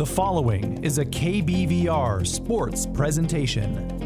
[0.00, 3.99] The following is a KBVR sports presentation.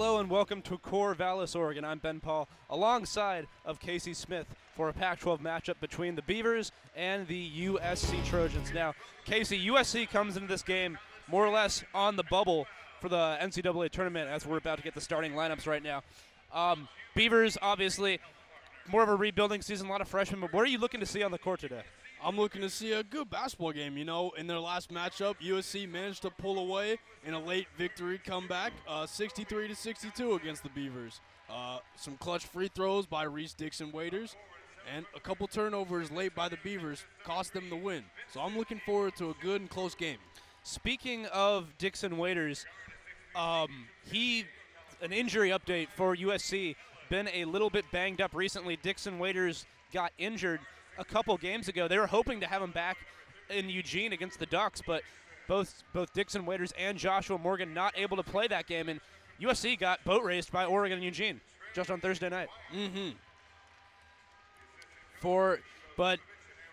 [0.00, 1.84] Hello and welcome to Corvallis, Oregon.
[1.84, 7.28] I'm Ben Pahl, alongside of Casey Smith for a Pac-12 matchup between the Beavers and
[7.28, 8.72] the USC Trojans.
[8.72, 8.94] Now,
[9.26, 10.96] Casey, USC comes into this game
[11.28, 12.66] more or less on the bubble
[12.98, 16.00] for the NCAA tournament as we're about to get the starting lineups right now.
[16.50, 18.20] Um, Beavers, obviously,
[18.90, 21.06] more of a rebuilding season, a lot of freshmen, but what are you looking to
[21.06, 21.82] see on the court today?
[22.24, 23.98] I'm looking to see a good basketball game.
[23.98, 28.18] You know, in their last matchup, USC managed to pull away in a late victory
[28.24, 31.20] comeback, uh, 63 to 62 against the Beavers.
[31.50, 34.36] Uh, some clutch free throws by Reese Dixon Waters,
[34.94, 38.04] and a couple turnovers late by the Beavers cost them the win.
[38.32, 40.18] So I'm looking forward to a good and close game.
[40.62, 42.66] Speaking of Dixon Waters,
[43.34, 44.44] um, he
[45.02, 46.76] an injury update for USC.
[47.08, 48.76] Been a little bit banged up recently.
[48.76, 50.60] Dixon Waters got injured
[50.98, 51.88] a couple games ago.
[51.88, 52.98] They were hoping to have him back
[53.48, 55.02] in Eugene against the Ducks, but
[55.50, 59.00] both both Dixon Waters and Joshua Morgan not able to play that game, and
[59.42, 61.40] USC got boat raced by Oregon and Eugene
[61.74, 62.48] just on Thursday night.
[62.72, 63.10] Mm-hmm.
[65.18, 65.58] For
[65.96, 66.20] but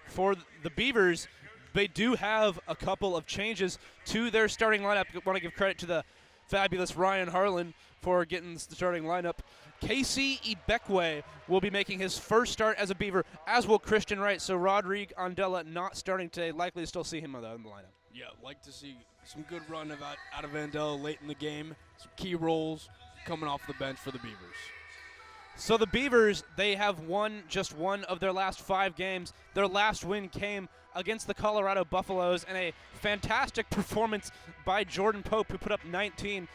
[0.06, 1.28] for the Beavers,
[1.74, 5.06] they do have a couple of changes to their starting lineup.
[5.26, 6.04] Want to give credit to the
[6.46, 9.40] fabulous Ryan Harlan for getting the starting lineup.
[9.82, 14.40] KC Ibekwe will be making his first start as a Beaver, as will Christian Wright.
[14.40, 16.52] So Rodrigue Andela not starting today.
[16.52, 17.97] Likely to still see him on the lineup.
[18.18, 18.96] Yeah, like to see
[19.26, 21.76] some good run of out, out of Andela late in the game.
[21.98, 22.90] Some key roles
[23.28, 24.56] coming off the bench for the Beavers.
[25.56, 29.34] So the Beavers, they have won just one of their last five games.
[29.54, 34.32] Their last win came against the Colorado Buffaloes and a fantastic performance
[34.66, 36.48] by Jordan Pope, who put up 19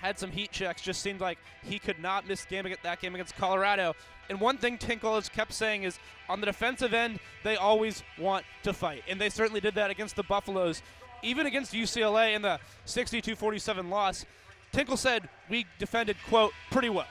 [0.00, 0.82] had some heat checks.
[0.82, 3.94] Just seemed like he could not miss game against that game against Colorado.
[4.28, 5.98] And one thing Tinkle has kept saying is
[6.28, 9.02] on the defensive end, they always want to fight.
[9.08, 10.82] And they certainly did that against the Buffaloes.
[11.22, 14.26] Even against UCLA in the 62 47 loss,
[14.72, 17.06] Tinkle said we defended, quote, pretty well.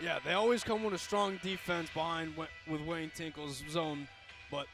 [0.00, 4.06] Yeah, they always come with a strong defense behind with Wayne Tinkle's zone,
[4.50, 4.66] but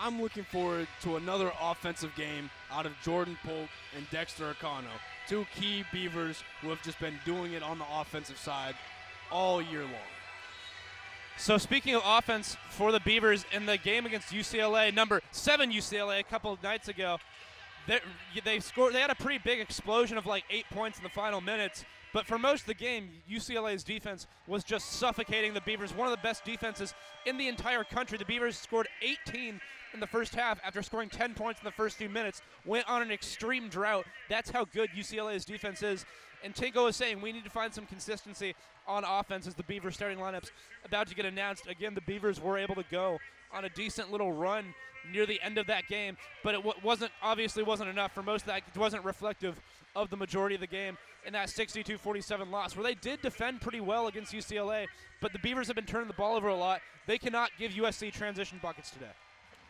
[0.00, 4.86] I'm looking forward to another offensive game out of Jordan Pope and Dexter Akanno
[5.28, 8.74] two key Beavers who have just been doing it on the offensive side
[9.30, 9.92] all year long.
[11.36, 16.20] So speaking of offense for the Beavers in the game against UCLA, number seven UCLA
[16.20, 17.18] a couple nights ago,
[18.44, 18.94] they scored.
[18.94, 21.84] They had a pretty big explosion of like eight points in the final minutes.
[22.12, 25.94] But for most of the game, UCLA's defense was just suffocating the Beavers.
[25.94, 26.94] One of the best defenses
[27.26, 28.18] in the entire country.
[28.18, 29.60] The Beavers scored 18
[29.94, 33.02] in the first half after scoring 10 points in the first few minutes, went on
[33.02, 34.06] an extreme drought.
[34.28, 36.04] That's how good UCLA's defense is.
[36.44, 38.54] And Tinkle is saying we need to find some consistency
[38.86, 40.50] on offense as the Beavers starting lineups
[40.84, 41.66] about to get announced.
[41.66, 43.18] Again, the Beavers were able to go
[43.52, 44.74] on a decent little run
[45.12, 48.46] near the end of that game, but it wasn't obviously wasn't enough for most of
[48.48, 48.62] that.
[48.72, 49.60] It wasn't reflective
[49.96, 50.96] of the majority of the game
[51.26, 54.86] in that 62-47 loss, where they did defend pretty well against UCLA,
[55.20, 56.80] but the Beavers have been turning the ball over a lot.
[57.06, 59.06] They cannot give USC transition buckets today.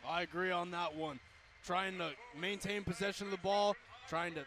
[0.09, 1.19] I agree on that one.
[1.63, 3.75] Trying to maintain possession of the ball,
[4.07, 4.45] trying to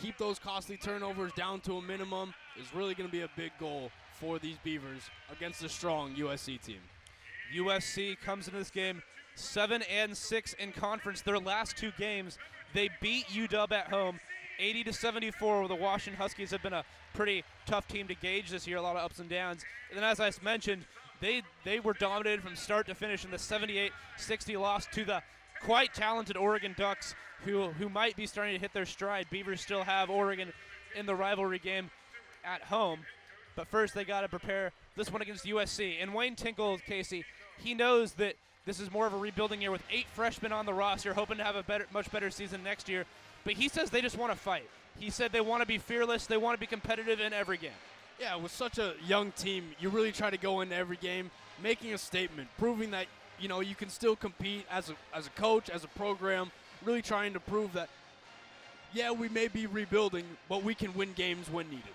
[0.00, 3.50] keep those costly turnovers down to a minimum is really going to be a big
[3.58, 6.80] goal for these Beavers against a strong USC team.
[7.54, 9.02] USC comes into this game
[9.34, 11.22] seven and six in conference.
[11.22, 12.38] Their last two games,
[12.72, 14.20] they beat UW at home,
[14.58, 15.58] 80 to 74.
[15.60, 16.84] Where the Washington Huskies have been a
[17.14, 19.64] pretty tough team to gauge this year, a lot of ups and downs.
[19.88, 20.84] And then, as I mentioned,
[21.20, 23.90] they they were dominated from start to finish in the 78-60
[24.60, 25.22] loss to the
[25.62, 27.14] quite talented Oregon Ducks,
[27.44, 29.26] who who might be starting to hit their stride.
[29.30, 30.52] Beavers still have Oregon
[30.96, 31.90] in the rivalry game
[32.44, 33.00] at home,
[33.56, 35.96] but first they got to prepare this one against USC.
[36.00, 37.24] And Wayne Tinkle, Casey,
[37.58, 38.34] he knows that
[38.66, 41.44] this is more of a rebuilding year with eight freshmen on the roster, hoping to
[41.44, 43.04] have a better, much better season next year.
[43.44, 44.68] But he says they just want to fight.
[44.98, 46.26] He said they want to be fearless.
[46.26, 47.70] They want to be competitive in every game.
[48.20, 51.30] Yeah, with such a young team, you really try to go into every game
[51.62, 53.06] making a statement, proving that
[53.38, 56.52] you know you can still compete as a as a coach, as a program,
[56.84, 57.88] really trying to prove that
[58.92, 61.94] yeah, we may be rebuilding, but we can win games when needed.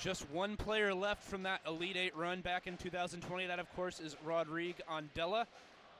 [0.00, 3.46] Just one player left from that Elite Eight run back in 2020.
[3.46, 5.46] That, of course, is Rodrigue Andela.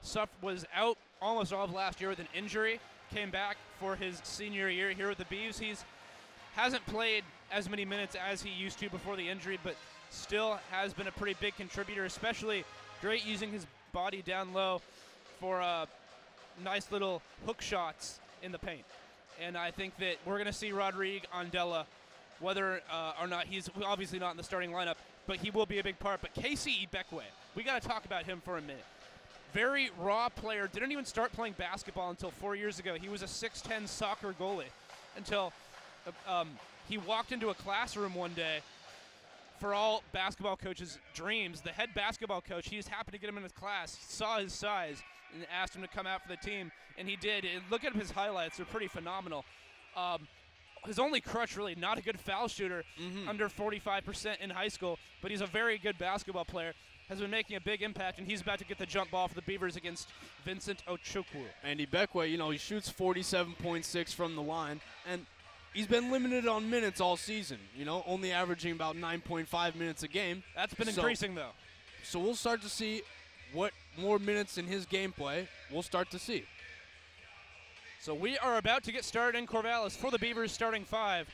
[0.01, 2.79] Suff was out almost all of last year with an injury.
[3.13, 5.59] Came back for his senior year here with the Beavs.
[5.59, 5.85] He's
[6.55, 7.23] hasn't played
[7.53, 9.75] as many minutes as he used to before the injury, but
[10.09, 12.65] still has been a pretty big contributor, especially
[13.01, 14.81] great using his body down low
[15.39, 15.85] for uh,
[16.63, 18.83] nice little hook shots in the paint.
[19.41, 21.85] And I think that we're going to see Rodrigue Andela,
[22.39, 24.95] whether uh, or not he's obviously not in the starting lineup,
[25.27, 26.21] but he will be a big part.
[26.21, 27.23] But KC Ibekwe,
[27.55, 28.85] we got to talk about him for a minute.
[29.53, 30.67] Very raw player.
[30.71, 32.95] Didn't even start playing basketball until four years ago.
[32.95, 34.65] He was a 6'10 soccer goalie
[35.15, 35.53] until
[36.27, 36.49] um,
[36.87, 38.59] he walked into a classroom one day
[39.59, 41.61] for all basketball coaches' dreams.
[41.61, 44.53] The head basketball coach, he just happened to get him in his class, saw his
[44.53, 45.01] size,
[45.33, 47.45] and asked him to come out for the team, and he did.
[47.45, 49.45] And look at his highlights; they're pretty phenomenal.
[49.95, 50.27] Um,
[50.85, 53.27] his only crutch, really, not a good foul shooter, Mhm.
[53.29, 56.73] under 45% in high school, but he's a very good basketball player.
[57.09, 59.35] Has been making a big impact, and he's about to get the jump ball for
[59.35, 60.09] the Beavers against
[60.45, 61.45] Vincent Iwuchukwu.
[61.61, 65.25] Andy Beckway, you know, he shoots 47.6 from the line, and
[65.73, 67.57] he's been limited on minutes all season.
[67.75, 70.43] You know, only averaging about 9.5 minutes a game.
[70.55, 71.51] That's been So- increasing, though.
[72.03, 73.01] So we'll start to see
[73.53, 76.45] what more minutes in his gameplay we'll start to see.
[78.01, 81.27] So we are about to get started in Corvallis for the Beavers starting five.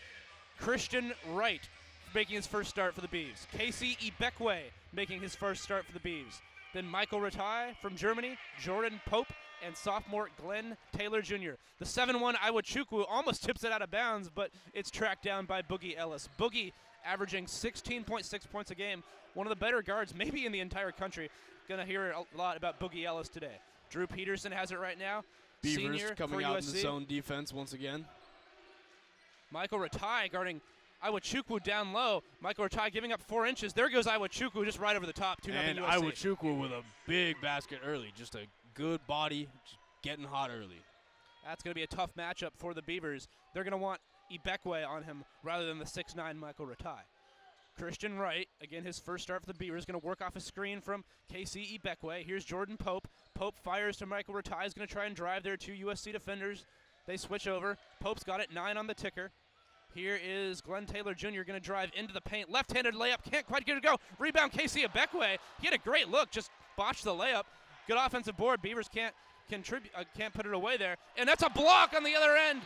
[0.59, 1.68] Christian Wright
[2.13, 3.47] making his first start for the Beavs.
[3.57, 4.59] KC Ibekwe
[4.94, 6.41] making his first start for the Beavs.
[6.74, 9.31] Then Michael Rataj from Germany, Jordan Pope,
[9.65, 11.53] and sophomore Glenn Taylor Jr.
[11.79, 15.97] The 7-1 Iwuchukwu almost tips it out of bounds, but it's tracked down by Boogie
[15.97, 16.29] Ellis.
[16.39, 16.71] Boogie
[17.06, 19.03] averaging 16.6 points a game,
[19.33, 21.29] one of the better guards maybe in the entire country.
[21.67, 23.59] Gonna hear a lot about Boogie Ellis today.
[23.89, 25.23] Drew Peterson has it right now.
[25.62, 28.05] Beavers Senior coming out in the zone defense once again.
[29.51, 30.62] Michael Rataj guarding
[31.03, 32.23] Iwuchukwu down low.
[32.41, 33.73] Michael Rataj giving up four inches.
[33.73, 35.41] There goes Iwuchukwu just right over the top.
[35.41, 36.00] 2 And USC.
[36.00, 38.12] Iwuchukwu with a big basket early.
[38.17, 39.47] Just a good body,
[40.03, 40.81] getting hot early.
[41.45, 43.27] That's going to be a tough matchup for the Beavers.
[43.53, 47.01] They're going to want Ibekwe on him rather than the 6'9 Michael Rataj.
[47.77, 50.81] Christian Wright, again, his first start for the Beavers, going to work off a screen
[50.81, 52.25] from KC Ibekwe.
[52.25, 53.07] Here's Jordan Pope.
[53.35, 54.63] Pope fires to Michael Rataj.
[54.63, 56.65] He's going to try and drive there two USC defenders.
[57.07, 57.77] They switch over.
[58.01, 59.31] Pope's got it, nine on the ticker.
[59.95, 61.43] Here is Glenn Taylor Jr.
[61.43, 62.51] going to drive into the paint.
[62.51, 63.97] Left-handed layup, can't quite get it to go.
[64.19, 65.38] Rebound, KC Ibekwe.
[65.59, 67.43] He had a great look, just botched the layup.
[67.89, 68.62] Good offensive board.
[68.62, 69.15] Beavers can't
[69.50, 70.96] contribute, uh, can't put it away there.
[71.17, 72.62] And that's a block on the other end.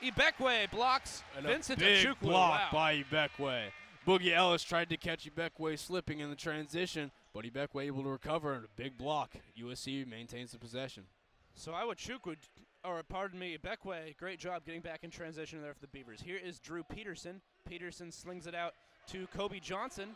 [0.00, 2.20] Ibekwe blocks And Vincent a big Achukwu.
[2.20, 2.68] block Wow.
[2.72, 3.72] by Ibekwe.
[4.06, 8.54] Boogie Ellis tried to catch Ibekwe slipping in the transition, but Ibekwe able to recover
[8.54, 9.34] and a big block.
[9.60, 11.06] USC maintains the possession.
[11.54, 12.36] So Iwuchukwu,
[12.84, 16.20] or pardon me, Ibekwe, great job getting back in transition there for the Beavers.
[16.20, 17.40] Here is Drew Peterson.
[17.68, 18.74] Peterson slings it out
[19.08, 20.14] to Kobe Johnson.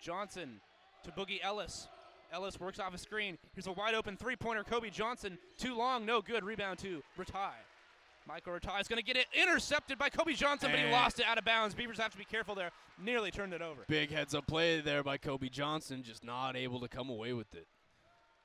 [0.00, 0.60] Johnson
[1.04, 1.86] to Boogie Ellis.
[2.34, 3.38] Ellis works off a screen.
[3.54, 4.64] Here's a wide open three pointer.
[4.64, 5.38] Kobe Johnson.
[5.56, 6.42] Too long, no good.
[6.44, 7.52] Rebound to Rataj.
[8.26, 11.26] Michael Rataj is going to get it intercepted by Kobe Johnson, but he lost it
[11.26, 11.74] out of bounds.
[11.74, 12.70] Beavers have to be careful there.
[13.00, 13.82] Nearly turned it over.
[13.86, 17.54] Big heads up play there by Kobe Johnson, just not able to come away with
[17.54, 17.68] it.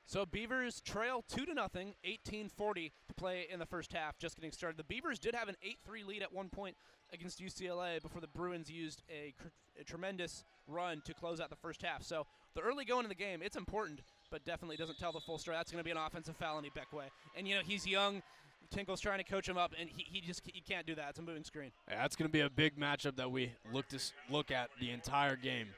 [0.06, 4.18] So Beavers trail two to nothing, 18-40 to play in the first half.
[4.18, 4.76] Just getting started.
[4.76, 5.56] The Beavers did have an
[5.88, 6.76] 8-3 lead at one point
[7.12, 9.48] against UCLA before the Bruins used a, cr-
[9.80, 12.02] a tremendous run to close out the first half.
[12.02, 15.38] So the early going in the game, it's important, but definitely doesn't tell the full
[15.38, 15.56] story.
[15.56, 17.04] That's going to be an offensive foul on Ibekwe.
[17.36, 18.22] And you know he's young.
[18.70, 21.10] Tinkle's trying to coach him up, and he, he just he can't do that.
[21.10, 21.72] It's a moving screen.
[21.88, 23.98] Yeah, that's going to be a big matchup that we look to
[24.30, 25.68] look at the entire game.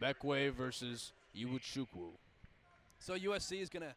[0.00, 2.10] Ibekwe versus Iwuchukwu.
[2.98, 3.94] So USC is going to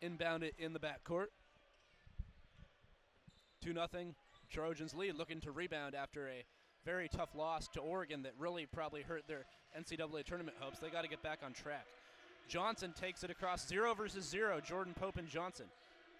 [0.00, 1.26] inbound it in the backcourt.
[3.62, 4.14] 2 nothing.
[4.50, 6.44] Trojans lead, looking to rebound after a
[6.84, 9.46] very tough loss to Oregon that really probably hurt their
[9.78, 10.78] NCAA tournament hopes.
[10.78, 11.86] They got to get back on track.
[12.48, 14.60] Johnson takes it across zero versus zero.
[14.60, 15.66] Jordan Pope and Johnson.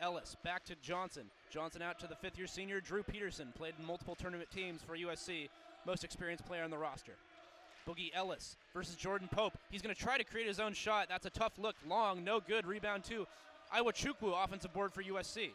[0.01, 1.25] Ellis back to Johnson.
[1.51, 3.53] Johnson out to the fifth year senior Drew Peterson.
[3.57, 5.49] Played in multiple tournament teams for USC.
[5.87, 7.13] Most experienced player on the roster.
[7.87, 9.55] Boogie Ellis versus Jordan Pope.
[9.71, 11.07] He's going to try to create his own shot.
[11.09, 11.77] That's a tough look.
[11.89, 12.67] Long, no good.
[12.67, 13.27] Rebound two.
[13.77, 15.51] Iwuchukwu, offensive board for USC.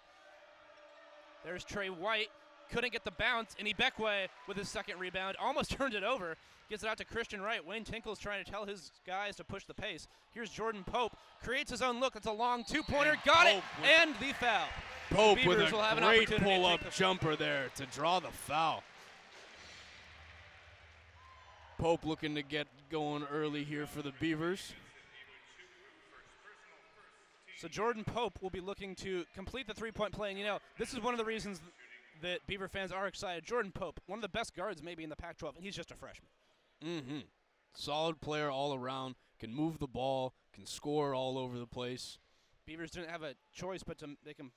[1.44, 2.30] There's Tre White.
[2.72, 3.56] Couldn't get the bounce.
[3.60, 5.36] And Ibekwe with his second rebound.
[5.42, 6.36] Almost turned it over.
[6.70, 7.66] Gets it out to Christian Wright.
[7.66, 10.08] Wayne Tinkle's trying to tell his guys to push the pace.
[10.34, 11.16] Here's Jordan Pope.
[11.42, 12.16] Creates his own look.
[12.18, 13.12] It's a long two pointer.
[13.12, 13.54] And Got it.
[13.56, 14.68] Pope with- And the foul.
[15.10, 18.84] Pope with will have a great pull up the- jumper there to draw the foul.
[21.78, 24.74] Pope looking to get going early here for the Beavers.
[27.60, 30.94] So Jordan Pope will be looking to complete the three-point play, and you know this
[30.94, 31.60] is one of the reasons
[32.22, 33.44] that Beaver fans are excited.
[33.44, 35.96] Jordan Pope, one of the best guards maybe in the Pac-12, and he's just a
[35.96, 36.30] freshman.
[36.86, 37.20] Mm-hmm.
[37.76, 39.16] Solid player all around.
[39.40, 40.34] Can move the ball.
[40.54, 42.18] Can score all over the place.
[42.66, 44.52] Beavers didn't have a choice but to make him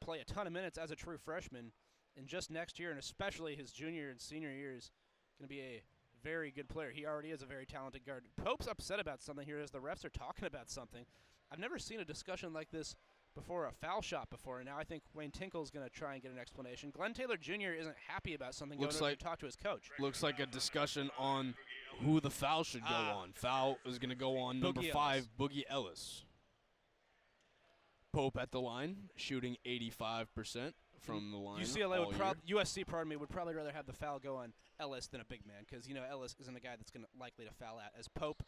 [0.00, 1.72] play a ton of minutes as a true freshman,
[2.16, 4.90] and just next year, and especially his junior and senior years,
[5.38, 5.82] going to be a
[6.22, 6.90] very good player.
[6.90, 8.24] He already is a very talented guard.
[8.42, 11.04] Pope's upset about something here as the refs are talking about something.
[11.52, 12.96] I've never seen a discussion like this
[13.34, 16.22] before a foul shot before, and now I think Wayne Tinkle's going to try and
[16.22, 16.90] get an explanation.
[16.90, 17.72] Glenn Taylor Jr.
[17.78, 18.78] isn't happy about something.
[18.78, 19.90] Looks going like- to talk to his coach.
[19.98, 21.54] Looks like a discussion on
[22.00, 23.16] who the foul should go Ah.
[23.18, 23.32] on.
[23.32, 26.24] Foul is going to go on number Boogie five, Boogie Ellis.
[28.12, 31.60] Pope at the line, shooting 85% from the line.
[31.60, 35.08] UCLA would prob- USC, pardon me, would probably rather have the foul go on Ellis
[35.08, 37.44] than a big man because you know Ellis isn't a guy that's going to likely
[37.44, 37.92] to foul at.
[37.98, 38.44] As Pope,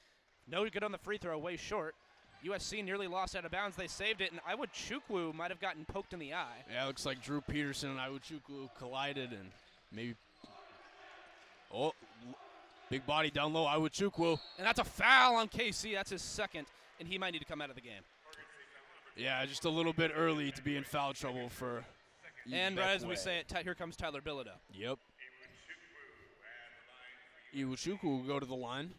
[0.47, 1.97] no good on the free throw, way short.
[2.45, 3.77] USC nearly lost out of bounds.
[3.77, 6.65] They saved it, and Iwuchukwu might have gotten poked in the eye.
[6.71, 9.51] Yeah, it looks like Drew Peterson and Iwuchukwu collided and
[9.93, 10.15] maybe.
[11.75, 11.93] Oh,
[12.91, 13.67] big body down low.
[13.67, 14.39] Iwuchukwu.
[14.59, 15.95] And that's a foul on KC.
[15.95, 16.67] That's his second,
[17.01, 18.03] and he might need to come out of the game.
[19.17, 21.85] Yeah, just a little bit early to be in foul trouble for.
[22.53, 24.55] And right as we say it, here comes Tyler Bilodeau.
[24.73, 24.99] Yep.
[27.57, 28.93] Iwuchukwu will go to the line.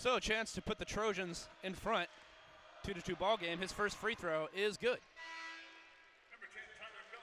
[0.00, 2.08] So a chance to put the Trojans in front.
[2.82, 3.58] Two to two ball game.
[3.58, 4.96] His first free throw is good.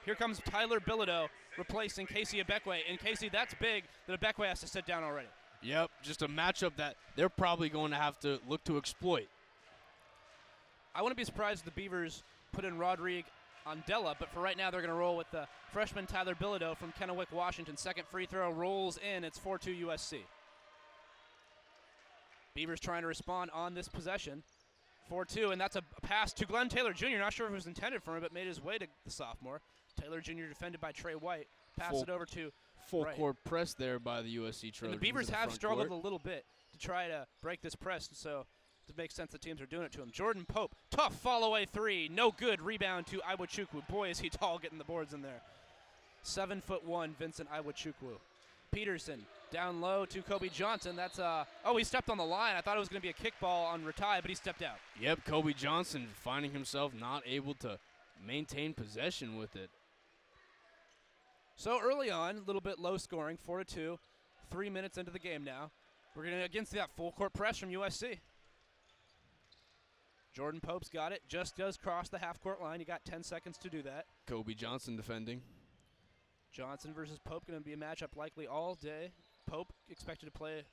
[0.04, 1.26] Here comes Tyler Bilodeau
[1.58, 2.78] replacing KC Ibekwe.
[2.88, 5.26] And Casey, that's big that Ibekwe has to sit down already.
[5.60, 9.26] Yep, just a matchup that they're probably going to have to look to exploit.
[10.94, 13.24] I wouldn't be surprised if the Beavers put in Rodrigue
[13.66, 16.92] Andela, but for right now they're going to roll with the freshman Tyler Bilodeau from
[16.92, 17.76] Kennewick, Washington.
[17.76, 19.24] Second free throw rolls in.
[19.24, 20.18] It's 4-2 USC.
[22.58, 24.42] Beavers trying to respond on this possession.
[25.12, 27.16] 4-2, and that's a pass to Glenn Taylor Jr.
[27.18, 29.60] Not sure if it was intended for him, but made his way to the sophomore.
[30.00, 30.48] Taylor Jr.
[30.48, 31.46] defended by Tre White.
[31.78, 32.50] Pass Full- it over to
[32.88, 33.14] Full Right.
[33.14, 34.98] court press there by the USC and Trojans.
[35.00, 36.00] the Beavers have struggled court.
[36.00, 38.44] a little bit to try to break this press, so
[38.88, 40.10] it makes sense the teams are doing it to him.
[40.10, 42.60] Jordan Pope, tough fall away three, no good.
[42.60, 43.86] Rebound to Iwuchukwu.
[43.86, 45.42] Boy, is he tall getting the boards in there.
[46.24, 48.18] Seven foot one, Vincent Iwuchukwu.
[48.72, 50.96] Peterson down low to Kobe Johnson.
[50.96, 52.54] That's uh oh he stepped on the line.
[52.56, 54.76] I thought it was going to be a kickball on Rataj, but he stepped out.
[55.00, 57.78] Yep, Kobe Johnson finding himself not able to
[58.26, 59.70] maintain possession with it.
[61.56, 63.98] So early on, a little bit low scoring, four to two.
[64.50, 65.70] Three minutes into the game now.
[66.14, 68.18] We're gonna against that full court press from USC.
[70.32, 71.22] Jordan Pope's got it.
[71.28, 72.78] Just does cross the half court line.
[72.78, 74.06] You got 10 seconds to do that.
[74.28, 75.42] Kobe Johnson defending.
[76.52, 79.12] Johnson versus Pope going to be a matchup likely all day.
[79.48, 80.64] Pope expected to play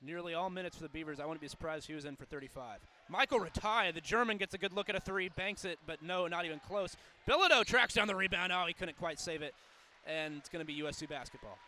[0.00, 1.20] nearly all minutes for the Beavers.
[1.20, 2.78] I wouldn't be surprised if he was in for 35.
[3.08, 6.26] Michael Rataj, the German, gets a good look at a three, banks it, but no,
[6.26, 6.96] not even close.
[7.28, 8.52] Bilodeau tracks down the rebound.
[8.52, 9.54] Oh, he couldn't quite save it,
[10.06, 11.58] and it's going to be USC basketball.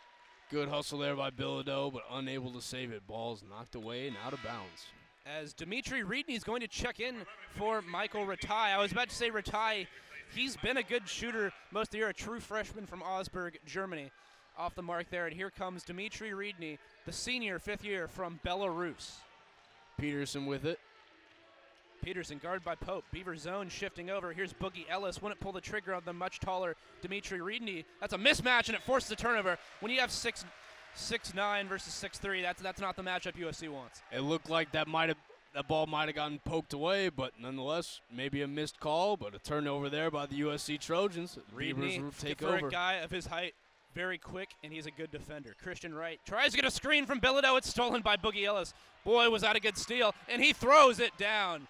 [0.49, 3.05] Good hustle there by Bilodeau, but unable to save it.
[3.07, 4.85] Ball's knocked away and out of bounds.
[5.25, 7.15] as Dimitri Reedney is going to check in
[7.55, 8.49] for Michael Rataj.
[8.49, 9.85] I was about to say Rataj,
[10.33, 14.11] he's been a good shooter most of the year, a true freshman from Augsburg, Germany.
[14.61, 15.25] Off the mark there.
[15.25, 19.15] And here comes Dimitri Reedney, the senior, fifth year from Belarus.
[19.99, 20.79] Peterson with it.
[22.03, 23.03] Peterson guarded by Pope.
[23.11, 24.33] Beaver zone shifting over.
[24.33, 25.21] Here's Boogie Ellis.
[25.21, 27.85] Wouldn't pull the trigger on the much taller Dimitri Reedney.
[27.99, 29.57] That's a mismatch and it forces a turnover.
[29.81, 30.45] When you have six
[30.95, 34.01] six nine versus six three, that's that's not the matchup USC wants.
[34.11, 35.17] It looked like that might have
[35.53, 39.39] that ball might have gotten poked away, but nonetheless, maybe a missed call, but a
[39.39, 41.37] turnover there by the USC Trojans.
[41.55, 42.67] Beavers Reedney, will take for over.
[42.67, 43.53] a guy of his height,
[43.93, 45.55] very quick, and he's a good defender.
[45.61, 47.57] Christian Wright tries to get a screen from Bilodeau.
[47.57, 48.73] It's stolen by Boogie Ellis.
[49.03, 51.67] Boy, was that a good steal, and he throws it down,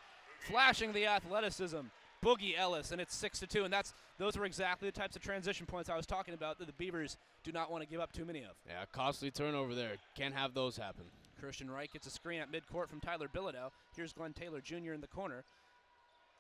[0.48, 1.80] flashing the athleticism.
[2.24, 5.24] Boogie Ellis, and it's six to two, and that's those were exactly the types of
[5.24, 8.12] transition points I was talking about that the Beavers do not want to give up
[8.12, 8.52] too many of.
[8.68, 9.94] Yeah, costly turnover there.
[10.16, 11.06] Can't have those happen.
[11.40, 13.72] Christian Wright gets a screen at midcourt from Tyler Bilodeau.
[13.96, 14.94] Here's Glenn Taylor Jr.
[14.94, 15.44] in the corner.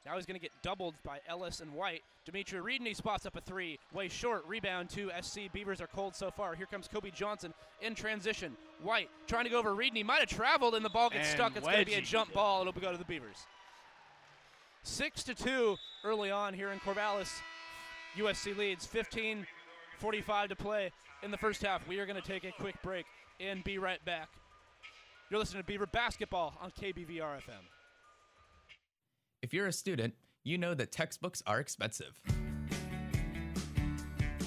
[0.05, 2.01] Now he's going to get doubled by Ellis and White.
[2.25, 4.43] Dimitri Reedney spots up a three, way short.
[4.47, 5.41] Rebound to SC.
[5.53, 6.55] Beavers are cold so far.
[6.55, 8.57] Here comes Kobe Johnson in transition.
[8.81, 10.03] White trying to go over Reedney.
[10.03, 11.55] Might have traveled, and the ball gets And stuck.
[11.55, 12.61] It's going to be a jump ball.
[12.61, 13.37] It'll go to the Beavers.
[14.83, 17.29] Six to two early on here in Corvallis.
[18.17, 19.45] USC leads 15
[19.99, 20.91] 45 to play
[21.21, 21.87] in the first half.
[21.87, 23.05] We are going to take a quick break
[23.39, 24.29] and be right back.
[25.29, 27.61] You're listening to Beaver Basketball on KBVR FM.
[29.41, 32.21] If you're a student, you know that textbooks are expensive.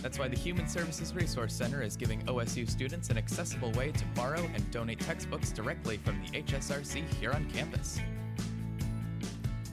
[0.00, 4.04] That's why the Human Services Resource Center is giving OSU students an accessible way to
[4.14, 7.98] borrow and donate textbooks directly from the HSRC here on campus.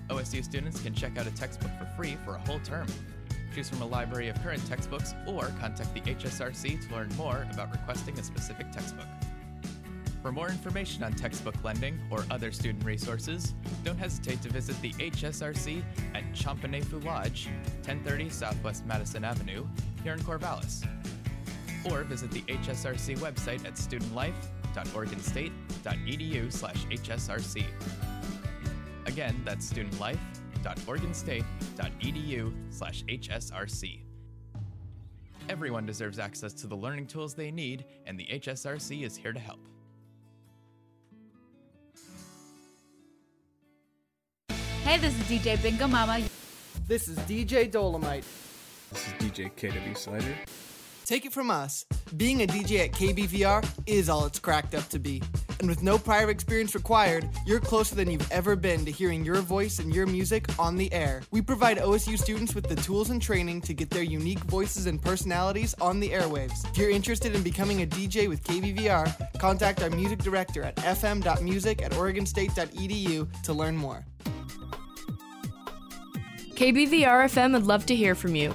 [0.10, 2.88] OSU students can check out a textbook for free for a whole term.
[3.54, 7.72] Choose from a library of current textbooks or contact the HSRC to learn more about
[7.72, 9.06] requesting a specific textbook.
[10.22, 14.94] For more information on textbook lending or other student resources, don't hesitate to visit the
[14.94, 15.82] HSRC
[16.14, 17.48] at Champinefu Lodge,
[17.86, 19.66] 1030 Southwest Madison Avenue,
[20.04, 20.88] here in Corvallis.
[21.90, 27.66] Or visit the HSRC website at studentlife.oregonstate.edu slash HSRC.
[29.08, 34.02] Again, that's studentlife.oregonstate.edu slash HSRC.
[35.50, 39.40] Everyone deserves access to the learning tools they need, and the HSRC is here to
[39.40, 39.71] help.
[44.84, 46.22] Hey, this is DJ Bingo Mama.
[46.88, 48.26] This is DJ Dolomite.
[48.92, 50.36] This is DJ KW Slider.
[51.06, 51.86] Take it from us.
[52.18, 55.22] Being a DJ at KBVR is all it's cracked up to be.
[55.60, 59.42] And with no prior experience required, you're closer than you've ever been to hearing your
[59.42, 61.22] voice and your music on the air.
[61.30, 65.00] We provide OSU students with the tools and training to get their unique voices and
[65.00, 66.68] personalities on the airwaves.
[66.72, 71.84] If you're interested in becoming a DJ with KBVR, contact our music director at fm.music
[71.84, 74.04] at oregonstate.edu to learn more.
[76.62, 78.54] KBVR FM would love to hear from you.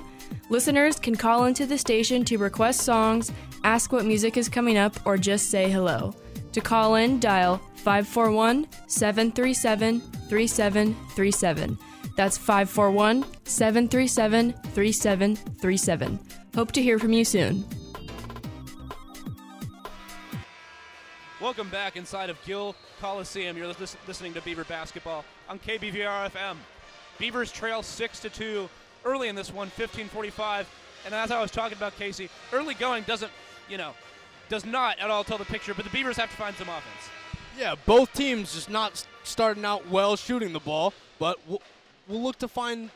[0.49, 3.33] Listeners can call into the station to request songs,
[3.65, 6.15] ask what music is coming up, or just say hello.
[6.53, 11.79] To call in, dial 541 737 3737.
[12.17, 16.19] That's 541 737 3737.
[16.55, 17.65] Hope to hear from you soon.
[21.41, 23.57] Welcome back inside of Gill Coliseum.
[23.57, 23.75] You're
[24.07, 26.57] listening to Beaver Basketball on KBVR FM.
[27.19, 28.69] Beavers trail 6 to 2
[29.05, 30.67] early in this one, 15:45.
[31.05, 33.31] And as I was talking about Casey, early going doesn't,
[33.69, 33.95] you know,
[34.49, 37.11] does not at all tell the picture, but the Beavers have to find some offense.
[37.59, 41.63] Yeah, both teams just not starting out well shooting the ball, but we'll,
[42.07, 42.91] we'll look to find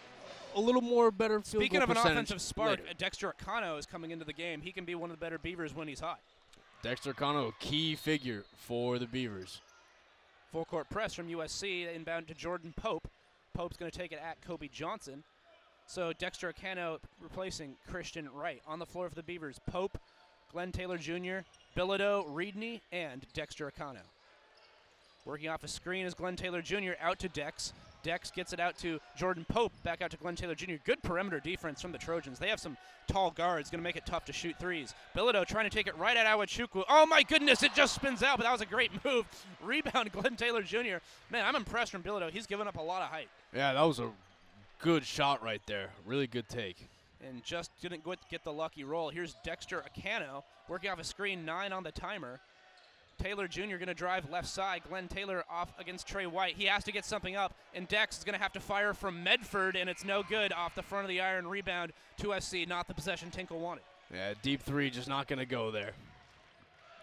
[0.54, 2.82] a little more better field Speaking of an offensive spark, later.
[2.98, 4.60] Dexter Akanno is coming into the game.
[4.60, 6.20] He can be one of the better Beavers when he's hot.
[6.82, 9.60] Dexter Akanno, key figure for the Beavers.
[10.52, 13.08] Full court press from USC, inbound to Jordan Pope.
[13.54, 15.22] Pope's going to take it at Kobe Johnson.
[15.86, 18.62] So Dexter Akanno replacing Christian Wright.
[18.66, 19.98] On the floor for the Beavers, Pope,
[20.52, 21.38] Glenn Taylor Jr.,
[21.76, 24.02] Bilodeau, Reedney, and Dexter Akanno.
[25.24, 26.92] Working off a screen is Glenn Taylor Jr.
[27.00, 27.72] out to Dex.
[28.02, 30.74] Dex gets it out to Jordan Pope, back out to Glenn Taylor Jr.
[30.84, 32.38] Good perimeter defense from the Trojans.
[32.38, 34.94] They have some tall guards, going to make it tough to shoot threes.
[35.16, 36.84] Bilodeau trying to take it right at Iwuchukwu.
[36.88, 39.26] Oh my goodness, it just spins out, but that was a great move.
[39.62, 40.98] Rebound, Glenn Taylor Jr.
[41.30, 42.30] Man, I'm impressed from Bilodeau.
[42.30, 44.10] He's given up a lot of height Yeah, that was a
[44.80, 45.90] good shot right there.
[46.06, 46.88] Really good take.
[47.26, 49.10] and just didn't get- get the lucky roll.
[49.10, 52.40] Here's Dexter Akanno working off a screen, nine on the timer.
[53.20, 53.76] Taylor Jr.
[53.76, 54.82] going to drive left side.
[54.88, 56.56] Glenn Taylor off against Tre White.
[56.56, 59.22] He has to get something up, and Dex is going to have to fire from
[59.22, 62.66] Medford, and it's no good off the front of the iron rebound to SC.
[62.66, 63.84] Not the possession Tinkle wanted.
[64.12, 65.92] Yeah, deep three just not going to go there.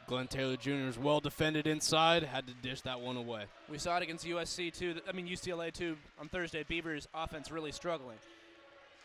[0.07, 0.87] Glenn Taylor Jr.
[0.87, 2.23] is well defended inside.
[2.23, 3.43] Had to dish that one away.
[3.69, 4.95] We saw it against USC too.
[5.07, 6.63] I mean UCLA too on Thursday.
[6.63, 8.17] Beavers offense really struggling.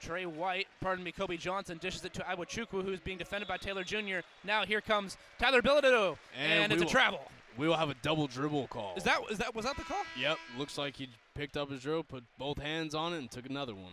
[0.03, 3.85] Tre White, pardon me, Kobe Johnson dishes it to Iwuchukwu, who's being defended by Taylor
[3.85, 4.19] Jr.
[4.45, 7.21] Now here comes Tyler Bilodeau, and, And it's a travel.
[7.57, 8.95] We will have a double dribble call.
[8.97, 10.03] Is that is that was that the call?
[10.19, 10.38] Yep.
[10.59, 13.75] Looks like he picked up his dribble, put both hands on it, and took another
[13.75, 13.93] one.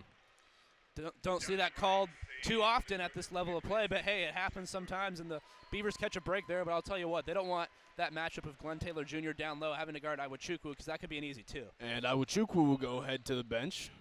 [0.96, 2.10] Don't, don't see that called
[2.42, 5.40] too often at this level of play, but hey, it happens sometimes, and the
[5.72, 6.66] Beavers catch a break there.
[6.66, 9.32] But I'll tell you what, they don't want that matchup of Glenn Taylor Jr.
[9.32, 11.66] down low having to guard Iwuchukwu because that could be an easy two.
[11.80, 13.92] And Iwuchukwu will go ahead to the bench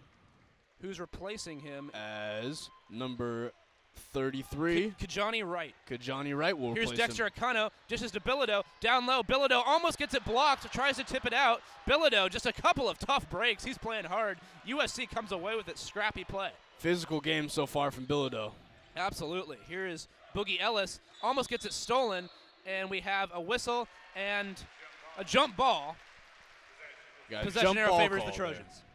[0.81, 1.91] Who's replacing him?
[1.95, 3.53] as number
[4.12, 4.95] 33.
[5.01, 5.75] Kijani Wright.
[5.88, 7.33] Kijani Wright will Here's Dexter him.
[7.37, 9.23] Akanno, dishes to Bilodeau, down low.
[9.23, 11.61] Bilodeau almost gets it blocked, tries to tip it out.
[11.88, 13.64] Bilodeau, just a couple of tough breaks.
[13.64, 14.38] He's playing hard.
[14.67, 15.79] USC comes away with it.
[15.79, 16.51] Scrappy play.
[16.79, 18.53] Physical game so far from Bilodeau.
[18.97, 19.59] Absolutely.
[19.69, 22.29] Here is Boogie Ellis, almost gets it stolen,
[22.67, 24.57] and we have a whistle and
[25.19, 25.97] a jump ball.
[27.43, 28.59] Possession jump favors the Trojans.
[28.59, 28.88] there.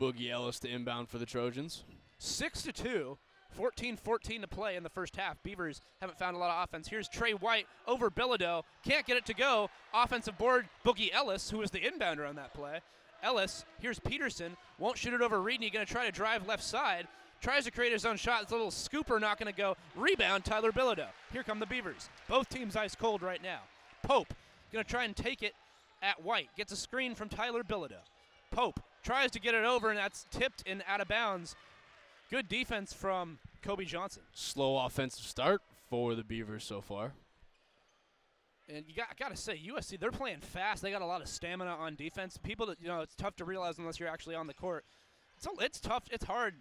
[0.00, 1.84] Boogie Ellis to inbound for the Trojans.
[2.18, 3.18] 6 to 2.
[3.58, 5.42] 14-14 to play in the first half.
[5.42, 6.86] Beavers haven't found a lot of offense.
[6.86, 8.62] Here's Tre White over Bilodeau.
[8.84, 9.70] Can't get it to go.
[9.94, 12.80] Offensive board, Boogie Ellis, who was the inbounder on that play.
[13.22, 14.56] Ellis, here's Peterson.
[14.78, 15.72] Won't shoot it over Reedney.
[15.72, 17.08] Going to try to drive left side.
[17.40, 18.42] Tries to create his own shot.
[18.42, 19.76] It's a little scooper, not going to go.
[19.96, 21.06] Rebound, Tyler Bilodeau.
[21.32, 22.10] Here come the Beavers.
[22.28, 23.60] Both teams ice cold right now.
[24.02, 24.34] Pope
[24.72, 25.54] going to try and take it
[26.02, 26.48] at White.
[26.56, 28.02] Gets a screen from Tyler Bilodeau.
[28.50, 31.56] Pope tries to get it over, and that's tipped and out of bounds.
[32.30, 34.22] Good defense from Kobe Johnson.
[34.34, 37.12] Slow offensive start for the Beavers so far.
[38.68, 40.82] And you got, got to say, USC, they're playing fast.
[40.82, 42.36] They got a lot of stamina on defense.
[42.36, 44.84] People that, you know, it's tough to realize unless you're actually on the court.
[45.38, 46.04] It's, a, it's tough.
[46.10, 46.56] It's hard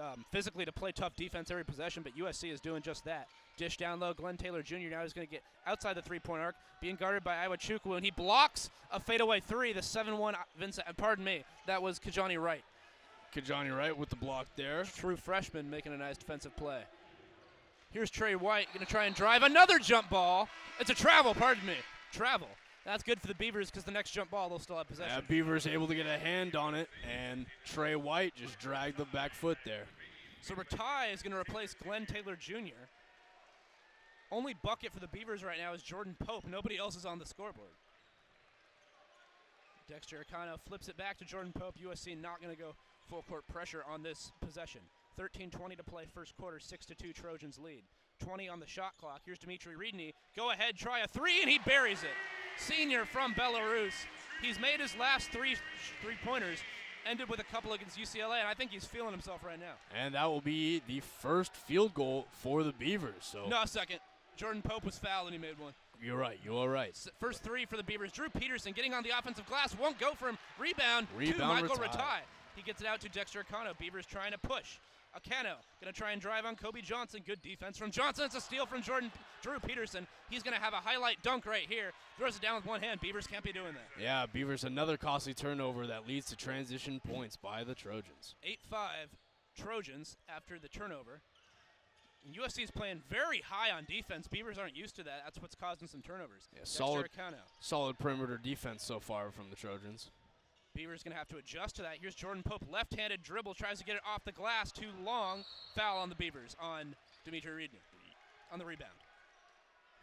[0.00, 3.28] um, physically to play tough defense every possession, but USC is doing just that.
[3.62, 4.12] Dish down low.
[4.12, 4.90] Glenn Taylor Jr.
[4.90, 8.04] now is going to get outside the three point arc, being guarded by Iwuchukwu, and
[8.04, 10.88] he blocks a fadeaway three, the 7 1 uh, Vincent.
[10.88, 12.64] Uh, pardon me, that was Kijani Wright.
[13.32, 14.82] Kijani Wright with the block there.
[14.82, 16.80] True freshman making a nice defensive play.
[17.92, 20.48] Here's Tre White going to try and drive another jump ball.
[20.80, 21.76] It's a travel, pardon me.
[22.10, 22.48] Travel.
[22.84, 25.14] That's good for the Beavers because the next jump ball they'll still have possession.
[25.14, 29.04] Yeah, Beavers able to get a hand on it, and Tre White just dragged the
[29.04, 29.84] back foot there.
[30.40, 32.88] So Rataj is going to replace Glenn Taylor Jr.
[34.32, 36.44] Only bucket for the Beavers right now is Jordan Pope.
[36.48, 37.68] Nobody else is on the scoreboard.
[39.90, 41.76] Dexter Akanno flips it back to Jordan Pope.
[41.78, 42.74] USC not going to go
[43.10, 44.80] full court pressure on this possession.
[45.20, 47.82] 13-20 to play first quarter, 6-2 Trojans lead.
[48.20, 49.20] 20 on the shot clock.
[49.26, 50.14] Here's Dimitri Reedney.
[50.34, 52.08] Go ahead, try a three, and he buries it.
[52.56, 53.92] Senior from Belarus.
[54.40, 55.56] He's made his last three
[56.02, 56.58] three pointers.
[57.04, 59.72] Ended with a couple against UCLA, and I think he's feeling himself right now.
[59.94, 63.14] And that will be the first field goal for the Beavers.
[63.22, 63.98] So No, second.
[64.42, 65.72] Jordan Pope was fouled, and he made one.
[66.02, 66.36] you're right.
[66.44, 66.98] You are right.
[67.20, 68.10] First three for the Beavers.
[68.10, 69.78] Drew Peterson getting on the offensive glass.
[69.78, 70.36] Won't go for him.
[70.58, 71.92] Rebound, to Michael Rataj.
[71.92, 72.20] Rataj.
[72.56, 73.78] He gets it out to Dexter Akanno.
[73.78, 74.78] Beavers trying to push.
[75.16, 77.20] Akanno going to try and drive on Kobe Johnson.
[77.24, 78.24] Good defense from Johnson.
[78.24, 80.08] It's a steal from Jordan Drew Peterson.
[80.28, 81.92] He's going to have a highlight dunk right here.
[82.18, 83.00] Throws it down with one hand.
[83.00, 84.02] Beavers can't be doing that.
[84.02, 88.34] Yeah, Beavers another costly turnover that leads to transition points by the Trojans.
[88.44, 88.88] 8-5
[89.56, 91.20] Trojans after the turnover.
[92.24, 94.28] And USC is playing very high on defense.
[94.28, 95.22] Beavers aren't used to that.
[95.24, 96.48] That's what's causing some turnovers.
[96.54, 97.08] Yeah, solid,
[97.60, 100.10] solid perimeter defense so far from the Trojans.
[100.74, 101.96] Beaver's going to have to adjust to that.
[102.00, 105.44] Here's Jordan Pope, left-handed dribble, tries to get it off the glass, too long.
[105.74, 107.80] Foul on the Beavers on Dimitri Reedney
[108.52, 108.92] on the rebound.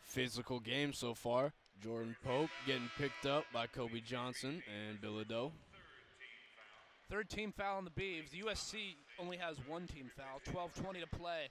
[0.03, 1.53] Physical game so far.
[1.81, 5.51] Jordan Pope getting picked up by Kobe Johnson and Bilodeau.
[7.09, 8.35] Third team foul on the Beavs.
[8.35, 10.41] USC only has one team foul.
[10.53, 11.47] 12-20 to play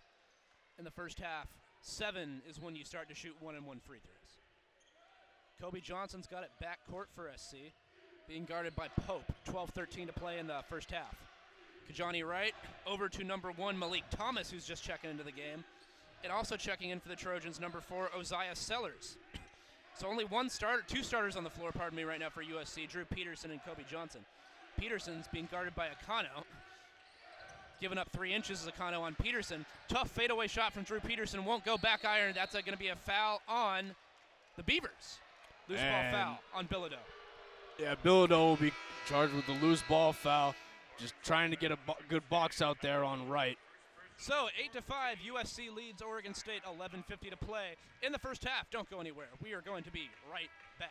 [0.78, 1.48] in the first half.
[1.80, 4.38] Seven is when you start to shoot one and one free throws.
[5.60, 7.56] Kobe Johnson's got it back court for SC,
[8.28, 9.24] being guarded by Pope.
[9.46, 11.16] 12-13 to play in the first half.
[11.90, 12.54] Kijani Wright
[12.86, 15.64] over to number one Malik Thomas, who's just checking into the game,
[16.22, 19.16] and also checking in for the Trojans, number four Oziyah Sellers.
[19.94, 22.88] So only one starter, two starters on the floor, pardon me, right now for USC:
[22.88, 24.20] Drew Peterson and Kobe Johnson.
[24.78, 26.44] Peterson's being guarded by Akanno.
[27.80, 29.64] Giving up three inches is Akanno on Peterson.
[29.88, 31.44] Tough fadeaway shot from Drew Peterson.
[31.44, 32.32] Won't go back iron.
[32.34, 33.94] That's going to be a foul on
[34.56, 35.18] the Beavers.
[35.68, 36.98] Loose And- ball foul on Bilodeau.
[37.78, 38.72] Yeah, Bilodeau will be
[39.06, 40.54] charged with the loose ball foul.
[40.98, 43.56] Just trying to get a bo- good box out there on right.
[44.16, 46.62] So eight to five, USC leads Oregon State.
[46.64, 48.68] 11:50 to play in the first half.
[48.72, 49.28] Don't go anywhere.
[49.40, 50.90] We are going to be right back.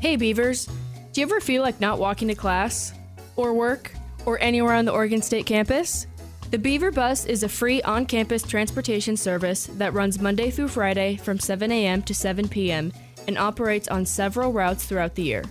[0.00, 0.66] Hey Beavers,
[1.12, 2.92] do you ever feel like not walking to class,
[3.34, 3.92] or work,
[4.26, 6.06] or anywhere on the Oregon State campus?
[6.50, 11.16] The Beaver Bus is a free on campus transportation service that runs Monday through Friday
[11.16, 12.02] from 7 a.m.
[12.02, 12.92] to 7 p.m.
[13.26, 15.44] and operates on several routes throughout the year.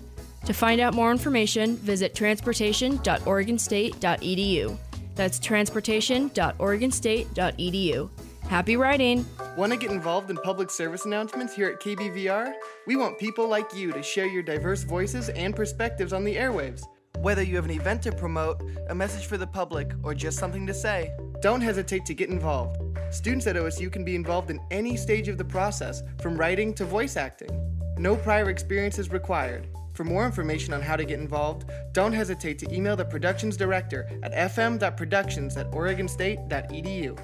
[0.46, 4.78] To find out more information, visit transportation.oregonstate.edu.
[5.16, 8.10] That's transportation.oregonstate.edu.
[8.44, 9.26] Happy writing!
[9.56, 12.54] Want to get involved in public service announcements here at KBVR?
[12.86, 16.84] We want people like you to share your diverse voices and perspectives on the airwaves.
[17.22, 20.66] Whether you have an event to promote, a message for the public, or just something
[20.66, 22.82] to say, don't hesitate to get involved.
[23.12, 26.84] Students at OSU can be involved in any stage of the process, from writing to
[26.84, 27.52] voice acting.
[28.00, 29.68] No prior experience is required.
[29.94, 34.10] For more information on how to get involved, don't hesitate to email the productions director
[34.24, 37.20] at fm.productions at oregonstate.edu.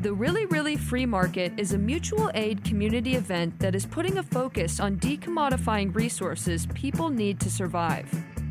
[0.00, 4.22] The Really Really Free Market is a mutual aid community event that is putting a
[4.22, 8.08] focus on decommodifying resources people need to survive.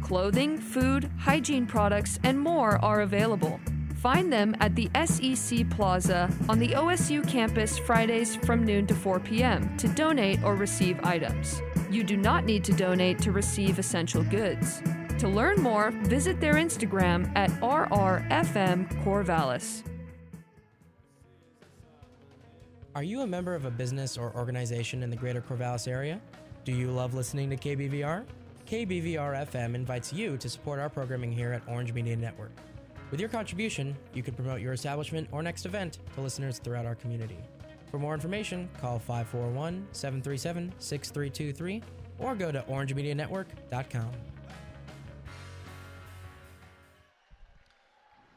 [0.10, 3.60] Clothing, food, hygiene products, and more are available.
[3.98, 9.19] Find them at the SEC Plaza on the OSU campus Fridays from noon to 4
[9.19, 9.78] p.m.
[9.78, 11.62] to donate or receive items.
[11.91, 14.82] You do not need to donate to receive essential goods.
[15.19, 19.84] To learn more, visit their Instagram at RRFM Corvallis.
[22.95, 26.19] Are you a member of a business or organization in the greater Corvallis area?
[26.63, 28.26] Do you love listening to KBVR?
[28.70, 32.52] KBVR FM invites you to support our programming here at Orange Media Network.
[33.10, 36.94] With your contribution, you can promote your establishment or next event to listeners throughout our
[36.94, 37.40] community.
[37.90, 41.82] For more information, call 541 737 6323
[42.20, 44.12] or go to orangemedianetwork.com.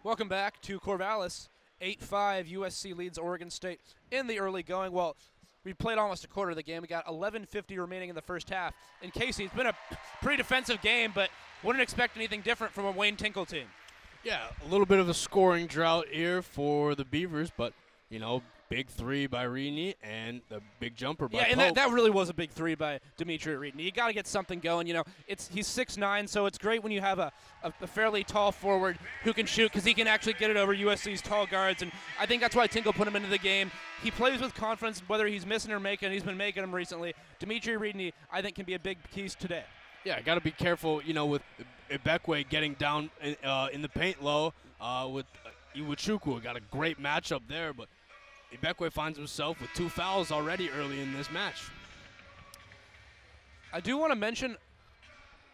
[0.02, 1.50] Welcome back to Corvallis.
[1.82, 4.92] 8-5 USC leads Oregon State in the early going.
[4.92, 5.14] Well,
[5.64, 6.82] we played almost a quarter of the game.
[6.82, 8.74] We got 11:50 remaining in the first half.
[9.02, 9.74] And Casey, it's been a
[10.20, 11.30] pretty defensive game, but
[11.62, 13.66] wouldn't expect anything different from a Wayne Tinkle team.
[14.24, 17.72] Yeah, a little bit of a scoring drought here for the Beavers, but
[18.08, 21.90] you know, big three by Reedy and the big jumper by Yeah, and that, that
[21.90, 23.74] really was a big three by Dimitri Reed.
[23.76, 24.86] You got to get something going.
[24.86, 27.30] You know, it's he's six nine, so it's great when you have a,
[27.62, 30.74] a, a fairly tall forward who can shoot because he can actually get it over
[30.74, 33.70] USC's tall guards, and I think that's why Tinkle put him into the game.
[34.02, 36.10] He plays with confidence, whether he's missing or making.
[36.10, 37.14] He's been making them recently.
[37.38, 39.64] Dimitri Reed, I think, can be a big piece today.
[40.04, 41.42] Yeah, got to be careful, you know, with
[41.90, 46.42] Ibekwe getting down in, uh, in the paint low uh, with uh, Iwuchukwu.
[46.42, 47.86] Got a great matchup there, but
[48.52, 51.70] Ibekwe finds himself with two fouls already early in this match.
[53.72, 54.56] I do want to mention,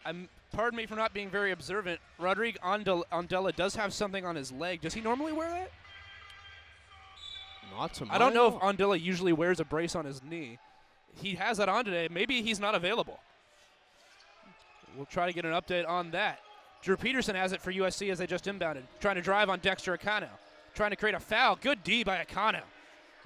[0.05, 1.99] I'm pardon me for not being very observant.
[2.17, 4.81] Rodrigue Andela, Andela does have something on his leg.
[4.81, 5.71] Does he normally wear that?
[7.77, 8.53] Not to I don't know if.
[8.55, 10.57] Andela usually wears a brace on his knee.
[11.21, 12.07] He has that on today.
[12.11, 13.19] Maybe he's not available.
[14.95, 16.39] We'll try to get an update on that.
[16.81, 19.95] Drew Peterson has it for USC as they just inbounded, trying to drive on Dexter
[19.97, 20.29] Akanno,
[20.73, 21.57] trying to create a foul.
[21.61, 22.61] Good D by Akanno.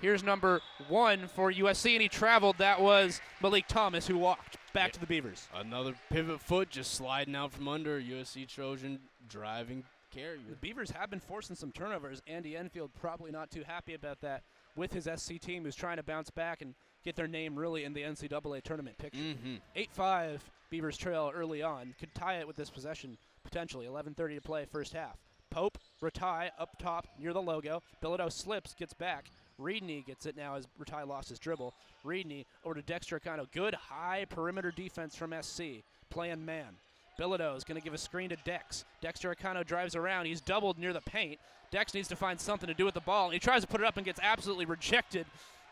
[0.01, 2.58] Here's number one for USC, and he traveled.
[2.58, 5.47] That was Malik Thomas who walked back to the Beavers.
[5.53, 10.41] Another pivot foot just sliding out from under USC Trojan driving carrier.
[10.49, 12.21] The Beavers have been forcing some turnovers.
[12.27, 14.43] Andy Enfield probably not too happy about that
[14.75, 17.93] with his SC team, who's trying to bounce back and get their name really in
[17.93, 19.19] the NCAA tournament picture.
[19.19, 19.62] Mhm.
[19.75, 21.93] 8-5 Beavers trail early on.
[21.99, 23.86] Could tie it with this possession potentially.
[23.86, 25.17] 11:30 to play first half.
[25.49, 27.84] Pope Rataj up top near the logo.
[28.01, 29.29] Bilodeau slips, gets back.
[29.60, 31.74] Reedney gets it now as Rataj lost his dribble.
[32.06, 33.52] Reedney over to Dexter Akanno.
[33.52, 35.84] Good high perimeter defense from SC.
[36.10, 36.76] Playing man.
[37.20, 38.86] Bilodeau is going to give a screen to Dex.
[39.02, 40.26] Dexter Akano drives around.
[40.26, 41.39] He's doubled near the paint.
[41.72, 43.30] Dex needs to find something to do with the ball.
[43.30, 45.26] He tries to put it up and gets absolutely rejected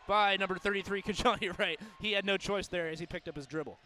[0.06, 1.80] by number 33, Kijani Wright.
[2.00, 3.78] He had no choice there as he picked up his dribble.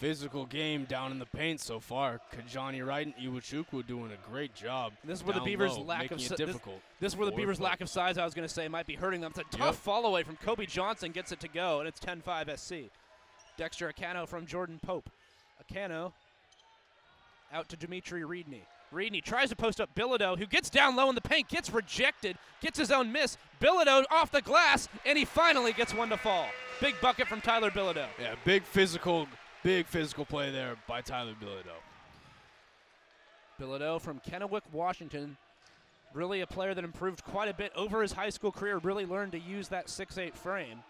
[0.00, 2.22] Physical game down in the paint so far.
[2.34, 4.94] Kijani Wright and Iwuchukwu doing a great job.
[5.04, 6.80] This is where the Beavers' low, lack of si- this- difficult.
[7.00, 8.94] This, is where the Beavers' lack of size, I was going to say, might be
[8.94, 9.32] hurting them.
[9.36, 9.74] It's a tough Yep.
[9.74, 11.12] fall away from Kobe Johnson.
[11.12, 12.88] Gets it to go, and it's 10-5 SC.
[13.58, 15.10] Dexter Akanno from Jordan Pope.
[15.62, 16.12] Akanno
[17.52, 18.62] out to Dimitri Reedney.
[18.94, 22.38] Reedney tries to post up Bilodeau, who gets down low in the paint, gets rejected,
[22.62, 23.36] gets his own miss.
[23.60, 26.46] Bilodeau off the glass, and he finally gets one to fall.
[26.80, 28.06] Big bucket from Tyler Bilodeau.
[28.18, 29.28] Yeah, big physical,
[29.62, 31.80] big physical play there by Tyler Bilodeau.
[33.60, 35.36] Bilodeau from Kennewick, Washington.
[36.12, 39.32] Really a player that improved quite a bit over his high school career, really learned
[39.32, 40.82] to use that 6'8 frame.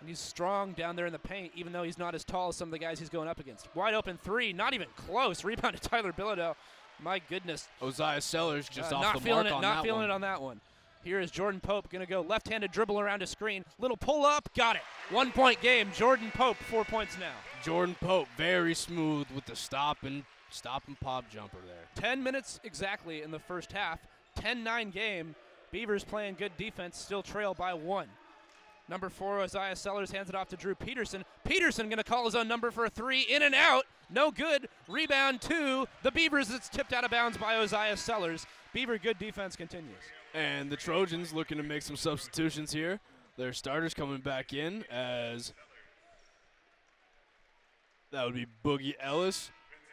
[0.00, 2.56] And he's strong down there in the paint, even though he's not as tall as
[2.56, 3.66] some of the guys he's going up against.
[3.74, 5.42] Wide open three, not even close.
[5.44, 6.54] Rebound to Tyler Bilodeau.
[7.02, 7.66] My goodness.
[7.82, 10.10] Oziyah Sellers just Uh, off not the feeling mark it, on not that feeling one.
[10.10, 10.60] it on that one.
[11.04, 13.64] Here is Jordan Pope going to go left-handed dribble around a screen.
[13.78, 14.82] Little pull up, got it.
[15.10, 15.90] One point game.
[15.94, 17.34] Jordan Pope, four points now.
[17.64, 21.86] Jordan Pope, very smooth with the stop and stop and pop jumper there.
[22.02, 24.00] 10 minutes exactly in the first half.
[24.36, 25.34] 10 9 game.
[25.70, 28.08] Beavers playing good defense, still trail by one.
[28.88, 31.24] Number four, Isaiah Sellers hands it off to Drew Peterson.
[31.44, 33.84] Peterson going to call his own number for a three, in and out.
[34.10, 34.68] No good.
[34.88, 35.86] Rebound two.
[36.02, 38.46] The Beavers, it's tipped out of bounds by Isaiah Sellers.
[38.72, 39.92] Beaver good defense continues.
[40.34, 43.00] And the Trojans looking to make some substitutions here.
[43.36, 45.52] Their starters coming back in as
[48.10, 49.50] that would be Boogie Ellis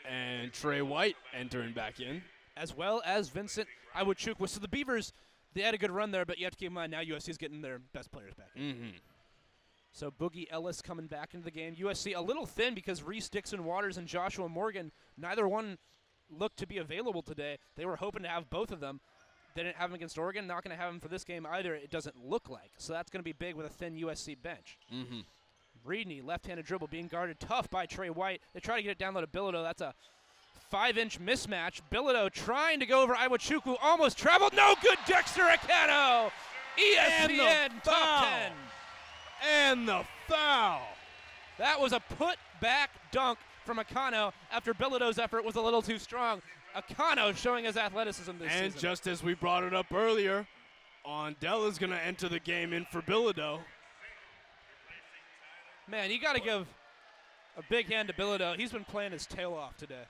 [0.09, 2.21] and Tre White entering back in.
[2.57, 4.47] As well as Vincent Iwuchukwu.
[4.47, 5.13] So the Beavers,
[5.53, 7.29] they had a good run there, but you have to keep in mind now USC
[7.29, 8.55] is getting their best players back.
[8.57, 8.97] Mm-hmm.
[9.91, 11.75] So Boogie Ellis coming back into the game.
[11.75, 15.77] USC a little thin because Reese Dixon Waters and Joshua Morgan, neither one
[16.29, 17.57] looked to be available today.
[17.75, 18.99] They were hoping to have both of them.
[19.55, 20.47] They didn't have them against Oregon.
[20.47, 21.73] Not going to have them for this game either.
[21.73, 22.71] It doesn't look like.
[22.77, 24.77] So that's going to be big with a thin USC bench.
[24.93, 25.19] Mm-hmm.
[25.87, 28.41] Ryuny, left-handed dribble, being guarded tough by Tre White.
[28.53, 29.63] They try to get it down low to Bilodeau.
[29.63, 29.93] That's a
[30.69, 31.81] five-inch mismatch.
[31.91, 34.53] Bilodeau trying to go over Iwuchukwu, almost traveled.
[34.55, 34.97] No good.
[35.07, 36.31] Dexter Akanno,
[36.77, 38.23] ESPN top foul.
[38.23, 38.51] ten.
[39.47, 40.81] And the foul.
[41.59, 46.41] That was a put-back dunk from Akanno after Bilodeau's effort was a little too strong.
[46.75, 48.65] Akanno showing his athleticism this And season.
[48.65, 50.47] And just as we brought it up earlier,
[51.05, 53.59] Andela is going to enter the game in for Bilodeau.
[55.87, 56.67] Man, you got to give
[57.57, 58.57] a big hand to Bilodeau.
[58.57, 60.03] He's been playing his tail off today.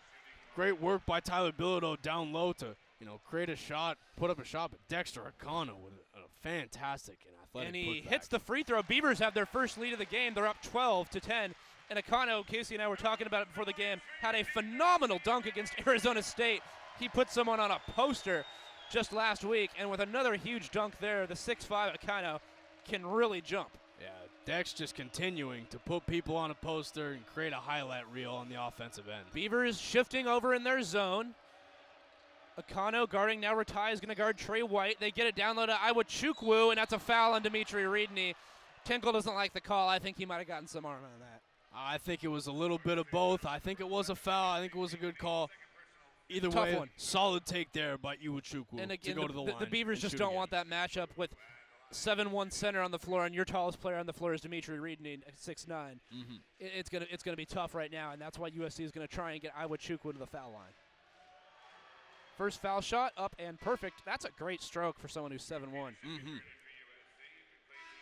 [0.55, 4.39] Great work by Tyler Bilodeau down low to you know create a shot, put up
[4.39, 4.71] a shot.
[4.71, 7.67] But Dexter Akanno with a, a fantastic and athletic.
[7.67, 8.09] and he putback.
[8.09, 8.81] hits the free throw.
[8.81, 10.33] Beavers have their first lead of the game.
[10.33, 11.53] They're up 12 to 10.
[11.89, 15.19] And Akanno, Casey and I were talking about it before the game, had a phenomenal
[15.23, 16.61] dunk against Arizona State.
[16.99, 18.45] He put someone on a poster
[18.89, 22.39] just last week, and with another huge dunk there, the 6'5 Akanno
[22.87, 23.69] can really jump.
[23.99, 24.07] Yeah,
[24.45, 28.49] Dex just continuing to put people on a poster and create a highlight reel on
[28.49, 29.25] the offensive end.
[29.33, 31.33] Beavers shifting over in their zone.
[32.59, 33.53] Akanno guarding now.
[33.53, 34.99] Rataj is going to guard Tre White.
[34.99, 38.33] They get it down low to Iwuchukwu, and that's a foul on Dimitri Ryuny.
[38.85, 39.89] Tinkle doesn't like the call.
[39.89, 41.34] I think he might have gotten some arm on that.
[41.75, 43.45] I think it was a little bit of both.
[43.45, 44.53] I think it was a foul.
[44.53, 45.49] I think it was a good call.
[46.29, 46.89] Either Tough way, one.
[46.97, 49.55] solid take there by Iwuchukwu And to go to the, the- line.
[49.59, 50.37] the Beavers just don't again.
[50.37, 51.35] want that matchup with
[51.91, 55.19] 7-1 center on the floor, and your tallest player on the floor is Dimitri Ryuny,
[55.37, 55.99] 6'9".
[56.11, 56.39] Mhm.
[56.59, 59.05] It, it's gonna it's gonna be tough right now, and that's why USC is gonna
[59.07, 60.73] try and get Iwuchukwu to the foul line.
[62.37, 64.01] First foul shot up and perfect.
[64.03, 65.93] That's a great stroke for someone who's 7-1.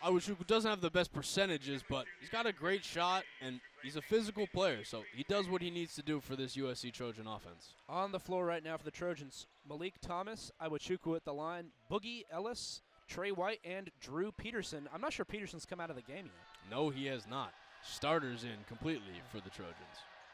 [0.04, 4.02] Iwuchukwu doesn't have the best percentages, but he's got a great shot, and he's a
[4.02, 7.74] physical player, so he does what he needs to do for this USC Trojan offense.
[7.88, 12.24] On the floor right now for the Trojans, Malik Thomas, Iwuchukwu at the line, Boogie
[12.32, 14.90] Ellis, Tre White, and Drew Peterson.
[14.94, 16.70] I'm not sure Peterson's come out of the game yet.
[16.70, 17.54] No, he has not.
[17.82, 19.76] Starters in completely for the Trojans.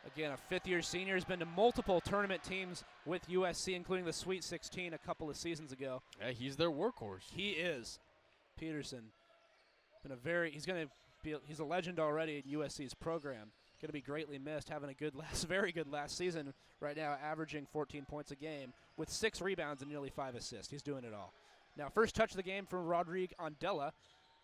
[0.05, 4.43] Again, a fifth-year senior has been to multiple tournament teams with USC, including the Sweet
[4.43, 6.01] 16 a couple of seasons ago.
[6.19, 7.29] Yeah, he's their workhorse.
[7.31, 7.99] He is
[8.57, 9.11] Peterson.
[10.03, 10.91] Been a very he's going to
[11.23, 13.51] be he's a legend already in USC's program.
[13.81, 14.69] Going to be greatly missed.
[14.69, 18.73] Having a good last, very good last season right now, averaging 14 points a game
[18.97, 20.69] with six rebounds and nearly five assists.
[20.69, 21.33] He's doing it all.
[21.77, 23.91] Now, first touch of the game from Rodrigue Andela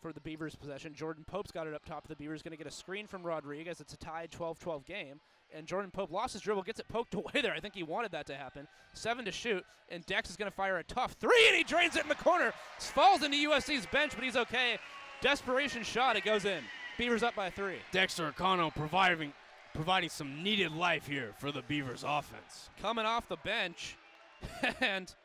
[0.01, 0.93] for the Beavers' possession.
[0.93, 2.07] Jordan Pope's got it up top.
[2.07, 5.19] The Beavers going to get a screen from Rodrigue as it's a tied 12-12 game.
[5.53, 7.53] And Jordan Pope lost his dribble, gets it poked away there.
[7.53, 8.67] I think he wanted that to happen.
[8.93, 11.95] Seven to shoot, and Dex is going to fire a tough three, and he drains
[11.95, 12.53] it in the corner.
[12.79, 14.77] Falls into USC's bench, but he's okay.
[15.25, 16.63] Desperation shot, it goes in.
[16.99, 17.77] Beavers up by three.
[17.91, 19.33] Dexter Akanno providing
[19.73, 22.69] providing some needed life here for the Beavers offense.
[22.79, 23.97] Coming off the bench,
[24.81, 25.15] and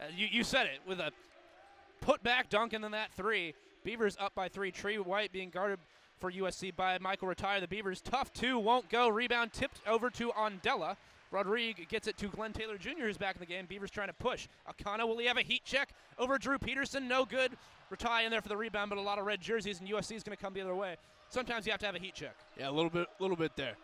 [0.00, 1.12] uh, you, you said it with a
[2.00, 3.54] put back dunk and then that three.
[3.84, 4.72] Beavers up by three.
[4.72, 5.78] Tre White being guarded
[6.18, 7.60] for USC by Michael Rataj.
[7.60, 9.08] The Beavers tough two, won't go.
[9.08, 10.96] Rebound tipped over to Andela.
[11.30, 13.66] Rodrigue gets it to Glenn Taylor Jr., who's back in the game.
[13.66, 14.48] Beavers trying to push.
[14.68, 17.06] Akanno, will he have a heat check over Drew Peterson?
[17.06, 17.52] No good.
[17.92, 20.22] Rataj in there for the rebound, but a lot of red jerseys, and USC is
[20.22, 20.96] going to come the other way.
[21.30, 22.34] Sometimes you have to have a heat check.
[22.58, 23.76] Yeah, a little bit, little bit there.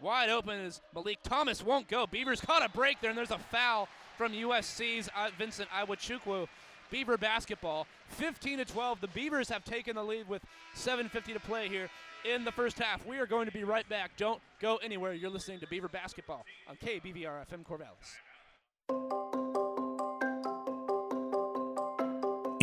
[0.00, 2.06] Wide open is Malik Thomas won't go.
[2.06, 6.46] Beavers caught a break there, and there's a foul from USC's uh, Vincent Iwuchukwu.
[6.90, 9.00] Beaver basketball, 15 to 12.
[9.00, 10.42] The Beavers have taken the lead with
[10.76, 11.88] 7:50 to play here
[12.24, 13.04] in the first half.
[13.06, 14.12] We are going to be right back.
[14.16, 15.12] Don't go anywhere.
[15.12, 18.14] You're listening to Beaver basketball on KBVR FM Corvallis.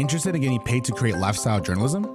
[0.04, 2.06] Interested in getting paid to create lifestyle journalism?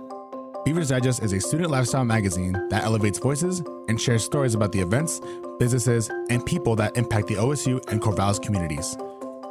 [0.62, 4.80] Beavers Digest is a student lifestyle magazine that elevates voices and shares stories about the
[4.80, 5.22] events,
[5.58, 8.94] businesses, and people that impact the OSU and Corvallis communities.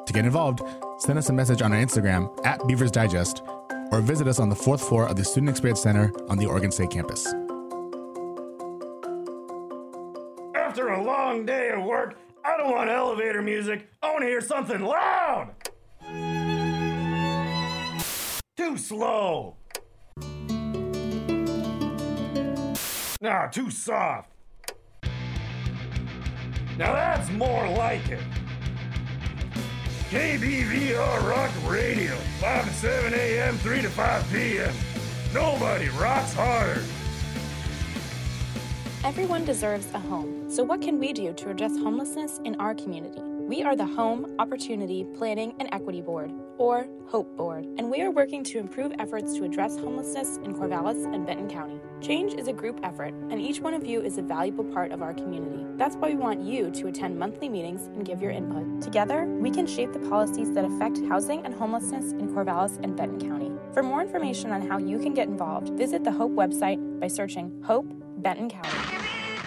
[0.06, 0.62] To get involved,
[1.00, 3.42] send us a message on our Instagram at Beavers Digest
[3.92, 6.72] or visit us on the fourth floor of the Student Experience Center on the Oregon
[6.72, 7.26] State campus.
[10.54, 13.90] After a long day of work, I don't want elevator music.
[14.04, 15.56] I want to hear something loud.
[18.68, 19.55] Too slow.
[23.22, 24.30] Nah, too soft.
[26.78, 28.20] Now that's more like it.
[30.09, 34.76] KBVR Rock Radio, 5 to 7 a.m., 3 to 5 p.m.
[35.34, 36.84] Nobody rocks harder.
[39.05, 40.51] Everyone deserves a home.
[40.51, 43.22] So, what can we do to address homelessness in our community?
[43.48, 48.12] We are the Home Opportunity Planning and Equity Board, or HOPE Board, and we are
[48.12, 51.80] working to improve efforts to address homelessness in Corvallis and Benton County.
[52.02, 55.02] Change is a group effort, and each one of you is a valuable part of
[55.02, 55.66] our community.
[55.78, 58.82] That's why we want you to attend monthly meetings and give your input.
[58.82, 63.30] Together, we can shape the policies that affect housing and homelessness in Corvallis and Benton
[63.30, 63.54] County.
[63.74, 67.64] For more information on how you can get involved, visit the HOPE website by searching
[67.64, 68.78] HOPE Benton County.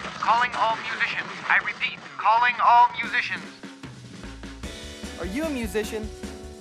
[0.01, 1.29] Calling all musicians.
[1.47, 3.43] I repeat, calling all musicians.
[5.21, 6.09] Are you a musician?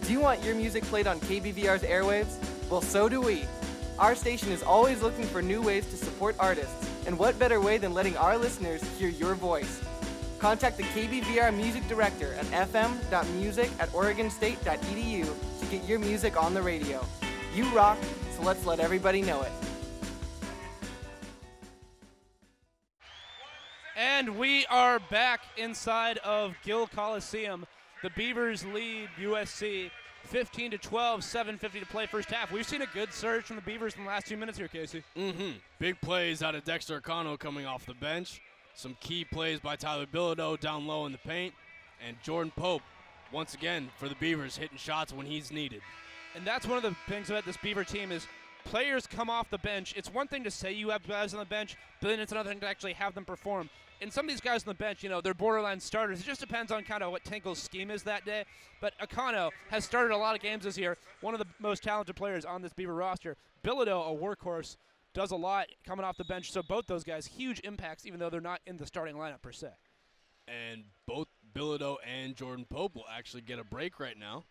[0.02, 2.36] Do you want your music played on KBVR's airwaves?
[2.68, 3.46] Well, so do we.
[3.98, 7.78] Our station is always looking for new ways to support artists, and what better way
[7.78, 9.82] than letting our listeners hear your voice?
[10.40, 15.24] Contact the KBVR music director at fm.music at oregonstate.edu
[15.61, 17.02] to get your music on the radio.
[17.54, 17.96] You rock,
[18.36, 19.52] so let's let everybody know it.
[23.96, 27.64] And we are back inside of Gill Coliseum.
[28.03, 29.90] The Beavers lead USC
[30.24, 32.51] 15 to 12, 7:50 to play first half.
[32.51, 35.03] We've seen a good surge from the Beavers in the last two minutes here, Casey.
[35.16, 35.59] Mm-hmm.
[35.78, 38.40] Big plays out of Dexter Akanno coming off the bench.
[38.74, 41.53] Some key plays by Tyler Bilodeau down low in the paint,
[42.07, 42.82] and Jordan Pope
[43.32, 45.82] once again for the Beavers hitting shots when he's needed.
[46.34, 48.26] And that's one of the things about this Beaver team is
[48.64, 49.94] players come off the bench.
[49.96, 52.51] It's one thing to say you have guys on the bench, but then it's another
[52.51, 53.68] thing to actually have them perform.
[54.01, 56.20] And some of these guys on the bench, you know, they're borderline starters.
[56.20, 58.44] It just depends on kind of what Tinkle's scheme is that day.
[58.80, 60.96] But Akanno has started a lot of games this year.
[61.20, 63.36] One of the most talented players on this Beaver roster.
[63.62, 64.76] Bilodeau, a workhorse,
[65.12, 66.51] does a lot coming off the bench.
[66.51, 69.53] So both those guys, huge impacts, even though they're not in the starting lineup per
[69.53, 69.68] se.
[70.48, 74.44] And both Bilodeau and Jordan Pope will actually get a break right now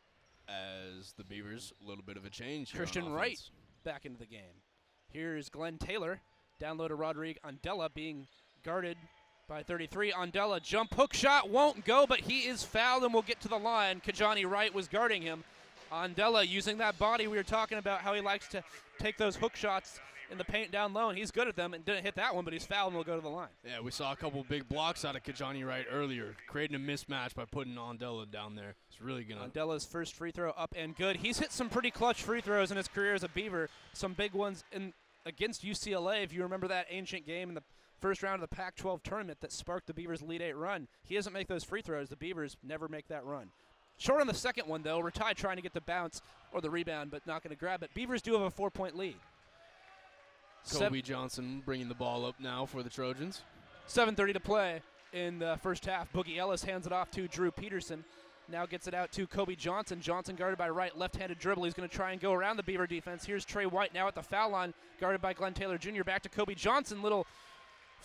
[0.48, 2.72] as the Beavers a little bit of a change.
[2.72, 3.40] here Christian Wright
[3.84, 4.62] back into the game.
[5.12, 6.22] Here's Glenn Taylor.
[6.60, 8.28] Down low to Rodrigue Andela being
[8.64, 8.98] guarded
[9.50, 10.12] by 33.
[10.12, 13.58] Andela jump hook shot won't go, but he is fouled and will get to the
[13.58, 14.00] line.
[14.06, 15.44] Kijani Wright was guarding him.
[15.92, 18.64] Andela using that body we were talking about how he likes to
[19.00, 20.00] take those hook shots
[20.32, 22.44] in the paint down low, and he's good at them and didn't hit that one,
[22.44, 23.48] but he's fouled and will go to the line.
[23.66, 27.34] Yeah, we saw a couple big blocks out of Kijani Wright earlier, creating a mismatch
[27.34, 28.76] by putting Andela down there.
[28.92, 29.50] It's really gonna.
[29.50, 31.16] Andela's first free throw up and good.
[31.16, 33.70] He's hit some pretty clutch free throws in his career as a Beaver.
[33.94, 34.94] Some big ones in
[35.26, 36.24] against UCLA.
[36.24, 37.64] If you remember that ancient game in the
[38.00, 41.34] first round of the Pac-12 tournament that sparked the Beavers' lead eight run, he doesn't
[41.34, 42.10] make those free throws.
[42.10, 43.50] The Beavers never make that run.
[43.98, 45.00] Short on the second one though.
[45.02, 46.22] Rataj trying to get the bounce
[46.54, 47.92] or the rebound, but not going to grab it.
[47.94, 49.18] Beavers do have a four-point lead.
[50.72, 53.44] Kobe Johnson bringing the ball up now for the Trojans.
[53.88, 54.82] 7.30 to play
[55.14, 56.12] in the first half.
[56.14, 58.04] Boogie Ellis hands it off to Drew Peterson.
[58.52, 60.02] Now gets it out to Kobe Johnson.
[60.02, 61.64] Johnson guarded by right, left-handed dribble.
[61.64, 63.26] He's going to try and go around the Beaver defense.
[63.26, 66.04] Here's Tre White now at the foul line, guarded by Glenn Taylor Jr.
[66.04, 67.02] Back to Kobe Johnson.
[67.02, 67.28] Little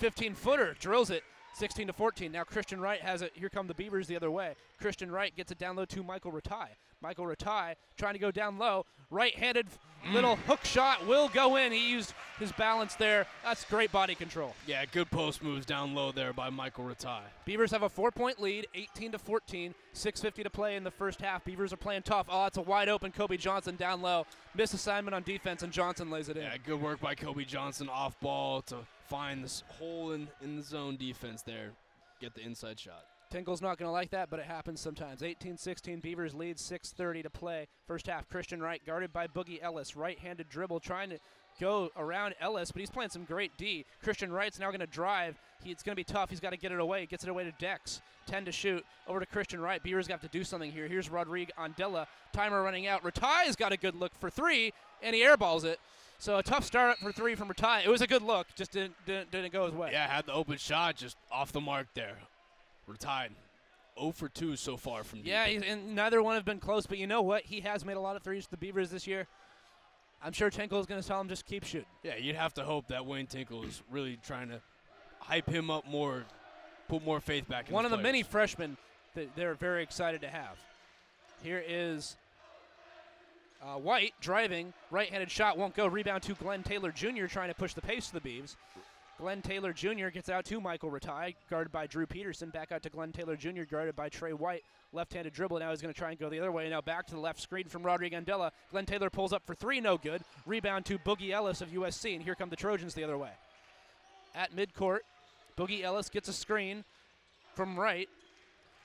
[0.00, 1.22] 15-footer drills it.
[1.54, 2.32] 16 to 14.
[2.32, 3.32] Now Christian Wright has it.
[3.34, 4.56] Here come the Beavers the other way.
[4.80, 6.68] Christian Wright gets it down low to Michael Rataj.
[7.04, 8.86] Michael Rataj trying to go down low.
[9.10, 9.66] Right-handed
[10.10, 11.70] little hook shot will go in.
[11.70, 13.26] He used his balance there.
[13.44, 14.54] That's great body control.
[14.66, 17.20] Yeah, good post moves down low there by Michael Rataj.
[17.44, 19.74] Beavers have a four-point lead, 18 to 14.
[19.92, 21.44] 6:50 to play in the first half.
[21.44, 22.26] Beavers are playing tough.
[22.30, 24.26] Oh, it's a wide open Kobe Johnson down low.
[24.54, 26.44] Miss assignment on defense, and Johnson lays it in.
[26.44, 28.78] Yeah, good work by Kobe Johnson off ball to
[29.08, 31.72] find this hole in, in the zone defense there.
[32.18, 33.04] Get the inside shot.
[33.34, 35.20] Tinkle's not going to like that, but it happens sometimes.
[35.20, 37.66] 18-16, Beavers lead 6:30 to play.
[37.84, 41.18] First half, Christian Wright guarded by Boogie Ellis, right-handed dribble, trying to
[41.60, 43.86] go around Ellis, but he's playing some great D.
[44.04, 45.40] Christian Wright's now going to drive.
[45.64, 46.30] He, it's going to be tough.
[46.30, 47.06] He's got to get it away.
[47.06, 48.02] Gets it away to Dex.
[48.26, 48.84] 10 to shoot.
[49.08, 49.82] Over to Christian Wright.
[49.82, 50.86] Beavers got to do something here.
[50.86, 52.06] Here's Rodrigue Andela.
[52.32, 53.02] Timer running out.
[53.02, 54.72] Rataj's got a good look for three,
[55.02, 55.80] and he airballs it.
[56.20, 57.84] So a tough start for three from Rataj.
[57.84, 59.90] It was a good look, just didn't, didn't, didn't go his way.
[59.90, 62.18] Yeah, had the open shot just off the mark there.
[62.88, 63.28] Rataj.
[63.98, 65.28] 0 for 2 so far from deep.
[65.28, 67.44] Yeah, and neither one have been close, but you know what?
[67.44, 69.28] He has made a lot of threes for the Beavers this year.
[70.22, 71.86] I'm sure Tinkle is going to tell him just keep shooting.
[72.02, 74.60] Yeah, you'd have to hope that Wayne Tinkle is really trying to
[75.20, 76.24] hype him up more,
[76.88, 78.04] put more faith back in One of the players.
[78.04, 78.76] many freshmen
[79.14, 80.58] that they're very excited to have.
[81.42, 82.16] Here is
[83.62, 85.86] uh, White driving, right-handed shot won't go.
[85.86, 87.26] Rebound to Glenn Taylor Jr.
[87.26, 88.56] trying to push the pace to the Beavs.
[89.18, 90.08] Glenn Taylor Jr.
[90.08, 92.50] gets out to Michael Rataj, guarded by Drew Peterson.
[92.50, 94.64] Back out to Glenn Taylor Jr., guarded by Tre White.
[94.92, 95.58] Left-handed dribble.
[95.58, 96.68] Now he's going to try and go the other way.
[96.68, 98.50] Now back to the left screen from Rodrigue Andela.
[98.70, 100.22] Glenn Taylor pulls up for three, no good.
[100.46, 103.30] Rebound to Boogie Ellis of USC, and here come the Trojans the other way.
[104.34, 105.00] at midcourt.
[105.56, 106.84] Boogie Ellis gets a screen
[107.54, 108.08] from right.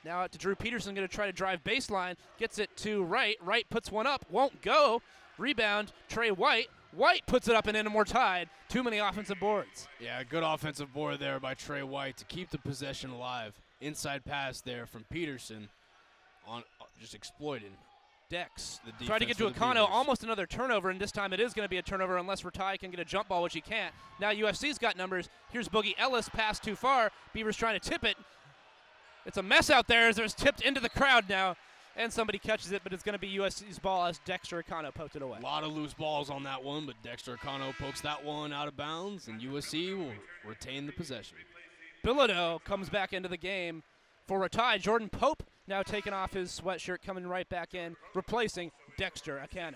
[0.06, 2.16] Now out to Drew Peterson, going to try to drive baseline.
[2.38, 3.38] Gets it to right.
[3.44, 5.02] Right puts one up, won't go.
[5.38, 6.70] Rebound, Tre White.
[6.92, 8.50] White puts it up and in, and we're tied.
[8.68, 9.88] Too many offensive boards.
[10.00, 13.60] Yeah, good offensive board there by Tre White to keep the possession alive.
[13.82, 15.70] Inside pass there from Peterson,
[16.48, 17.72] on uh, just exploiting.
[18.30, 21.54] Dex The tried to get to Akanno, almost another turnover, and this time it is
[21.54, 23.94] going to be a turnover unless Rataj can get a jump ball, which he can't.
[24.20, 25.30] Now USC's got numbers.
[25.52, 27.12] Here's Boogie Ellis, pass too far.
[27.34, 28.16] Beavers trying to tip it.
[29.26, 31.56] It's a mess out there as there's tipped into the crowd now,
[31.96, 35.16] and somebody catches it, but it's going to be USC's ball as Dexter Akanno poked
[35.16, 35.40] it away.
[35.40, 38.68] A lot of loose balls on that one, but Dexter Akanno pokes that one out
[38.68, 40.14] of bounds, and USC will
[40.46, 41.38] retain the possession.
[42.06, 43.84] Bilodeau comes back into the game
[44.28, 44.78] for a tie.
[44.78, 49.76] Jordan Pope now taking off his sweatshirt, coming right back in, replacing Dexter Akanno.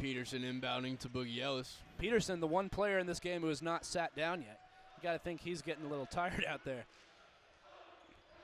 [0.00, 1.76] Peterson inbounding to Boogie Ellis.
[1.98, 4.58] Peterson, the one player in this game who has not sat down yet.
[4.96, 6.86] You got to think he's getting a little tired out there.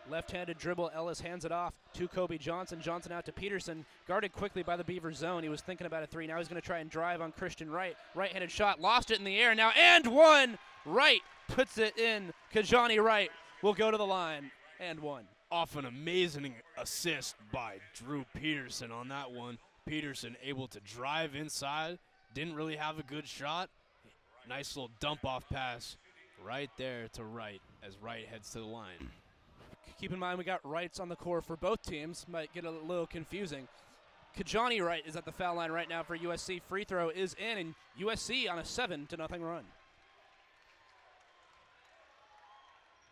[0.09, 2.81] Left-handed dribble, Ellis hands it off to Kobe Johnson.
[2.81, 5.43] Johnson out to Peterson, guarded quickly by the Beaver zone.
[5.43, 6.27] He was thinking about a three.
[6.27, 7.97] Now he's going to try and drive on Christian Wright.
[8.15, 9.55] Right-handed shot, lost it in the air.
[9.55, 10.59] Now and one.
[10.85, 12.33] Wright puts it in.
[12.55, 13.31] Kijani Wright
[13.63, 15.25] will go to the line and one.
[15.51, 19.59] Off an amazing assist by Drew Peterson on that one.
[19.87, 21.99] Peterson able to drive inside,
[22.35, 23.71] didn't really have a good shot.
[24.49, 25.97] Nice little dump off pass
[26.45, 29.11] right there to Wright as Wright heads to the line.
[30.01, 32.27] Keep in mind we got rights on the core for both teams.
[32.29, 33.67] Might get a little confusing.
[34.39, 36.61] Kijani Wright is at the foul line right now for USC.
[36.63, 39.65] Free throw is in, and USC on a seven to nothing run.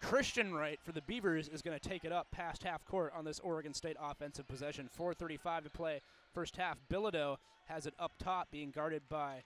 [0.03, 3.24] Christian Wright for the Beavers is going to take it up past half court on
[3.24, 4.91] this Oregon State offensive possession.
[4.95, 6.03] 4:35 to play,
[6.35, 6.76] first half.
[6.91, 9.43] Bilodeau has it up top, being guarded by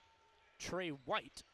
[0.59, 1.45] Tre White.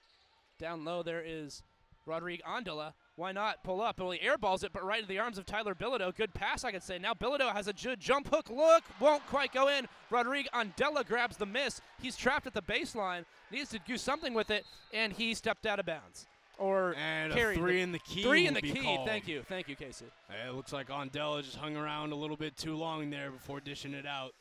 [0.58, 1.62] Down low there is
[2.06, 2.94] Rodrigue Andela.
[3.16, 4.00] Why not pull up?
[4.00, 6.14] Well, he airballs it, but right into the arms of Tyler Bilodeau.
[6.16, 6.98] Good pass, I could say.
[6.98, 8.50] Now Bilodeau has a good jump hook.
[8.50, 9.86] Look, won't quite go in.
[10.10, 11.80] Rodrigue Andela grabs the miss.
[12.02, 13.24] He's trapped at the baseline.
[13.52, 16.26] Needs to do something with it, and he stepped out of bounds.
[16.58, 18.80] Or And carried three in the key Three in the key.
[18.80, 19.06] called.
[19.08, 20.06] Thank you, thank you, Casey.
[20.48, 23.92] It looks like Andela just hung around a little bit too long there before dishing
[23.94, 24.32] it out.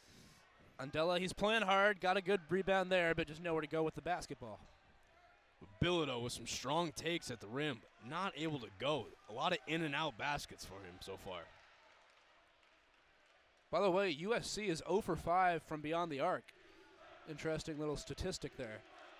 [0.79, 2.01] Andela, he's playing hard.
[2.01, 4.59] Got a good rebound there, but just nowhere to go with the basketball.
[5.81, 9.07] Bilodeau with some strong takes at the rim, not able to go.
[9.29, 11.41] A lot of in and out baskets for him so far.
[13.71, 16.43] By the way, USC is 0 for 5 from beyond the arc.
[17.29, 18.79] Interesting little statistic there.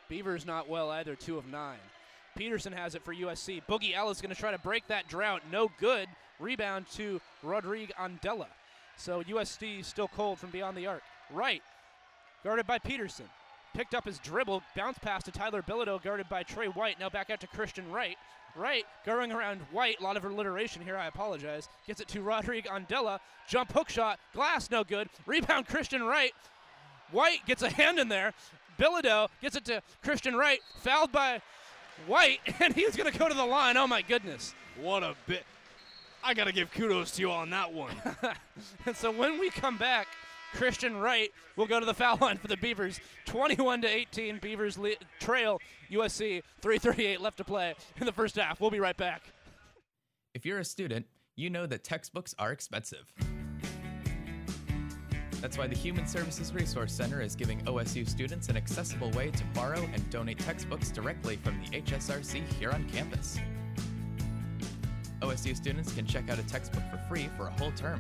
[0.10, 1.78] Beavers not well either, 2 of 9.
[2.36, 3.62] Peterson has it for USC.
[3.68, 5.42] Boogie Ellis going to try to break that drought.
[5.52, 6.08] No good.
[6.40, 8.48] Rebound to Rodrigue Andela.
[8.98, 11.04] So USC still cold from beyond the arc.
[11.32, 11.62] Right.
[12.44, 13.26] Guarded by Peterson.
[13.74, 14.62] Picked up his dribble.
[14.76, 17.00] Bounce pass to Tyler Bilodeau, guarded by Tre White.
[17.00, 18.18] Now back out to Christian Wright.
[18.56, 20.00] Wright going around White.
[20.00, 20.96] A lot of alliteration here.
[20.96, 21.70] I apologize.
[21.88, 23.20] Gets it to Rodrigue Andela.
[23.48, 24.20] Jump hook shot.
[24.34, 25.10] Glass no good.
[25.26, 26.34] Rebound Christian Wright.
[27.12, 28.34] White gets a hand in there.
[28.80, 30.60] Bilodeau gets it to Christian Wright.
[30.78, 31.42] Fouled by
[32.08, 33.78] White, and he's going to go to the line.
[33.78, 34.54] Oh my goodness.
[34.80, 35.46] What a bit.
[36.24, 37.96] I got to give kudos to you on that one.
[38.86, 40.08] And so when we come back,
[40.54, 43.00] Christian Wright will go to the foul line for the Beavers.
[43.26, 44.40] 21 to 18.
[44.40, 45.60] Beavers le- trail
[45.92, 46.42] USC.
[46.62, 48.62] 3:38 left to play in the first half.
[48.62, 49.24] We'll be right back.
[50.34, 53.12] If you're a student, you know that textbooks are expensive.
[55.42, 59.44] That's why the Human Services Resource Center is giving OSU students an accessible way to
[59.54, 63.38] borrow and donate textbooks directly from the HSRC here on campus.
[65.22, 68.00] OSU students can check out a textbook for free for a whole term.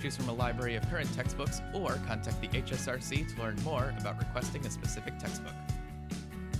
[0.00, 4.16] Choose from a library of current textbooks or contact the HSRC to learn more about
[4.18, 5.54] requesting a specific textbook.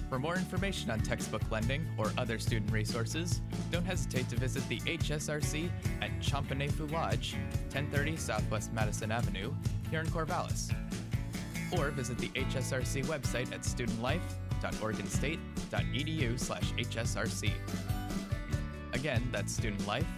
[0.09, 4.81] For more information on textbook lending or other student resources, don't hesitate to visit the
[4.81, 5.71] HSRC
[6.01, 7.37] at Champinefu Lodge,
[7.73, 9.55] 1030 Southwest Madison Avenue,
[9.91, 10.75] here in Corvallis.
[11.79, 17.53] Or visit the HSRC website at studentlifeoregonstate.edu slash HSRC.
[18.95, 20.18] Again, that's studentlife.oregonstate.edu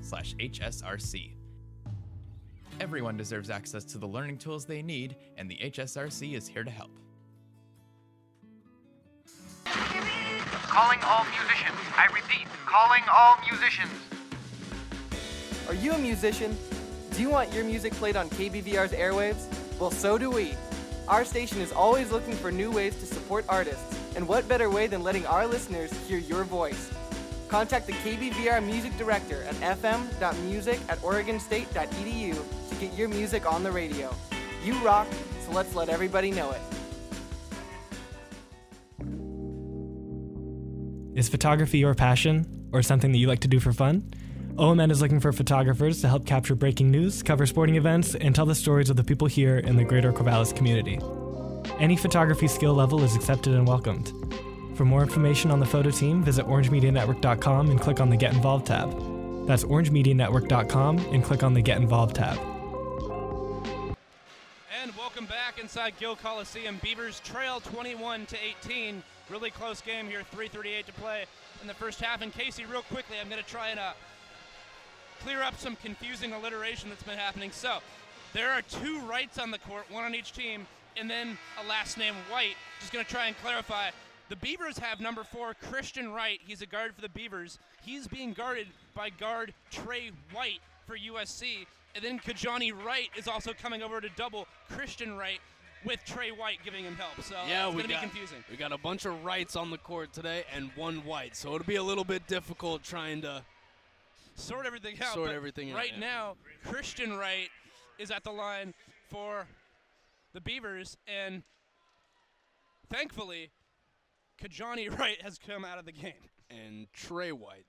[0.00, 1.32] slash HSRC.
[2.80, 6.70] Everyone deserves access to the learning tools they need, and the HSRC is here to
[6.70, 6.90] help.
[9.64, 11.78] Calling all musicians.
[11.96, 13.90] I repeat, calling all musicians.
[15.68, 16.56] Are you a musician?
[17.12, 19.46] Do you want your music played on KBVR's airwaves?
[19.78, 20.54] Well, so do we.
[21.08, 24.86] Our station is always looking for new ways to support artists, and what better way
[24.86, 26.90] than letting our listeners hear your voice?
[27.52, 32.34] Contact the KBVR music director at fm.music at oregonstate.edu
[32.70, 34.10] to get your music on the radio.
[34.64, 35.06] You rock,
[35.44, 36.60] so let's let everybody know it.
[41.14, 44.10] Is photography your passion or something that you like to do for fun?
[44.54, 48.46] OMN is looking for photographers to help capture breaking news, cover sporting events, and tell
[48.46, 50.98] the stories of the people here in the greater Corvallis community.
[51.78, 54.10] Any photography skill level is accepted and welcomed.
[54.74, 58.66] For more information on the photo team, visit orangemedianetwork.com and click on the Get Involved
[58.66, 58.90] tab.
[59.46, 62.38] That's orangemedianetwork.com and click on the Get Involved tab.
[64.82, 66.80] And welcome back inside Gill Coliseum.
[66.82, 69.02] Beavers trail 21 to 18.
[69.28, 70.22] Really close game here.
[70.34, 71.24] 3:38 to play
[71.60, 72.22] in the first half.
[72.22, 73.92] And Casey, real quickly, I'm going to try and uh,
[75.20, 77.50] clear up some confusing alliteration that's been happening.
[77.52, 77.78] So
[78.32, 80.66] there are two rights on the court, one on each team,
[80.96, 82.56] and then a last name White.
[82.80, 83.90] Just going to try and clarify.
[84.32, 86.40] The Beavers have number four, Christian Wright.
[86.42, 87.58] He's a guard for the Beavers.
[87.84, 91.66] He's being guarded by guard Tre White for USC.
[91.94, 95.38] And then Kijani Wright is also coming over to double Christian Wright
[95.84, 97.22] with Tre White giving him help.
[97.22, 98.38] So yeah, it's going to be confusing.
[98.50, 101.66] we got a bunch of rights on the court today and one white, so it'll
[101.66, 103.42] be a little bit difficult trying to
[104.34, 105.12] Sort everything out.
[105.12, 107.50] Sort everything out, Right now, Christian Wright
[107.98, 108.72] is at the line
[109.10, 109.46] for
[110.32, 111.42] the Beavers, and
[112.88, 113.50] thankfully,
[114.42, 116.12] Kijani Wright has come out of the game.
[116.50, 117.66] and Tre White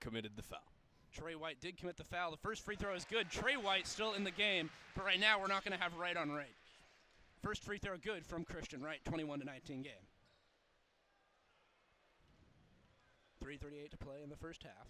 [0.00, 0.60] committed the foul.
[1.12, 2.30] Tre White did commit the foul.
[2.30, 3.30] The first free throw is good.
[3.30, 6.16] Tre White still in the game, but right now we're not going to have right
[6.16, 6.54] on right.
[7.42, 9.92] First free throw good from Christian Wright, 21 to 19 game.
[13.44, 14.86] 3:38 to play in the first half.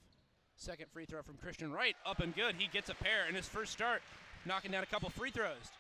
[0.56, 2.54] Second free throw from Christian Wright, up and good.
[2.58, 4.02] He gets a pair in his first start,
[4.44, 5.72] knocking down a couple free throws.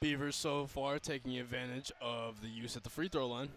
[0.00, 3.48] Beavers so far taking advantage of the use at the free throw line.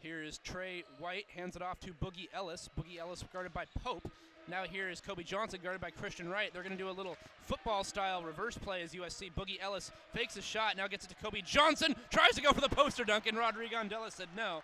[0.00, 2.68] Here is Tre White, hands it off to Boogie Ellis.
[2.78, 4.08] Boogie Ellis guarded by Pope.
[4.48, 6.50] Now here is Kobe Johnson guarded by Christian Wright.
[6.52, 9.32] They're going to do a little football-style reverse play as USC.
[9.36, 11.96] Boogie Ellis fakes a shot, now gets it to Kobe Johnson.
[12.10, 14.62] Tries to go for the poster dunk, and Rodrigo Andela said no.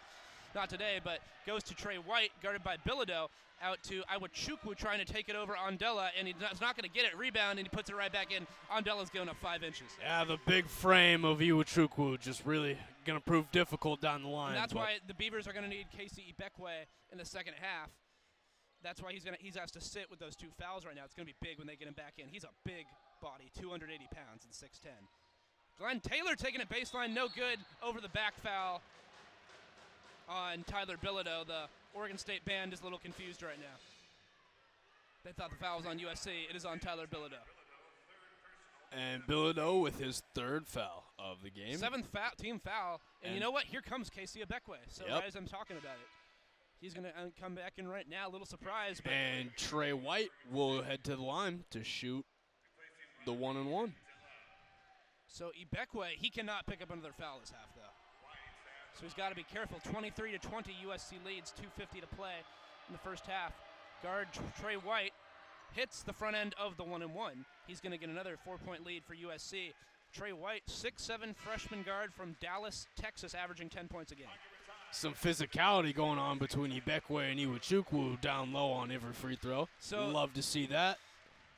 [0.55, 1.19] Not today, but
[1.49, 3.27] goes to Tre White, guarded by Bilodeau.
[3.65, 7.07] Out to Iwuchukwu trying to take it over Andela, and he's not going to get
[7.07, 7.17] it.
[7.17, 8.47] Rebound, and he puts it right back in.
[8.71, 9.87] Andela's going up five inches.
[10.03, 14.49] Yeah, the big frame of Iwuchukwu just really going to prove difficult down the line.
[14.49, 17.89] And that's why the Beavers are going to need KC Ibekwe in the second half.
[18.83, 21.05] That's why he's going to he's asked to sit with those two fouls right now.
[21.07, 22.29] It's going to be big when they get him back in.
[22.29, 22.85] He's a big
[23.23, 24.93] body, 280 pounds and 6'10.
[25.79, 27.59] Glenn Taylor taking it baseline, no good.
[27.83, 28.83] Over the back foul
[30.29, 31.47] on Tyler Bilodeau.
[31.47, 31.65] The
[31.95, 33.77] Oregon State band is a little confused right now.
[35.25, 36.29] They thought the foul was on USC.
[36.51, 37.43] It is on Tyler Bilodeau.
[38.93, 41.77] And Bilodeau with his third foul of the game.
[41.79, 43.01] Seventh foul, team foul.
[43.23, 43.65] And, you know what?
[43.65, 44.77] Here comes KC Ibekwe.
[44.89, 45.25] So Yep.
[45.27, 46.09] as I'm talking about it,
[46.81, 48.29] he's going to uh, come back in right now.
[48.29, 49.01] A little surprise.
[49.03, 52.25] But And Tre White will head to the line to shoot
[53.25, 53.95] the one and one.
[55.27, 57.84] So Ibekwe, he cannot pick up another foul this half, though.
[58.95, 59.79] So he's got to be careful.
[59.91, 61.53] 23 to 20, USC leads.
[61.53, 62.35] 2:50 to play
[62.89, 63.53] in the first half.
[64.03, 64.29] Guard
[64.61, 65.13] Tre White
[65.73, 67.45] hits the front end of the one and one.
[67.67, 69.73] He's going to get another four-point lead for USC.
[70.13, 74.27] Tre White, six-seven freshman guard from Dallas, Texas, averaging 10 points a game.
[74.93, 79.69] Some physicality going on between Ibekwe and Iwuchukwu down low on every free throw.
[79.81, 80.99] So- Love to see that.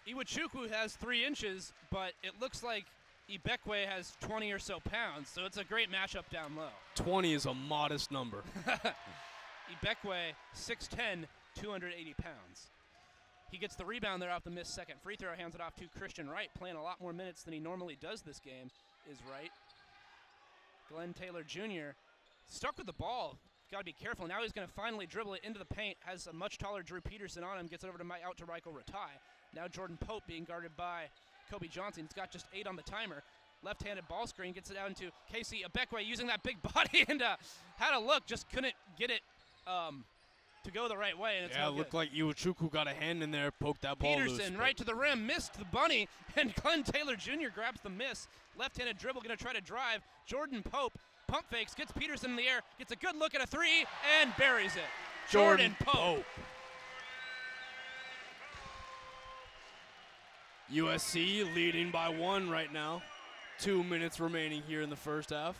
[0.08, 2.86] Iwuchukwu has three inches, but it looks like
[3.30, 5.28] Ibekwe has 20 or so pounds.
[5.28, 6.68] So it's a great matchup down low.
[6.94, 8.42] 20 is a modest number.
[8.66, 11.24] Ibekwe, 6'10,
[11.56, 12.70] 280 pounds.
[13.50, 15.84] He gets the rebound there off the missed second free throw, hands it off to
[15.98, 18.70] Christian Wright, playing a lot more minutes than he normally does this game,
[19.10, 19.50] is Wright.
[20.92, 21.94] Glenn Taylor Jr.
[22.48, 23.38] stuck with the ball.
[23.72, 24.28] Got to be careful.
[24.28, 25.96] Now he's going to finally dribble it into the paint.
[26.04, 27.66] Has a much taller Drew Peterson on him.
[27.66, 29.10] Gets it over to Mi- out to Michael Rataj.
[29.54, 31.06] Now Jordan Pope being guarded by
[31.50, 32.04] Kobe Johnson.
[32.04, 33.22] He's got just eight on the timer.
[33.62, 37.36] Left-handed ball screen gets it out into KC Ibekwe using that big body and uh,
[37.76, 39.20] had a look, just couldn't get it
[39.66, 40.04] um,
[40.64, 41.36] to go the right way.
[41.50, 41.96] Yeah, it looked good.
[41.96, 44.32] like Iwuchukwu got a hand in there, poked that ball loose.
[44.32, 47.48] Peterson but- right to the rim, missed the bunny, and Glenn Taylor Jr.
[47.54, 48.28] grabs the miss.
[48.58, 50.00] Left-handed dribble, going to try to drive.
[50.26, 53.46] Jordan Pope pump fakes, gets Peterson in the air, gets a good look at a
[53.46, 53.84] three,
[54.20, 54.82] and buries it.
[55.30, 56.24] Jordan Pope.
[60.72, 63.02] USC leading by one right now.
[63.58, 65.58] Two minutes remaining here in the first half.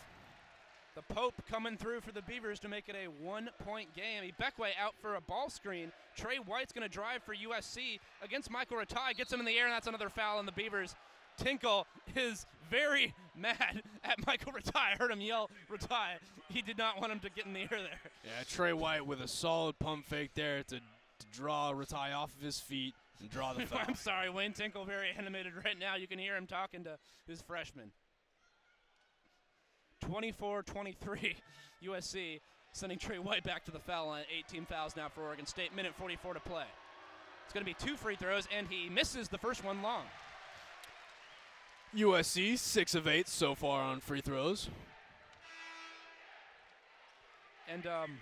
[0.97, 4.23] The Pope coming through for the Beavers to make it a one-point game.
[4.25, 5.93] Ibekwe out for a ball screen.
[6.17, 9.17] Tre White's going to drive for USC against Michael Rataj.
[9.17, 10.97] Gets him in the air, and that's another foul on the Beavers.
[11.37, 11.87] Tinkle
[12.17, 14.75] is very mad at Michael Rataj.
[14.75, 16.19] I heard him yell, Rataj.
[16.49, 18.01] He did not want him to get in the air there.
[18.25, 22.43] Yeah, Tre White with a solid pump fake there to, to draw Rataj off of
[22.43, 23.81] his feet and draw the foul.
[23.87, 25.97] I'm sorry, Wayne Tinkle very animated right now.
[25.97, 27.91] You can hear him talking to his freshman.
[30.05, 31.35] 24-23
[31.85, 32.41] USC.
[32.73, 34.25] sending Tre White back to the foul line.
[34.39, 35.75] 18 fouls now for Oregon State.
[35.75, 36.65] Minute 44 to play.
[37.45, 40.03] It's going to be two free throws, and he misses the first one long.
[41.97, 44.69] USC six of eight so far on free throws.
[47.73, 48.19] And um,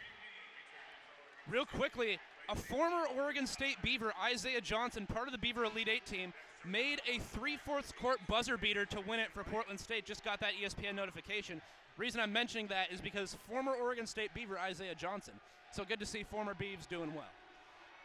[1.50, 2.18] real quickly,
[2.48, 6.32] a former Oregon State Beaver, Isaiah Johnson, part of the Beaver Elite Eight team,
[6.66, 10.04] made a three-fourths court buzzer beater to win it for Portland State.
[10.06, 11.60] Just got that ESPN notification.
[11.96, 15.34] Reason I'm mentioning that is because former Oregon State Beaver Isaiah Johnson.
[15.72, 17.30] So good to see former Beavs doing well.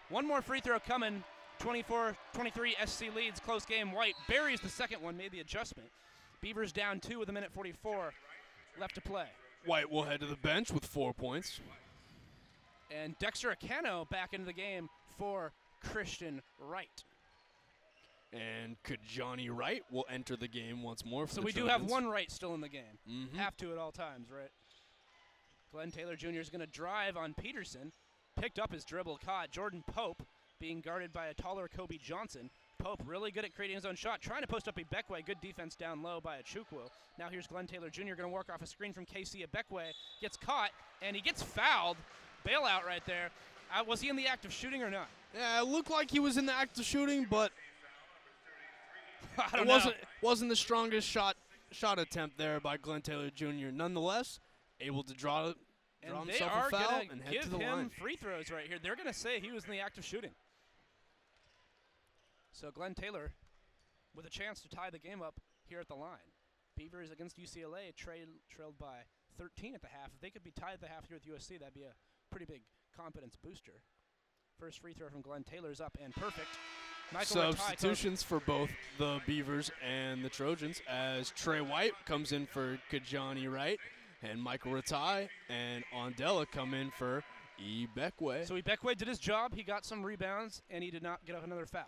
[0.10, 1.24] One more free throw coming.
[1.60, 2.08] 24-23
[2.86, 3.40] SC leads.
[3.40, 3.92] Close game.
[3.92, 5.18] White buries the second one.
[5.18, 5.90] Made the adjustment.
[6.42, 8.14] Beavers down two with a minute 44
[8.80, 9.28] left to play.
[9.66, 11.60] White will head to the bench with four points.
[12.92, 17.04] And Dexter Akanno back into the game for Christian Wright.
[18.32, 22.32] And Kijani Wright will enter the game once more So we do have one Wright
[22.32, 23.00] still in the game.
[23.10, 23.36] Mhm.
[23.36, 24.52] Have to at all times, right?
[25.72, 26.40] Glenn Taylor Jr.
[26.40, 27.92] is going to drive on Peterson.
[28.36, 30.24] Picked up his dribble, caught Jordan Pope
[30.60, 32.50] being guarded by a taller Kobe Johnson.
[32.78, 35.26] Pope really good at creating his own shot, trying to post up Ibekwe.
[35.26, 36.90] Good defense down low by Achukwu.
[37.18, 38.16] Now here's Glenn Taylor Jr.
[38.16, 39.92] going to work off a screen from KC Ibekwe.
[40.22, 40.72] Gets caught,
[41.02, 41.98] and he gets fouled.
[42.46, 43.30] Bailout right there.
[43.74, 45.08] Uh, was he in the act of shooting or not?
[45.36, 47.52] Yeah, it looked like he was in the act of shooting, but
[49.38, 49.74] I don't it know.
[49.74, 51.36] wasn't wasn't the strongest shot
[51.72, 53.70] shot attempt there by Glenn Taylor Jr.
[53.72, 54.40] Nonetheless,
[54.82, 55.54] able to draw
[56.08, 57.68] draw And himself a foul and head to the line.
[57.68, 58.78] Give him free throws right here.
[58.82, 60.32] They're going to say he was in the act of shooting.
[62.52, 63.34] So Glenn Taylor
[64.16, 66.18] with a chance to tie the game up here at the line.
[66.76, 69.04] Beavers against UCLA trail, trailed by
[69.38, 70.12] 13 at the half.
[70.16, 71.94] If they could be tied at the half here with USC, that'd be a
[72.30, 72.62] pretty big
[72.96, 73.82] confidence booster.
[74.60, 76.48] First free throw from Glenn Taylor's up and perfect.
[77.12, 82.80] Michael Substitutions for both the Beavers and the Trojans as Tre White comes in for
[82.92, 83.80] Kijani Wright
[84.22, 87.24] and Michael Rataj and Andela come in for
[87.60, 88.48] Ibekwe.
[88.48, 89.56] So Ibekwe did his job.
[89.56, 91.88] He got some rebounds, and he did not get up another foul.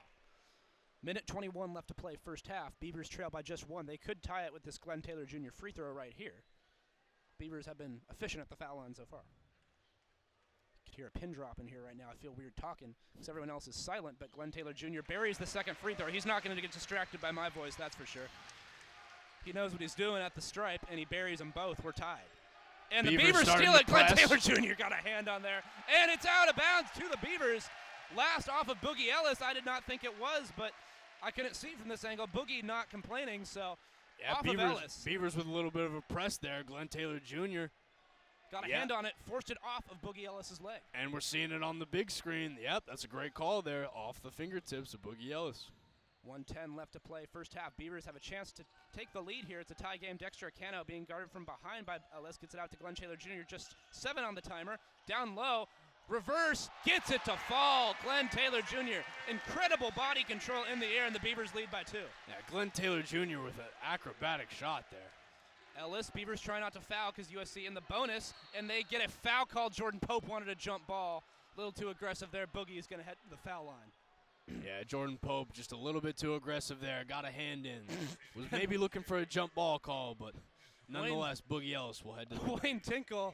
[1.04, 2.74] Minute 21 left to play, first half.
[2.80, 3.86] Beavers trail by just one.
[3.86, 5.52] They could tie it with this Glenn Taylor Jr.
[5.52, 6.44] free throw right here.
[7.40, 9.22] Beavers have been efficient at the foul line so far.
[10.92, 12.06] Could hear a pin drop in here right now.
[12.12, 15.02] I feel weird talking because everyone else is silent, but Glenn Taylor Jr.
[15.08, 16.08] buries the second free throw.
[16.08, 18.28] He's not going to get distracted by my voice, that's for sure.
[19.46, 21.82] He knows what he's doing at the stripe, and he buries them both.
[21.82, 22.20] We're tied.
[22.92, 23.86] And the Beavers Beavers steal it.
[23.86, 24.14] Glenn.
[24.16, 24.74] Taylor Jr.
[24.78, 25.64] got a hand on there.
[26.02, 27.70] And it's out of bounds to the Beavers.
[28.18, 29.42] Last off of Boogie Ellis.
[29.42, 30.72] I did not think it was, but
[31.24, 32.28] I couldn't see from this angle.
[32.28, 33.78] Boogie not complaining, so
[34.20, 35.02] yeah, off Beavers, of Ellis.
[35.06, 36.64] Beavers with a little bit of a press there.
[36.64, 37.72] Glenn Taylor Jr.
[38.52, 38.80] Got a Yeah.
[38.80, 40.82] hand on it, forced it off of Boogie Ellis's leg.
[40.94, 42.58] And we're seeing it on the big screen.
[42.62, 45.72] Yep, that's a great call there off the fingertips of Boogie Ellis.
[46.24, 47.26] 110 left to play.
[47.26, 47.76] First half.
[47.78, 48.64] Beavers have a chance to
[48.96, 49.60] take the lead here.
[49.60, 50.18] It's a tie game.
[50.18, 52.38] Dexter Akanno being guarded from behind by Ellis.
[52.38, 53.42] Gets it out to Glenn Taylor Jr.
[53.48, 54.78] Just seven on the timer.
[55.08, 55.68] Down low.
[56.08, 56.70] Reverse.
[56.86, 57.96] Gets it to fall.
[58.04, 59.02] Glenn Taylor Jr.
[59.30, 62.06] Incredible body control in the air, and the Beavers lead by two.
[62.28, 63.40] Yeah, Glenn Taylor Jr.
[63.42, 65.10] with an acrobatic shot there.
[65.80, 69.10] Ellis, Beavers try not to foul because USC in the bonus, and they get a
[69.10, 69.70] foul call.
[69.70, 71.24] Jordan Pope wanted a jump ball.
[71.56, 72.48] A little too aggressive there.
[72.48, 73.76] Boogie is going to head to the foul line.
[74.66, 77.04] Yeah, Jordan Pope just a little bit too aggressive there.
[77.08, 77.82] Got a hand in.
[78.36, 80.34] Was maybe looking for a jump ball call, but
[80.90, 83.34] nonetheless, Boogie Ellis will head to the Wayne Tinkle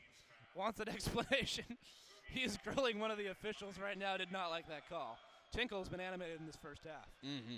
[0.54, 1.64] wants an explanation.
[2.32, 4.16] he is grilling one of the officials right now.
[4.18, 5.18] Did not like that call.
[5.52, 7.08] Tinkle's been animated in this first half.
[7.26, 7.56] Mm-hmm.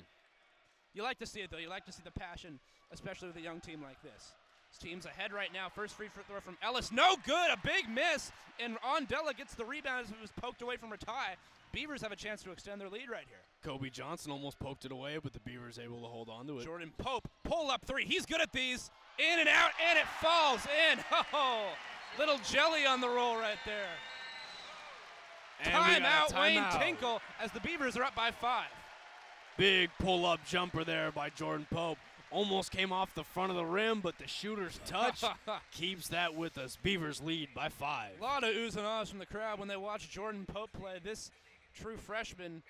[0.93, 1.57] You like to see it though.
[1.57, 2.59] You like to see the passion,
[2.93, 4.33] especially with a young team like this.
[4.77, 5.67] Team's ahead right now.
[5.69, 6.91] First free throw from Ellis.
[6.91, 7.51] No good.
[7.51, 8.31] A big miss.
[8.59, 11.35] And Andela gets the rebound as it was poked away from Rataj.
[11.71, 13.37] Beavers have a chance to extend their lead right here.
[13.63, 16.65] Kobe Johnson almost poked it away, but the Beavers able to hold on to it.
[16.65, 18.05] Jordan Pope, pull up three.
[18.05, 18.89] He's good at these.
[19.19, 20.61] In and out, and it falls
[20.91, 20.99] in.
[21.33, 21.67] Oh,
[22.17, 23.89] little jelly on the roll right there.
[25.63, 26.79] And we got a Timeout, Wayne timeout.
[26.79, 28.69] Tinkle, as the Beavers are up by five.
[29.57, 31.97] Big pull up jumper there by Jordan Pope.
[32.31, 35.23] Almost came off the front of the rim, but the shooter's touch
[35.71, 36.77] keeps that with us.
[36.81, 38.11] Beavers lead by five.
[38.19, 40.99] A lot of oohs and ahs from the crowd when they watch Jordan Pope play.
[41.03, 41.31] This
[41.73, 42.61] true freshman,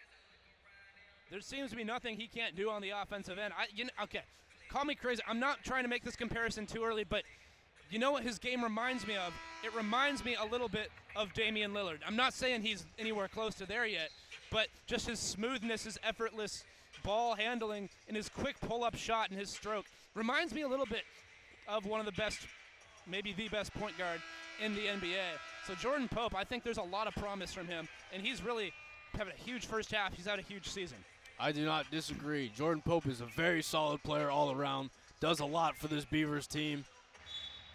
[1.29, 3.53] there seems to be nothing he can't do on the offensive end.
[3.57, 4.21] I, you know, okay,
[4.69, 5.21] call me crazy.
[5.27, 7.23] I'm not trying to make this comparison too early, but
[7.89, 9.33] you know what his game reminds me of?
[9.63, 11.99] It reminds me a little bit of Damian Lillard.
[12.07, 14.09] I'm not saying he's anywhere close to there yet,
[14.51, 16.63] but just his smoothness, his effortless
[17.03, 19.85] ball handling, and his quick pull-up shot and his stroke
[20.15, 21.03] reminds me a little bit
[21.67, 22.39] of one of the best,
[23.07, 24.21] maybe the best point guard
[24.63, 25.37] in the NBA.
[25.67, 28.73] So Jordan Pope, I think there's a lot of promise from him, and he's really
[29.13, 30.13] having a huge first half.
[30.13, 30.97] He's had a huge season.
[31.39, 32.51] I do not disagree.
[32.55, 34.89] Jordan Pope is a very solid player all around.
[35.21, 36.83] Does a lot for this Beavers team.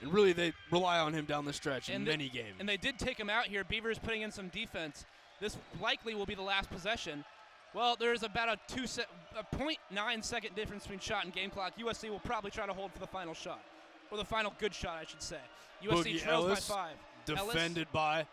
[0.00, 2.56] And really, they rely on him down the stretch in And they- many games.
[2.58, 3.64] And they did take him out here.
[3.64, 5.06] Beavers putting in some defense.
[5.40, 7.24] This likely will be the last possession.
[7.74, 9.04] Well, there's about a two se-
[9.36, 11.72] a 0.9 second difference between shot and game clock.
[11.78, 13.60] USC will probably try to hold for the final shot,
[14.10, 15.38] or the final good shot, I should say.
[15.82, 16.96] USC Boogie trails Ellis, by five.
[17.26, 18.26] defended by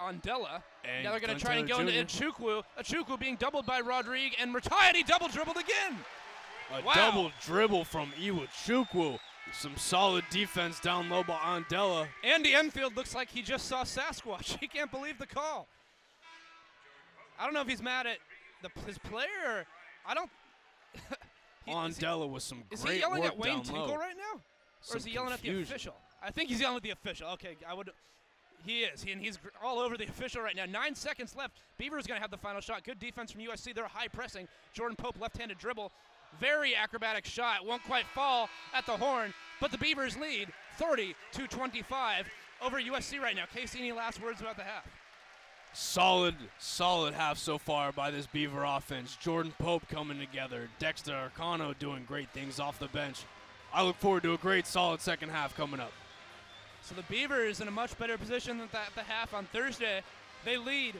[0.00, 0.62] Andela.
[0.84, 2.62] And now they're going to try and go Taylor into Achukwu.
[2.78, 4.94] Achukwu being doubled by Rodrigue, and Rataj.
[4.94, 5.98] He double dribbled again.
[6.72, 6.92] A Wow.
[6.94, 9.18] double dribble from Iwa Chukwu.
[9.52, 12.06] Some solid defense down low by Andela.
[12.22, 14.56] Andy Enfield looks like he just saw Sasquatch.
[14.60, 15.66] He can't believe the call.
[17.38, 18.18] I don't know if he's mad at
[18.62, 19.66] the, his player.
[20.06, 20.30] I don't.
[21.68, 23.96] Andela with some great Is he yelling work at Wayne Tinkle low.
[23.96, 24.40] right now, or
[24.80, 25.94] Some is he yelling at the official?
[26.22, 27.28] I think he's yelling at the official.
[27.30, 27.90] Okay, I would.
[28.64, 30.66] He is, he, and he's all over the official right now.
[30.66, 31.56] Nine seconds left.
[31.78, 32.84] Beaver's going to have the final shot.
[32.84, 33.74] Good defense from USC.
[33.74, 34.46] They're high pressing.
[34.74, 35.90] Jordan Pope left-handed dribble.
[36.38, 37.64] Very acrobatic shot.
[37.64, 39.32] Won't quite fall at the horn,
[39.62, 42.26] but the Beavers lead 30 to 25
[42.62, 43.44] over USC right now.
[43.52, 44.84] Casey, any last words about the half?
[45.72, 49.16] Solid, solid half so far by this Beaver offense.
[49.16, 50.68] Jordan Pope coming together.
[50.78, 53.24] Dexter Akanno doing great things off the bench.
[53.72, 55.92] I look forward to a great, solid second half coming up.
[56.82, 60.02] So the Beavers in a much better position than the half on Thursday.
[60.44, 60.94] They lead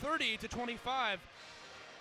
[0.00, 1.20] 30 to 25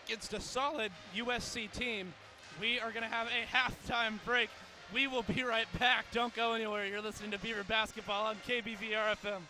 [0.05, 2.13] against a solid USC team.
[2.61, 4.49] We are going to have a halftime break.
[4.93, 6.05] We will be right back.
[6.11, 6.85] Don't go anywhere.
[6.85, 9.41] You're listening to Beaver Basketball on KBVR FM.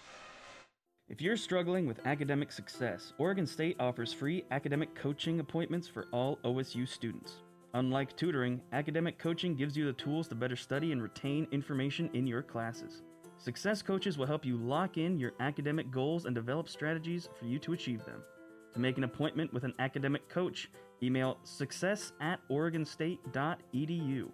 [1.09, 6.37] If you're struggling with academic success, Oregon State offers free academic coaching appointments for all
[6.45, 7.41] OSU students.
[7.73, 12.25] Unlike tutoring, academic coaching gives you the tools to better study and retain information in
[12.25, 13.03] your classes.
[13.37, 17.59] Success coaches will help you lock in your academic goals and develop strategies for you
[17.59, 18.23] to achieve them.
[18.73, 20.71] To make an appointment with an academic coach,
[21.03, 24.29] email success at oregonstate.edu.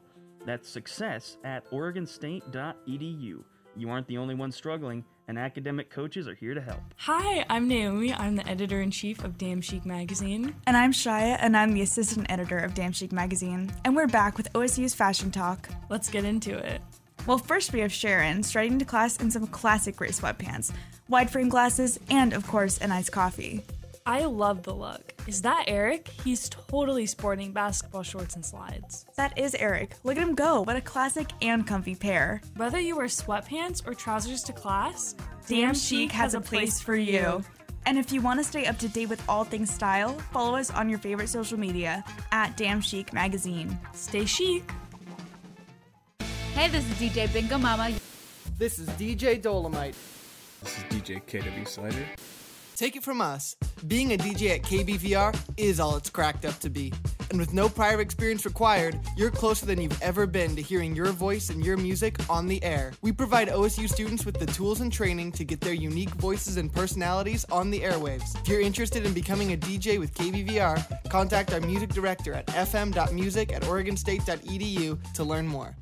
[0.46, 3.44] That's success at oregonstate.edu.
[3.80, 6.82] You aren't the only one struggling, and academic coaches are here to help.
[6.98, 8.14] Hi, I'm Naomi.
[8.14, 10.54] I'm the editor in chief of DAMchic Magazine.
[10.68, 13.72] And I'm Shaya, and I'm the assistant editor of DAMchic Magazine.
[13.86, 15.70] And we're back with OSU's Fashion Talk.
[15.88, 16.82] Let's get into it.
[17.26, 20.74] Well, first we have Sharon striding to class in some classic gray sweatpants,
[21.08, 23.64] wide frame glasses, and of course, an iced coffee.
[24.06, 25.14] I love the look.
[25.28, 26.08] Is that Eric?
[26.24, 29.06] He's totally sporting basketball shorts and slides.
[29.18, 29.94] That is Eric.
[30.04, 30.62] Look at him go.
[30.62, 32.42] What a classic and comfy pair.
[32.56, 35.16] Whether you wear sweatpants or trousers to class,
[35.48, 37.44] DAMchic has a place for you.
[37.86, 40.72] And if you want to stay up to date with all things style, follow us
[40.72, 43.78] on your favorite social media at DAMchic Magazine.
[43.94, 44.64] Stay chic.
[46.54, 47.92] Hey, this is DJ Bingo Mama.
[48.58, 49.96] This is DJ Dolomite.
[50.62, 52.06] This is DJ KW Slider.
[52.80, 53.58] Take it from us,
[53.88, 56.94] being a DJ at KBVR is all it's cracked up to be.
[57.30, 61.08] And with no prior experience required, you're closer than you've ever been to hearing your
[61.08, 62.94] voice and your music on the air.
[63.02, 66.72] We provide OSU students with the tools and training to get their unique voices and
[66.72, 68.40] personalities on the airwaves.
[68.40, 73.52] If you're interested in becoming a DJ with KBVR, contact our music director at fm.music
[73.52, 75.76] at oregonstate.edu to learn more.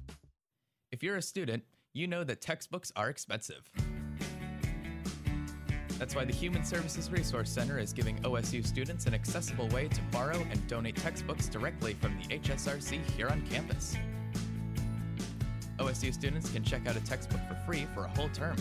[0.91, 3.69] If you're a student, you know that textbooks are expensive.
[5.99, 10.01] That's why the Human Services Resource Center is giving OSU students an accessible way to
[10.11, 13.95] borrow and donate textbooks directly from the HSRC here on campus.
[15.79, 18.55] OSU students can check out a textbook for free for a whole term.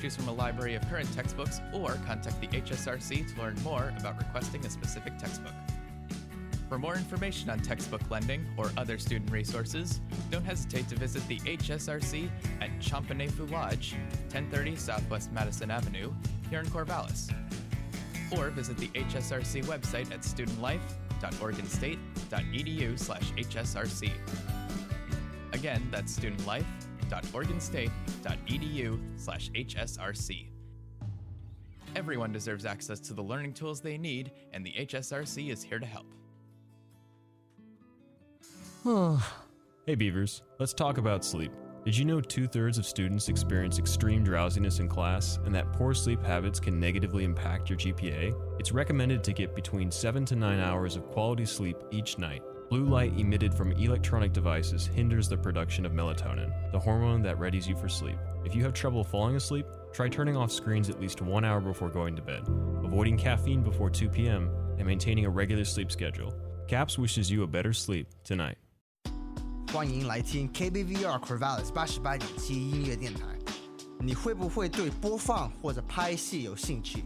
[0.00, 4.18] Choose from a library of current textbooks or contact the HSRC to learn more about
[4.18, 5.54] requesting a specific textbook.
[6.68, 10.00] For more information on textbook lending or other student resources,
[10.30, 12.28] don't hesitate to visit the HSRC
[12.60, 13.94] at Champinefu Lodge,
[14.32, 16.12] 1030 Southwest Madison Avenue,
[16.54, 17.34] here in Corvallis.
[18.30, 24.12] Or visit the HSRC website at studentlife.oregonstate.edu slash HSRC.
[25.52, 30.46] Again, that's studentlife.oregonstate.edu slash HSRC.
[31.96, 35.86] Everyone deserves access to the learning tools they need, and the HSRC is here to
[35.86, 36.06] help.
[39.86, 41.50] hey Beavers, let's talk about sleep.
[41.84, 45.92] Did you know two thirds of students experience extreme drowsiness in class and that poor
[45.92, 48.34] sleep habits can negatively impact your GPA?
[48.58, 52.42] It's recommended to get between 7 to 9 hours of quality sleep each night.
[52.70, 57.68] Blue light emitted from electronic devices hinders the production of melatonin, the hormone that readies
[57.68, 58.16] you for sleep.
[58.46, 61.90] If you have trouble falling asleep, try turning off screens at least one hour before
[61.90, 62.48] going to bed,
[62.82, 66.34] avoiding caffeine before 2 p.m., and maintaining a regular sleep schedule.
[66.66, 68.56] CAPS wishes you a better sleep tonight.
[69.74, 73.22] 欢迎来听 KBVR Corvallis 八十八点七音乐电台。
[73.98, 77.02] 你会不会对播放或者拍戏有兴趣？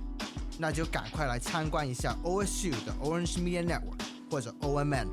[0.59, 5.07] 那就赶快来参观一下 OSU 的 Orange Media Network 或者 OMN。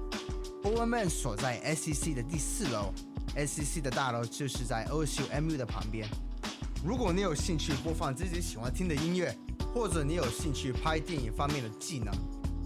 [0.66, 2.94] OMN 所在 SEC 的第四楼
[3.38, 6.10] ，SCC 的大楼就是在 OSU MU 的旁边。
[6.84, 9.34] 如果你有兴趣播放自己喜欢听的音乐，
[9.74, 12.14] 或者你有兴趣拍电影方面的技能，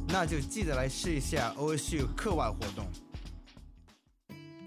[0.08, 2.88] 那就记得来试一下 OSU 课外活动。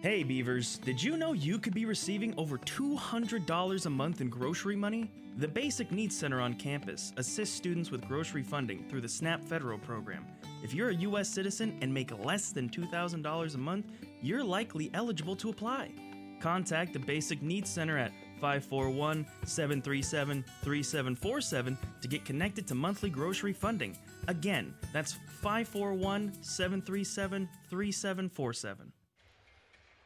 [0.03, 4.75] Hey Beavers, did you know you could be receiving over $200 a month in grocery
[4.75, 5.09] money?
[5.37, 9.79] The Basic Needs Center on campus assists students with grocery funding through the SNAP Federal
[9.79, 10.27] program.
[10.65, 11.29] If you're a U.S.
[11.29, 13.87] citizen and make less than $2,000 a month,
[14.21, 15.93] you're likely eligible to apply.
[16.41, 23.53] Contact the Basic Needs Center at 541 737 3747 to get connected to monthly grocery
[23.53, 23.97] funding.
[24.27, 28.93] Again, that's 541 737 3747.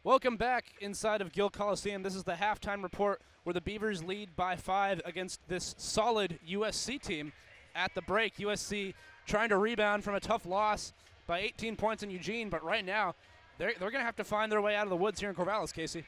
[0.07, 2.05] Welcome back inside of Gill Coliseum.
[2.05, 7.03] This is the halftime report where the Beavers lead by five against this solid USC
[7.03, 7.33] team.
[7.75, 8.95] At the break, USC
[9.27, 10.93] trying to rebound from a tough loss
[11.27, 13.17] by 18 points in Eugene, but right now
[13.59, 15.35] they're, they're going to have to find their way out of the woods here in
[15.35, 16.05] Corvallis, Casey.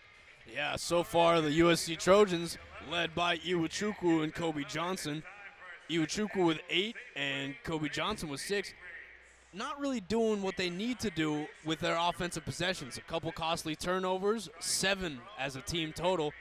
[0.54, 2.56] Yeah, so far the USC Trojans,
[2.88, 5.24] led by Iwuchukwu and Kobe Johnson.
[5.90, 8.74] Iwuchukwu with eight and Kobe Johnson with six.
[9.52, 12.98] Not really doing what they need to do with their offensive possessions.
[12.98, 16.32] A couple costly turnovers, seven as a team total,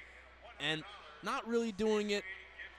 [0.59, 0.83] and
[1.23, 2.23] not really doing it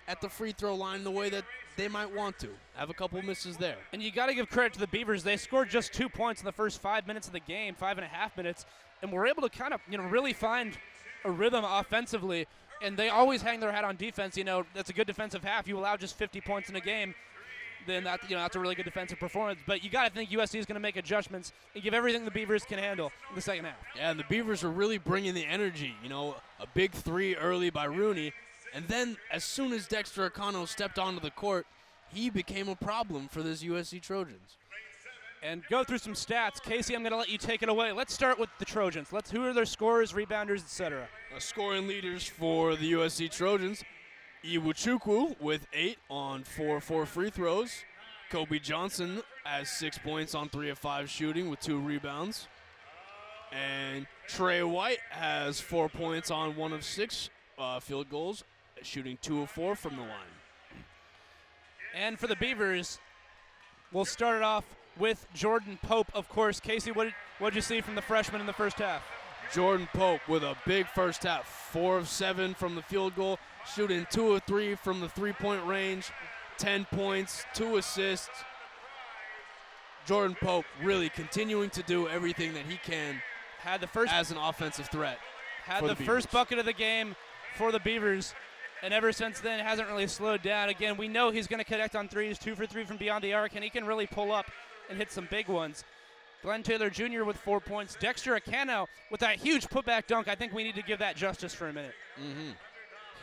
[0.06, 1.44] at the free throw line the way that
[1.76, 2.48] they might want to.
[2.74, 3.78] Have a couple misses there.
[3.92, 5.22] And you got to give credit to the Beavers.
[5.22, 8.04] They scored just two points in the first five minutes of the game, five and
[8.04, 8.66] a half minutes,
[9.00, 10.76] and were able to kind of, you know, really find
[11.24, 12.46] a rhythm offensively.
[12.82, 14.36] And they always hang their hat on defense.
[14.36, 15.68] You know, that's a good defensive half.
[15.68, 17.14] You allow just 50 points in a game,
[17.88, 19.60] then that you know that's a really good defensive performance.
[19.66, 22.30] But you got to think USC is going to make adjustments and give everything the
[22.30, 23.76] Beavers can handle in the second half.
[23.96, 25.94] Yeah, and the Beavers are really bringing the energy.
[26.02, 28.32] You know, a big three early by Ryuny,
[28.74, 31.66] and then as soon as Dexter Akanno stepped onto the court,
[32.12, 34.56] he became a problem for this USC Trojans.
[35.42, 36.60] And go through some stats.
[36.60, 37.92] Casey, I'm going to let you take it away.
[37.92, 39.12] Let's start with the Trojans.
[39.12, 41.06] Let's who are their scorers, rebounders, etc.
[41.34, 43.84] Uh, scoring leaders for the USC Trojans,
[44.44, 47.84] Iwuchukwu with eight on four four free throws.
[48.30, 52.46] Kobe Johnson has six points on three of five shooting with two rebounds.
[53.50, 58.44] And Tre White has four points on one of six uh, field goals,
[58.82, 60.36] shooting two of four from the line.
[61.94, 62.98] And for the Beavers,
[63.92, 64.64] we'll start it off
[64.98, 66.60] with Jordan Pope, of course.
[66.60, 69.02] Casey, what did what did you see from the freshman in the first half?
[69.52, 73.38] Jordan Pope with a big first half, four of seven from the field goal,
[73.74, 76.10] shooting two of three from the three-point range,
[76.58, 78.28] 10 points, two assists.
[80.06, 83.20] Jordan Pope really continuing to do everything that he can
[83.58, 85.18] had the first as an offensive threat.
[85.64, 87.14] Had the, the first bucket of the game
[87.56, 88.34] for the Beavers,
[88.82, 90.68] and ever since then hasn't really slowed down.
[90.68, 93.34] Again, we know he's going to connect on threes, two for three from beyond the
[93.34, 94.46] arc, and he can really pull up
[94.88, 95.84] and hit some big ones.
[96.42, 97.24] Glenn Taylor Jr.
[97.24, 97.96] with four points.
[98.00, 100.28] Dexter Akanno with that huge putback dunk.
[100.28, 101.94] I think we need to give that justice for a minute.
[102.20, 102.50] Mm-hmm.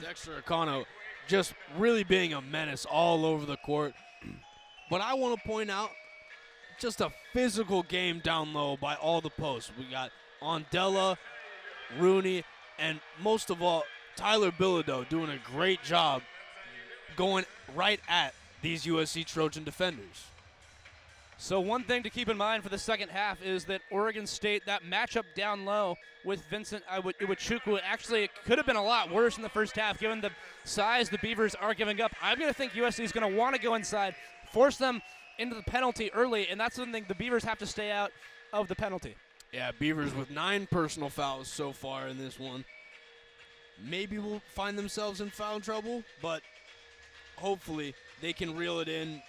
[0.04, 0.86] Dexter Akanno
[1.28, 3.94] just really being a menace all over the court.
[4.88, 5.90] But I want to point out
[6.80, 9.72] just a physical game down low by all the posts.
[9.80, 10.12] We got
[10.44, 11.18] Andela,
[11.98, 12.44] Ryuny,
[12.78, 13.82] and most of all,
[14.16, 16.22] Tyler Bilodeau doing a great job
[17.16, 20.26] going right at these USC Trojan defenders.
[21.38, 24.66] So one thing to keep in mind for the second half is that Oregon State,
[24.66, 29.12] that matchup down low with Vincent Iwa- Iwuchukwu, actually it could have been a lot
[29.12, 30.32] worse in the first half given the
[30.64, 32.14] size the Beavers are giving up.
[32.22, 34.16] I'm going to think USC is going to want to go inside,
[34.52, 35.02] force them
[35.38, 38.12] into the penalty early, and that's something the Beavers have to stay out
[38.54, 39.16] of the penalty.
[39.52, 42.64] Yeah, Beavers with nine personal fouls so far in this one.
[43.84, 46.42] Maybe will find themselves in foul trouble, but
[47.36, 49.22] hopefully they can reel it in,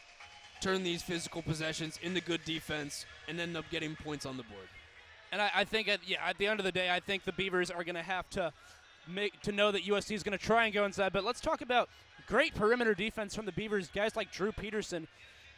[0.60, 4.68] turn these physical possessions into good defense, and end up getting points on the board.
[5.32, 7.32] And I, I think at yeah, at the end of the day, I think the
[7.32, 8.52] Beavers are going to have to
[9.08, 11.12] make to know that USC is going to try and go inside.
[11.12, 11.88] But let's talk about
[12.26, 13.88] great perimeter defense from the Beavers.
[13.88, 15.06] Guys like Drew Peterson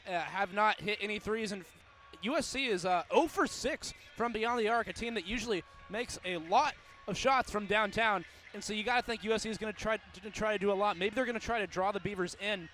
[0.09, 1.65] uh, have not hit any threes, and
[2.25, 6.19] USC is uh, 0 for 6 from beyond the arc, a team that usually makes
[6.25, 6.75] a lot
[7.07, 8.25] of shots from downtown.
[8.55, 10.73] And so you got to think USC is going to try to try to do
[10.73, 10.97] a lot.
[10.97, 12.69] Maybe they're going to try to draw the Beavers in.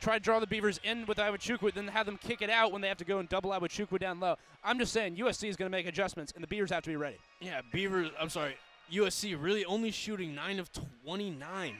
[0.00, 2.80] Try to draw the Beavers in with Iwuchukwu, then have them kick it out when
[2.80, 4.36] they have to go and double Iwuchukwu down low.
[4.62, 6.96] I'm just saying USC is going to make adjustments, and the Beavers have to be
[6.96, 7.16] ready.
[7.40, 8.56] Yeah, Beavers, I'm sorry,
[8.92, 10.70] USC really only shooting 9 of
[11.06, 11.74] 29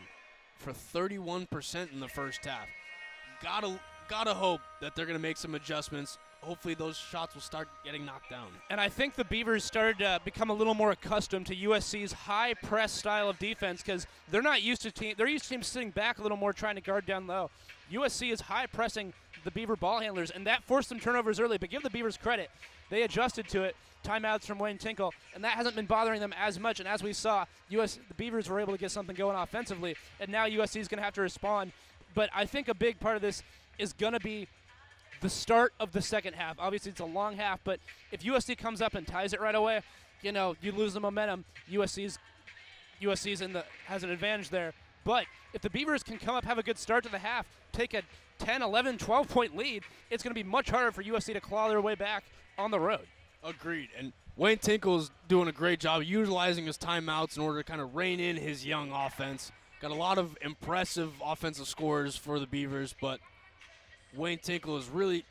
[0.56, 2.66] for 31% in the first half.
[3.40, 6.18] Gotta, gotta hope that they're going to make some adjustments.
[6.42, 8.46] Hopefully those shots will start getting knocked down.
[8.70, 12.54] And I think the Beavers started to become a little more accustomed to USC's high
[12.54, 15.14] press style of defense because they're not used to team.
[15.18, 17.50] They're used to teams sitting back a little more, trying to guard down low.
[17.92, 19.12] USC is high pressing
[19.44, 21.58] the Beaver ball handlers, and that forced some turnovers early.
[21.58, 22.50] But give the Beavers credit;
[22.88, 23.74] they adjusted to it,
[24.04, 26.78] timeouts from Wayne Tinkle, and that hasn't been bothering them as much.
[26.78, 30.30] And as we saw, US the Beavers were able to get something going offensively, and
[30.30, 31.72] now USC is going to have to respond.
[32.14, 33.42] But I think a big part of this
[33.78, 34.48] is going to be
[35.20, 36.56] the start of the second half.
[36.58, 37.80] Obviously, it's a long half, but
[38.12, 39.82] if USC comes up and ties it right away,
[40.22, 41.44] you know, you lose the momentum.
[41.70, 42.18] USC's
[43.00, 44.72] USC's in the has an advantage there.
[45.04, 47.94] But if the Beavers can come up, have a good start to the half, take
[47.94, 48.02] a
[48.38, 51.68] 10, 11, 12 point lead, it's going to be much harder for USC to claw
[51.68, 52.24] their way back
[52.58, 53.06] on the road.
[53.42, 53.88] Agreed.
[53.96, 57.94] And Wayne Tinkle's doing a great job utilizing his timeouts in order to kind of
[57.94, 59.50] rein in his young offense.
[59.80, 63.20] Got a lot of impressive offensive scores for the Beavers, but
[64.14, 65.24] Wayne Tinkle is really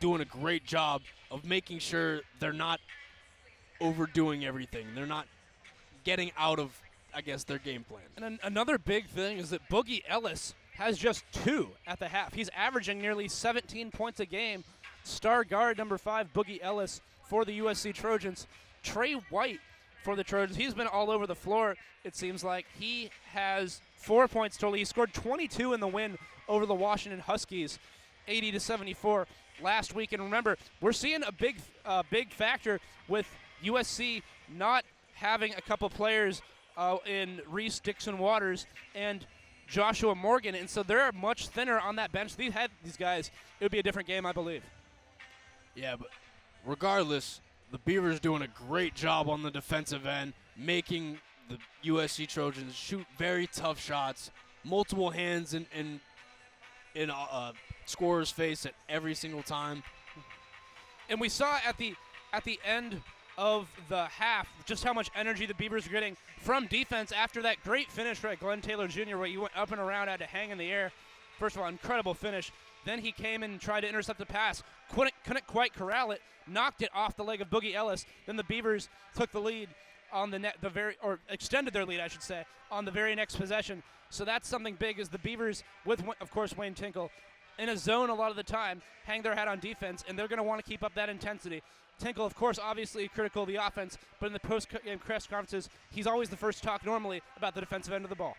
[0.00, 2.80] doing a great job of making sure they're not
[3.80, 4.86] overdoing everything.
[4.94, 5.26] They're not
[6.04, 6.78] getting out of,
[7.14, 8.02] I guess, their game plan.
[8.16, 12.34] And an- another big thing is that Boogie Ellis has just two at the half.
[12.34, 14.64] He's averaging nearly 17 points a game.
[15.04, 18.46] Star guard number five, Boogie Ellis, for the USC Trojans.
[18.82, 19.60] Tre White
[20.04, 20.56] for the Trojans.
[20.56, 22.66] He's been all over the floor, it seems like.
[22.78, 24.74] He has four points total.
[24.74, 27.78] He scored 22 in the win over the Washington Huskies,
[28.28, 29.26] 80 to 74
[29.62, 30.12] last week.
[30.12, 33.26] And remember, we're seeing a big, uh, big factor with
[33.64, 34.22] USC
[34.54, 34.84] not
[35.14, 36.42] having a couple players
[36.76, 39.26] uh, in Reese Dixon Waters and
[39.66, 42.36] Joshua Morgan, and so they're much thinner on that bench.
[42.36, 44.62] These had these guys, it would be a different game, I believe.
[45.74, 46.08] Yeah, but
[46.66, 47.40] regardless,
[47.74, 51.18] the Beavers doing a great job on the defensive end, making
[51.48, 54.30] the USC Trojans shoot very tough shots,
[54.62, 56.00] multiple hands in in,
[56.94, 57.52] in uh, uh,
[57.84, 59.82] scorer's face at every single time.
[61.08, 61.96] And we saw at the
[62.32, 63.02] at the end
[63.36, 67.60] of the half just how much energy the Beavers are getting from defense after that
[67.64, 69.16] great finish by Glenn Taylor Jr.
[69.16, 70.92] where he went up and around, had to hang in the air.
[71.40, 72.52] First of all, incredible finish.
[72.84, 74.62] Then he came and tried to intercept the pass.
[74.92, 76.20] Couldn't, couldn't quite corral it.
[76.46, 78.04] Knocked it off the leg of Boogie Ellis.
[78.26, 79.68] Then the Beavers took the lead
[80.12, 83.14] on the net, the very or extended their lead, I should say, on the very
[83.14, 83.82] next possession.
[84.10, 84.98] So that's something big.
[84.98, 87.10] Is the Beavers with, of course, Wayne Tinkle,
[87.58, 90.28] in a zone a lot of the time, hang their hat on defense, and they're
[90.28, 91.62] going to want to keep up that intensity.
[91.98, 96.06] Tinkle, of course, obviously critical of the offense, but in the post-game press conferences, he's
[96.06, 98.36] always the first to talk normally about the defensive end of the ball.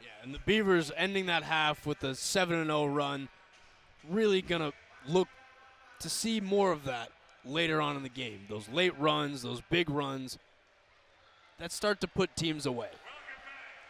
[0.00, 3.28] Yeah, and the Beavers ending that half with a 7 0 run,
[4.10, 4.72] really going to
[5.06, 5.28] look
[6.00, 7.10] to see more of that
[7.44, 8.40] later on in the game.
[8.48, 10.38] Those late runs, those big runs
[11.58, 12.88] that start to put teams away.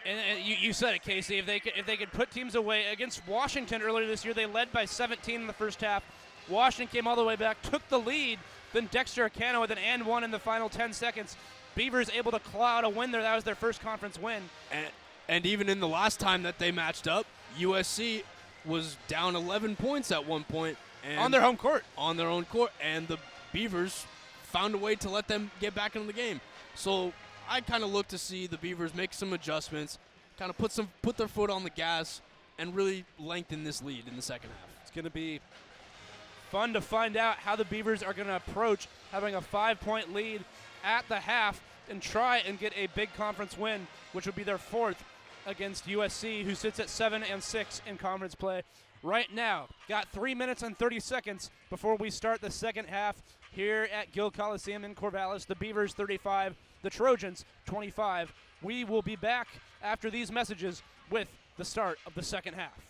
[0.07, 1.39] And, and you, you said it, Casey.
[1.39, 4.47] If they could, if they could put teams away against Washington earlier this year, they
[4.47, 6.03] led by 17 in the first half.
[6.49, 8.39] Washington came all the way back, took the lead.
[8.73, 11.37] Then Dexter Akanno with an and one in the final 10 seconds.
[11.75, 13.23] Beavers able to claw out a win there.
[13.23, 14.43] That was their first conference win.
[14.73, 14.87] And,
[15.29, 17.27] and even in the last time that they matched up,
[17.59, 18.23] USC
[18.69, 21.85] was down 11 points at one point and on their home court.
[21.97, 23.19] On their own court, and the
[23.53, 24.07] Beavers
[24.43, 26.41] found a way to let them get back into the game.
[26.75, 27.13] So
[27.49, 29.99] I kind of look to see the Beavers make some adjustments,
[30.39, 32.21] kind of put some put their foot on the gas,
[32.59, 34.69] and really lengthen this lead in the second half.
[34.83, 35.41] It's going to be
[36.51, 40.43] fun to find out how the Beavers are going to approach having a five-point lead
[40.85, 41.61] at the half
[41.91, 45.03] and try and get a big conference win, which would be their fourth
[45.47, 48.63] against USC, who sits at seven and six in conference play
[49.03, 49.69] right now.
[49.89, 53.23] Got three minutes and 30 seconds before we start the second half
[53.53, 55.47] here at Gill Coliseum in Corvallis.
[55.47, 58.33] The Beavers 35, the Trojans 25.
[58.63, 59.49] We will be back
[59.83, 62.88] after these messages with the start of the second half.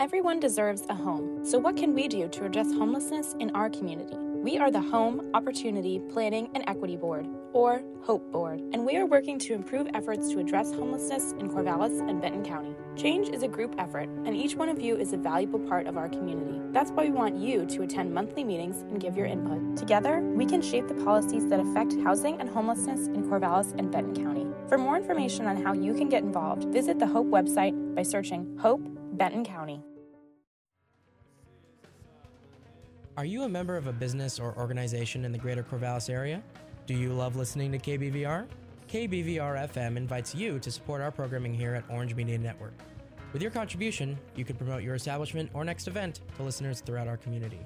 [0.00, 1.44] Everyone deserves a home.
[1.44, 4.16] So, what can we do to address homelessness in our community?
[4.16, 9.06] We are the Home Opportunity Planning and Equity Board, or HOPE Board, and we are
[9.06, 12.74] working to improve efforts to address homelessness in Corvallis and Benton County.
[12.96, 15.96] Change is a group effort, and each one of you is a valuable part of
[15.96, 16.60] our community.
[16.72, 19.76] That's why we want you to attend monthly meetings and give your input.
[19.76, 24.24] Together, we can shape the policies that affect housing and homelessness in Corvallis and Benton
[24.24, 24.48] County.
[24.68, 28.58] For more information on how you can get involved, visit the HOPE website by searching
[28.60, 29.82] HOPE Benton County.
[33.16, 36.42] Are you a member of a business or organization in the greater Corvallis area?
[36.86, 38.46] Do you love listening to KBVR?
[38.88, 42.74] KBVR FM invites you to support our programming here at Orange Media Network.
[43.32, 47.16] With your contribution, you can promote your establishment or next event to listeners throughout our
[47.16, 47.60] community.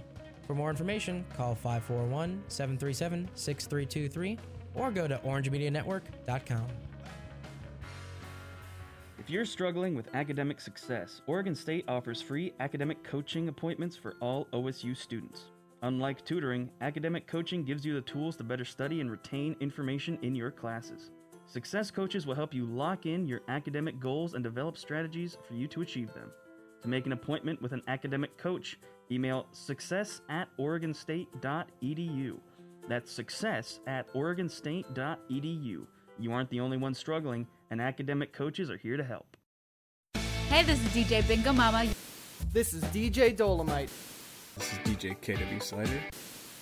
[0.46, 4.38] For more information, call 541 737 6323
[4.74, 6.66] or go to orangemedianetwork.com.
[9.28, 14.46] If you're struggling with academic success, Oregon State offers free academic coaching appointments for all
[14.54, 15.44] OSU students.
[15.82, 20.34] Unlike tutoring, academic coaching gives you the tools to better study and retain information in
[20.34, 21.10] your classes.
[21.44, 25.68] Success coaches will help you lock in your academic goals and develop strategies for you
[25.68, 26.32] to achieve them.
[26.80, 28.78] To make an appointment with an academic coach,
[29.10, 32.38] email success at oregonstate.edu
[32.88, 35.86] That's success at oregonstate.edu.
[36.18, 39.36] You aren't the only one struggling, and academic coaches are here to help.
[40.48, 41.86] Hey, this is DJ Bingo Mama.
[42.52, 43.90] This is DJ Dolomite.
[44.56, 46.00] This is DJ KW Slider.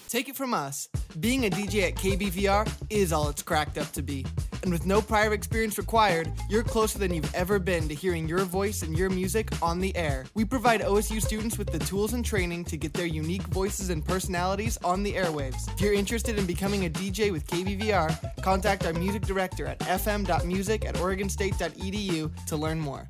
[0.08, 0.88] Take it from us,
[1.18, 4.24] being a DJ at KBVR is all it's cracked up to be.
[4.62, 8.44] And with no prior experience required, you're closer than you've ever been to hearing your
[8.44, 10.24] voice and your music on the air.
[10.34, 14.04] We provide OSU students with the tools and training to get their unique voices and
[14.04, 15.72] personalities on the airwaves.
[15.74, 20.84] If you're interested in becoming a DJ with KBVR, contact our music director at fm.music
[20.84, 23.08] at oregonstate.edu to learn more.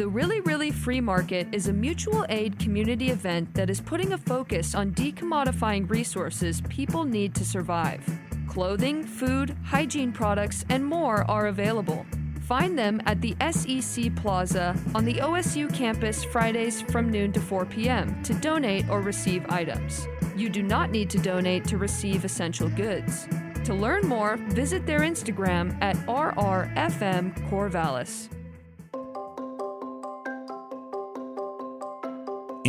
[0.00, 4.18] The Really Really Free Market is a mutual aid community event that is putting a
[4.18, 8.02] focus on decommodifying resources people need to survive.
[8.48, 12.06] Clothing, food, hygiene products, and more are available.
[12.50, 17.66] Find them at the SEC Plaza on the OSU campus Fridays from noon to 4
[17.66, 18.22] p.m.
[18.22, 20.08] to donate or receive items.
[20.34, 23.28] You do not need to donate to receive essential goods.
[23.64, 28.30] To learn more, visit their Instagram at RRFM Corvallis.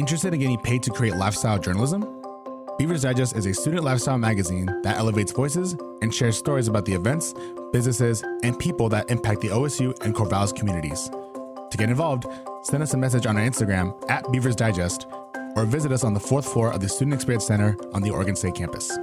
[0.02, 2.04] Interested in getting paid to create lifestyle journalism?
[2.80, 6.94] Beavers Digest is a student lifestyle magazine that elevates voices and shares stories about the
[6.94, 7.36] events,
[7.72, 11.08] businesses, and people that impact the OSU and Corvallis communities.
[11.70, 12.26] To get involved,
[12.64, 15.06] send us a message on our Instagram at Beavers Digest
[15.56, 18.36] or visit us on the fourth floor of the Student Experience Center on the Oregon
[18.36, 18.98] State campus.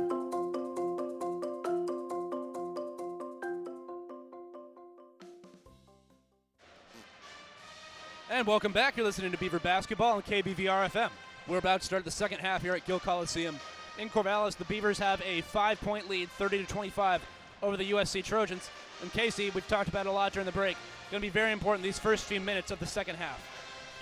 [8.38, 8.96] And welcome back.
[8.96, 11.10] You're listening to Beaver Basketball on KBVR FM.
[11.48, 13.58] We're about to start the second half here at Gill Coliseum
[13.98, 14.56] in Corvallis.
[14.56, 17.20] The Beavers have a five-point lead, 30 to 25,
[17.64, 18.70] over the USC Trojans.
[19.02, 20.76] And Casey, we've talked about it a lot during the break.
[21.10, 23.44] Going to be very important these first few minutes of the second half.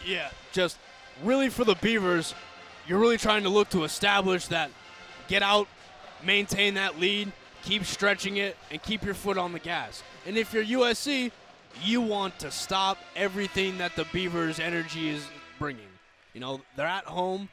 [0.04, 0.76] Yeah, just
[1.24, 2.34] really for the Beavers,
[2.86, 4.70] you're really trying to look to establish that,
[5.28, 5.66] get out,
[6.22, 7.32] maintain that lead,
[7.62, 10.02] keep stretching it, and keep your foot on the gas.
[10.26, 11.32] And if you're USC,
[11.84, 15.26] you want to stop everything that the Beavers' energy is
[15.58, 15.88] bringing.
[16.34, 17.48] You know, they're at home,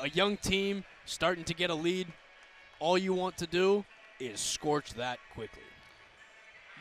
[0.00, 2.06] a young team starting to get a lead.
[2.80, 3.84] All you want to do
[4.20, 5.62] is scorch that quickly.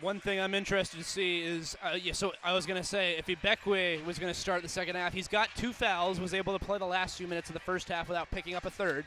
[0.01, 2.11] One thing I'm interested to see is, uh, yeah.
[2.11, 5.49] So I was gonna say, if Ibekwe was gonna start the second half, he's got
[5.55, 8.29] two fouls, was able to play the last few minutes of the first half without
[8.29, 9.05] picking up a third.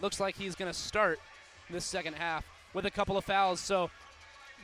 [0.00, 1.18] Looks like he's gonna start
[1.70, 2.44] this second half
[2.74, 3.60] with a couple of fouls.
[3.60, 3.90] So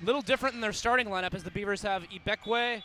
[0.03, 2.83] little different in their starting lineup, as the Beavers have Ibekwe,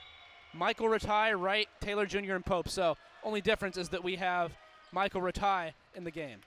[0.53, 2.69] Michael Rataj, Wright, Taylor Jr., and Pope.
[2.69, 4.51] So only difference is that we have
[4.91, 6.39] Michael Rataj in the game.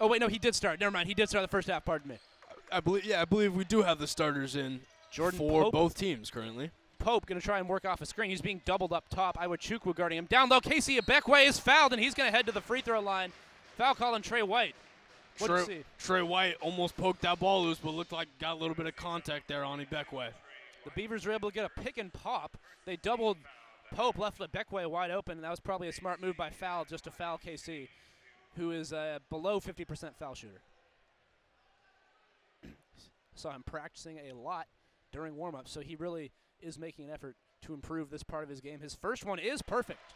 [0.00, 0.80] Oh wait, no, he did start.
[0.80, 1.84] Never mind, he did start the first half.
[1.84, 2.18] Pardon me.
[2.72, 4.80] I believe, yeah, I believe we do have the starters in
[5.10, 5.72] Jordan for Pope.
[5.72, 6.70] both teams currently.
[6.98, 8.30] Pope going to try and work off a screen.
[8.30, 9.36] He's being doubled up top.
[9.38, 10.26] Iwuchukwu guarding him.
[10.26, 13.00] Down low, Casey Ibekwe is fouled, and he's going to head to the free throw
[13.00, 13.32] line.
[13.76, 14.74] Foul call on Tre White.
[15.46, 15.84] Tre, see?
[15.98, 18.96] Tre White almost poked that ball loose, but looked like got a little bit of
[18.96, 20.28] contact there on Ibekwe.
[20.84, 22.56] The Beavers were able to get a pick and pop.
[22.86, 23.36] They doubled
[23.94, 27.04] Pope, left Ibekwe wide open, and that was probably a smart move by foul, just
[27.04, 27.88] to foul KC,
[28.56, 30.62] who is uh, below 50% foul shooter.
[33.34, 34.66] Saw him practicing a lot
[35.12, 36.30] during warm-up, so he really
[36.60, 38.80] is making an effort to improve this part of his game.
[38.80, 40.14] His first one is perfect.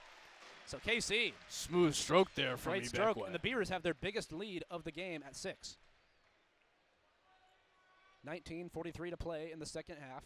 [0.67, 4.65] So KC, Smooth stroke there from right stroke, and the Beavers have their biggest lead
[4.71, 5.77] of the game at six.
[8.27, 10.25] 19:43 to play in the second half.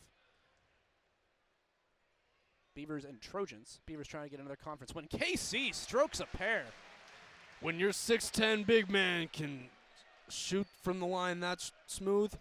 [2.75, 3.81] Beavers and Trojans.
[3.87, 5.09] Beavers trying to get another conference win.
[5.09, 6.65] KC strokes a pair.
[7.61, 9.69] When your 6'10 big man can
[10.29, 12.33] shoot from the line that's smooth,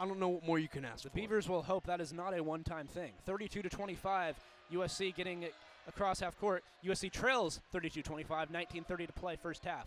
[0.00, 1.16] I don't know what more you can ask The for.
[1.16, 3.12] Beavers will hope that is not a one-time thing.
[3.26, 4.36] 32 to 25,
[4.72, 5.42] USC getting
[5.88, 6.62] across half court.
[6.84, 9.86] USC trails 32-25, 19:30 to play first half.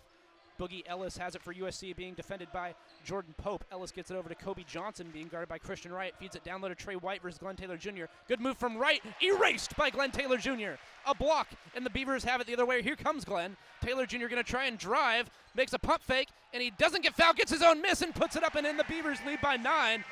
[0.60, 2.74] Boogie Ellis has it for USC, being defended by
[3.04, 3.64] Jordan Pope.
[3.72, 6.14] Ellis gets it over to Kobe Johnson, being guarded by Christian Wright.
[6.18, 8.04] Feeds it down low to Tre White versus Glenn Taylor Jr.
[8.28, 10.74] Good move from Wright, erased by Glenn Taylor Jr.
[11.06, 12.82] A block, and the Beavers have it the other way.
[12.82, 13.56] Here comes Glenn.
[13.80, 14.28] Taylor Jr.
[14.28, 17.50] going to try and drive, makes a pump fake, and he doesn't get fouled, gets
[17.50, 18.76] his own miss, and puts it up and in.
[18.76, 20.04] The Beavers lead by nine.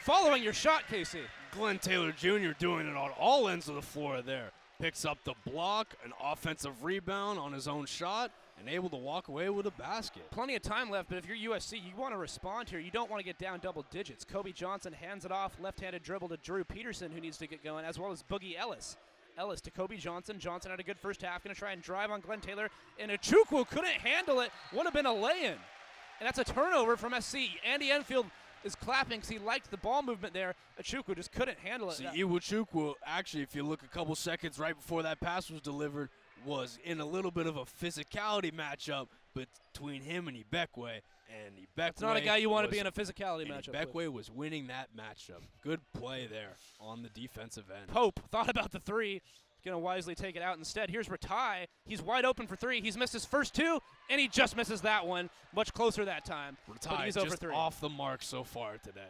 [0.00, 1.20] Following your shot, Casey.
[1.52, 2.52] Glenn Taylor Jr.
[2.58, 4.50] doing it on all ends of the floor there.
[4.82, 9.28] Picks up the block, an offensive rebound on his own shot, and able to walk
[9.28, 10.28] away with a basket.
[10.32, 12.80] Plenty of time left, but if you're USC, you want to respond here.
[12.80, 14.24] You don't want to get down double digits.
[14.24, 17.84] Kobe Johnson hands it off, left-handed dribble to Drew Peterson, who needs to get going,
[17.84, 18.96] as well as Boogie Ellis.
[19.38, 20.40] Ellis to Kobe Johnson.
[20.40, 22.68] Johnson had a good first half, going to try and drive on Glenn Taylor,
[22.98, 24.50] and Achukwu couldn't handle it.
[24.72, 27.36] Would have been a lay-in, and that's a turnover from SC.
[27.64, 28.26] Andy Enfield
[28.64, 30.54] is clapping because he liked the ball movement there.
[30.80, 31.94] Achukwu just couldn't handle it.
[31.94, 36.10] See, Iwuchukwu, actually, if you look a couple seconds right before that pass was delivered,
[36.44, 41.88] was in a little bit of a physicality matchup, between him and Ibekwe, and Ibekwe.
[41.88, 43.68] It's not a guy you want to be in a physicality matchup.
[43.68, 43.92] with.
[43.92, 45.42] Ibekwe was winning that matchup.
[45.62, 47.88] Good play there on the defensive end.
[47.88, 49.22] Pope thought about the three.
[49.64, 50.90] Going to wisely take it out instead.
[50.90, 51.66] Here's Rataj.
[51.84, 52.80] He's wide open for three.
[52.80, 53.78] He's missed his first two,
[54.10, 55.30] and he just misses that one.
[55.54, 56.56] Much closer that time.
[56.66, 57.54] but Ty he's just over three.
[57.54, 59.00] off the mark so far today.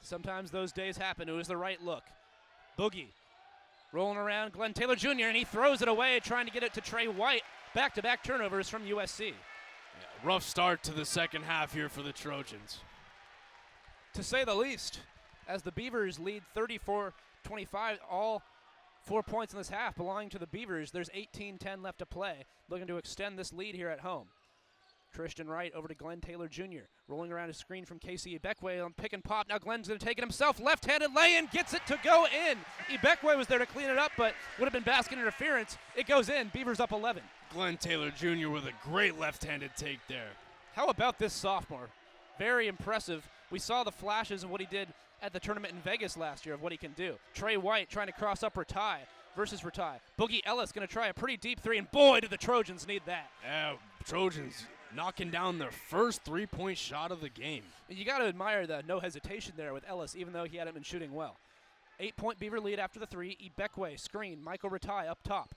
[0.00, 1.28] Sometimes those days happen.
[1.28, 2.02] It was the right look.
[2.76, 3.06] Boogie
[3.92, 6.80] rolling around Glenn Taylor Jr., and he throws it away, trying to get it to
[6.80, 7.42] Tre White.
[7.74, 9.32] Back to back turnovers from USC.
[10.24, 12.80] Rough start to the second half here for the Trojans.
[14.14, 15.00] to say the least,
[15.46, 17.12] as the Beavers lead 34
[17.44, 18.42] 25, all
[19.02, 20.90] four points in this half belonging to the Beavers.
[20.90, 24.28] There's 18 10 left to play, looking to extend this lead here at home.
[25.14, 26.86] Christian Wright over to Glenn Taylor Jr.
[27.06, 29.46] Rolling around his screen from KC Ibekwe on pick and pop.
[29.48, 30.58] Now Glenn's going to take it himself.
[30.58, 32.56] Left handed lay in, gets it to go in.
[32.96, 35.76] Ibekwe was there to clean it up, but would have been basket interference.
[35.96, 36.50] It goes in.
[36.54, 37.22] Beavers up 11.
[37.52, 38.48] Glenn Taylor Jr.
[38.48, 40.30] with a great left-handed take there.
[40.74, 41.90] How about this sophomore?
[42.38, 43.28] Very impressive.
[43.50, 44.88] We saw the flashes of what he did
[45.22, 47.14] at the tournament in Vegas last year of what he can do.
[47.34, 48.98] Tre White trying to cross up Rataj
[49.36, 49.96] versus Rataj.
[50.18, 53.02] Boogie Ellis going to try a pretty deep three, and boy, do the Trojans need
[53.06, 53.30] that.
[53.44, 53.74] Yeah,
[54.04, 57.62] Trojans knocking down their first three-point shot of the game.
[57.88, 60.74] And you got to admire the no hesitation there with Ellis, even though he hadn't
[60.74, 61.36] been shooting well.
[62.00, 63.36] Eight point Beaver lead after the three.
[63.58, 64.42] Ibekwe screen.
[64.42, 65.54] Michael Rataj up top.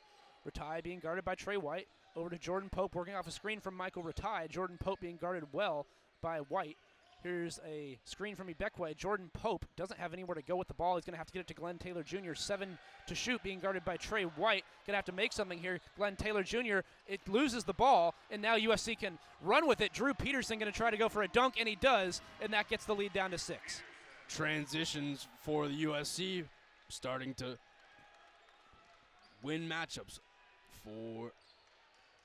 [0.47, 1.87] Rataj being guarded by Tre White.
[2.15, 4.49] Over to Jordan Pope working off a screen from Michael Rataj.
[4.49, 5.85] Jordan Pope being guarded well
[6.21, 6.77] by White.
[7.25, 8.95] Here's a screen from Ibekwe.
[8.95, 10.95] Jordan Pope doesn't have anywhere to go with the ball.
[10.95, 12.35] He's going to have to get it to Glenn Taylor Jr.
[12.35, 12.77] Seven
[13.07, 14.63] to shoot, being guarded by Tre White.
[14.85, 15.79] Going to have to make something here.
[15.97, 16.81] Glenn Taylor Jr.
[17.07, 19.91] It loses the ball, and now USC can run with it.
[19.91, 22.69] Drew Peterson going to try to go for a dunk, and he does, and that
[22.69, 23.81] gets the lead down to six.
[24.29, 26.43] Transitions for the USC
[26.89, 27.57] starting to
[29.41, 30.19] win matchups
[30.83, 31.31] for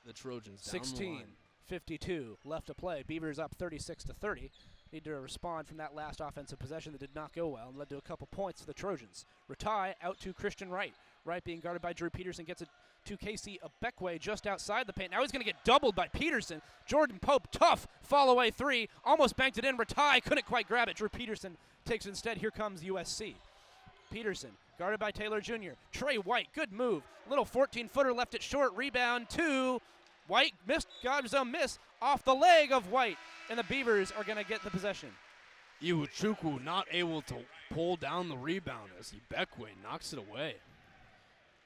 [0.05, 0.61] the Trojans.
[0.61, 1.25] down 16 line.
[1.69, 3.03] 52 left to play.
[3.07, 4.51] Beavers up 36 to 30.
[4.93, 7.89] Need to respond from that last offensive possession that did not go well and led
[7.91, 9.25] to a couple points for the Trojans.
[9.49, 10.93] Rataj out to Christian Wright.
[11.25, 12.69] Wright being guarded by Drew Peterson gets it
[13.05, 15.13] to KC Ibekwe just outside the paint.
[15.13, 16.61] Now he's going to get doubled by Peterson.
[16.87, 19.77] Jordan Pope, tough fall away three, almost banked it in.
[19.77, 20.97] Rataj couldn't quite grab it.
[20.97, 22.39] Drew Peterson takes it instead.
[22.39, 23.35] Here comes USC.
[24.11, 25.73] Peterson guarded by Taylor Jr.
[25.93, 27.05] Tre White, good move.
[27.29, 28.75] Little 14 footer left it short.
[28.75, 29.81] Rebound to
[30.27, 30.55] White.
[30.67, 33.19] Missed, got his own miss off the leg of White.
[33.49, 35.11] And the Beavers are going to get the possession.
[35.83, 37.37] Iwuchukwu not able to
[37.73, 40.57] pull down the rebound as Ibekwe knocks it away.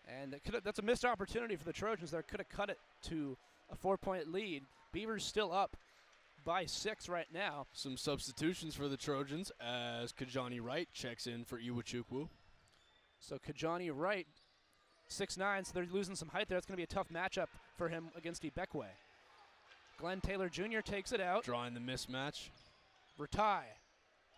[0.08, 2.22] And that's a missed opportunity for the Trojans there.
[2.22, 3.36] Could have cut it to
[3.70, 4.62] a four point lead.
[4.92, 5.76] Beavers still up
[6.44, 7.66] by six right now.
[7.72, 12.28] Some substitutions for the Trojans as Kijani Wright checks in for Iwuchukwu.
[13.18, 14.26] So Kijani Wright,
[15.08, 16.58] six nine, so they're losing some height there.
[16.58, 18.86] It's going to be a tough matchup for him against Ibekwe.
[19.98, 20.80] Glenn Taylor Jr.
[20.84, 21.44] takes it out.
[21.44, 22.48] Drawing the mismatch.
[23.18, 23.62] Rataj.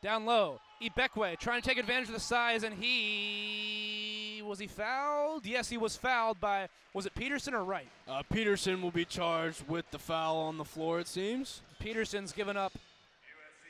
[0.03, 0.61] Down low.
[0.83, 4.43] Ibekwe trying to take advantage of the size, and he.
[4.45, 5.47] Was he fouled?
[5.47, 6.69] Yes, he was fouled by.
[6.95, 7.89] Was it Peterson or Wright?
[8.07, 11.62] Uh, Peterson will be charged with the foul on the floor, it seems.
[11.78, 12.73] Peterson's given up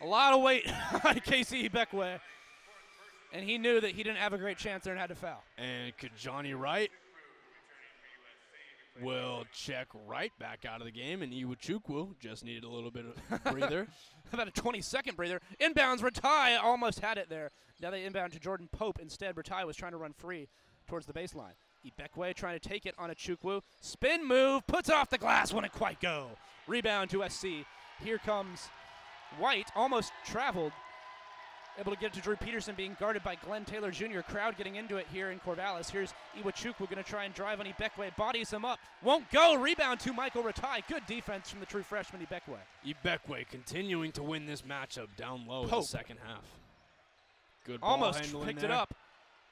[0.02, 0.68] a lot of weight
[1.04, 2.20] on KC Ibekwe,
[3.32, 5.42] and he knew that he didn't have a great chance there and had to foul.
[5.56, 6.90] And Kijani Wright
[9.02, 13.04] will check right back out of the game, and Iwuchukwu just needed a little bit
[13.30, 13.86] of breather.
[14.32, 15.40] About a 20 second breather.
[15.60, 17.50] Inbounds, Rataj almost had it there.
[17.80, 19.36] Now they inbound to Jordan Pope instead.
[19.36, 20.48] Rataj was trying to run free
[20.86, 21.54] towards the baseline.
[21.86, 23.62] Ibekwe trying to take it on a Chukwu.
[23.80, 26.30] Spin move, puts off the glass, wouldn't quite go.
[26.66, 27.46] Rebound to SC.
[28.02, 28.68] Here comes
[29.38, 30.72] White, almost traveled.
[31.78, 34.20] Able to get it to Drew Peterson, being guarded by Glenn Taylor Jr.
[34.20, 35.90] Crowd getting into it here in Corvallis.
[35.90, 36.74] Here's Iwachuk.
[36.80, 38.16] We're going to try and drive on Ibekwe.
[38.16, 38.78] Bodies him up.
[39.02, 39.56] Won't go.
[39.56, 40.88] Rebound to Michael Rataj.
[40.88, 42.56] Good defense from the true freshman Ibekwe.
[42.86, 46.44] Ibekwe continuing to win this matchup down low in the second half.
[47.66, 48.70] Good ball Almost picked there.
[48.70, 48.94] it up.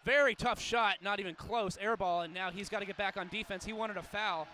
[0.04, 1.76] Very tough shot, not even close.
[1.80, 3.64] Air ball, and now he's got to get back on defense.
[3.64, 4.46] He wanted a foul.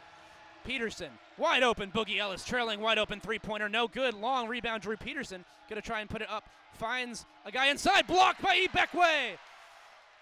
[0.65, 1.91] Peterson, wide open.
[1.91, 3.69] Boogie Ellis trailing, wide open three pointer.
[3.69, 4.15] No good.
[4.15, 4.83] Long rebound.
[4.83, 6.49] Drew Peterson going to try and put it up.
[6.75, 8.07] Finds a guy inside.
[8.07, 9.37] Blocked by Ibekwe.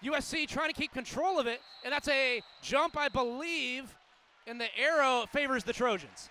[0.03, 3.93] USC trying to keep control of it, and that's a jump, I believe,
[4.47, 6.29] and the arrow favors the Trojans.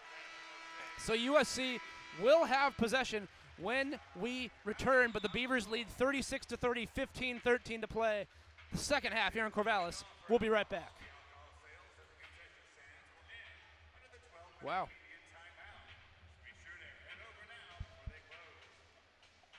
[0.99, 1.79] So USC
[2.23, 3.29] will have possession
[3.61, 8.27] when we return, but the Beavers lead 36 to 30, 15 13 to play.
[8.73, 10.05] The second half here in Corvallis.
[10.29, 10.93] We'll be right back.
[14.65, 14.89] Wow.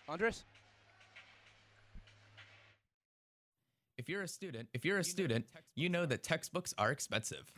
[0.07, 0.43] Andres?
[3.97, 5.45] If you're a student, if you're a student,
[5.75, 7.51] you know that textbooks are expensive.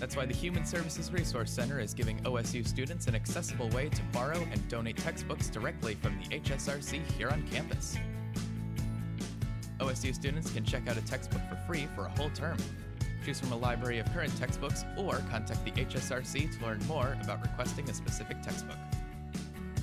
[0.00, 4.02] That's why the Human Services Resource Center is giving OSU students an accessible way to
[4.12, 7.96] borrow and donate textbooks directly from the HSRC here on campus.
[9.80, 12.56] OSU students can check out a textbook for free for a whole term.
[13.28, 17.42] Choose from a library of current textbooks or contact the HSRC to learn more about
[17.42, 18.78] requesting a specific textbook.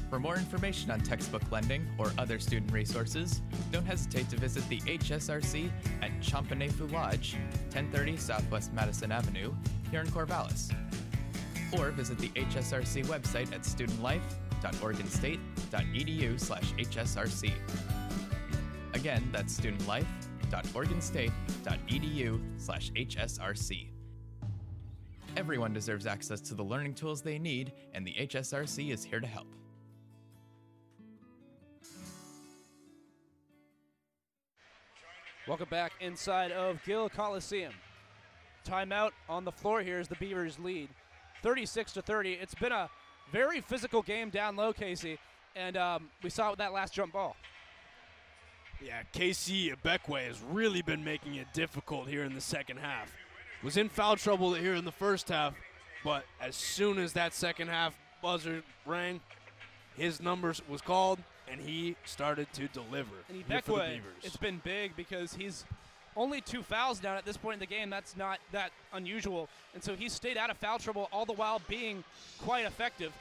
[0.10, 4.80] For more information on textbook lending or other student resources, don't hesitate to visit the
[4.80, 5.70] HSRC
[6.02, 7.36] at Champinefu Lodge,
[7.66, 9.54] 1030 Southwest Madison Avenue,
[9.92, 10.74] here in Corvallis.
[11.72, 17.54] Or visit the HSRC website at studentlifeoregonstate.edu slash HSRC.
[18.96, 19.60] Again, that's
[20.46, 23.90] studentlife.oregonstate.edu slash HSRC.
[25.38, 29.28] Everyone deserves access to the learning tools they need, and the HSRC is here to
[29.28, 29.48] help.
[35.48, 37.74] Welcome back inside of Gill Coliseum.
[38.66, 40.90] Timeout on the floor here as the Beavers lead
[41.44, 42.34] 36 to 30.
[42.34, 42.90] It's been a
[43.32, 45.20] very physical game down low, Casey,
[45.56, 47.36] and um, we saw that last jump ball.
[48.84, 53.12] Yeah, KC Ibekwe has really been making it difficult here in the second half.
[53.64, 55.56] Was in foul trouble here in the first half,
[56.04, 59.22] but as soon as that second half buzzer rang,
[59.98, 61.20] his numbers was called,
[61.50, 63.16] and he started to deliver.
[63.30, 65.66] And Ibekwe, it's been big because he's
[66.16, 67.90] only two fouls down at this point in the game.
[67.90, 69.50] That's not that unusual.
[69.74, 72.04] And so he stayed out of foul trouble all the while being
[72.42, 73.12] quite effective.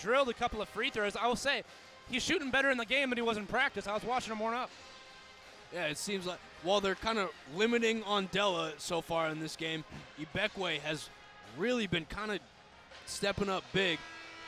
[0.00, 1.16] Drilled a couple of free throws.
[1.16, 1.62] I will say,
[2.10, 3.86] he's shooting better in the game than he was in practice.
[3.86, 4.70] I was watching him warm up.
[5.72, 9.84] Yeah, it seems like while they're kind of limiting Andela so far in this game,
[10.20, 11.08] Ibekwe has
[11.58, 12.38] really been kind of
[13.06, 13.98] stepping up big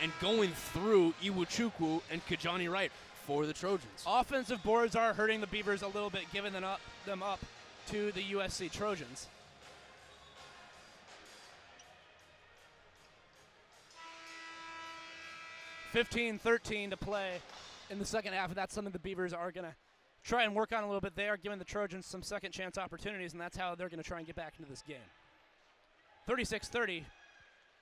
[0.03, 2.93] and going through Iwuchukwu and Kijani Wright
[3.27, 4.05] for the Trojans.
[4.07, 7.41] Offensive boards are hurting the Beavers a little bit, giving them up, them up
[7.91, 9.27] to the USC Trojans.
[15.93, 17.41] Fifteen, thirteen to play
[17.91, 19.75] in the second half, and that's something the Beavers are going to
[20.23, 21.17] try and work on a little bit.
[21.17, 24.07] They are giving the Trojans some second chance opportunities, and that's how they're going to
[24.07, 24.97] try and get back into this game.
[26.27, 27.07] 36 30,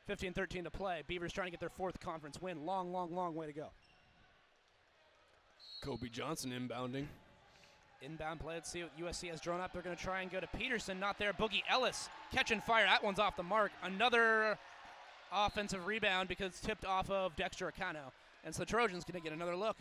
[0.06, 1.02] 15 13 to play.
[1.08, 2.64] Beavers trying to get their fourth conference win.
[2.64, 3.68] Long, long, long way to go.
[5.80, 7.06] Kobe Johnson inbounding.
[8.02, 8.54] Inbound play.
[8.54, 9.72] Let's see what USC has drawn up.
[9.72, 11.00] They're going to try and go to Peterson.
[11.00, 11.32] Not there.
[11.32, 12.84] Boogie Ellis catching fire.
[12.84, 13.72] That one's off the mark.
[13.82, 14.58] Another
[15.32, 18.12] offensive rebound because it's tipped off of Dexter Akanno.
[18.44, 19.76] And so the Trojans going to get another look.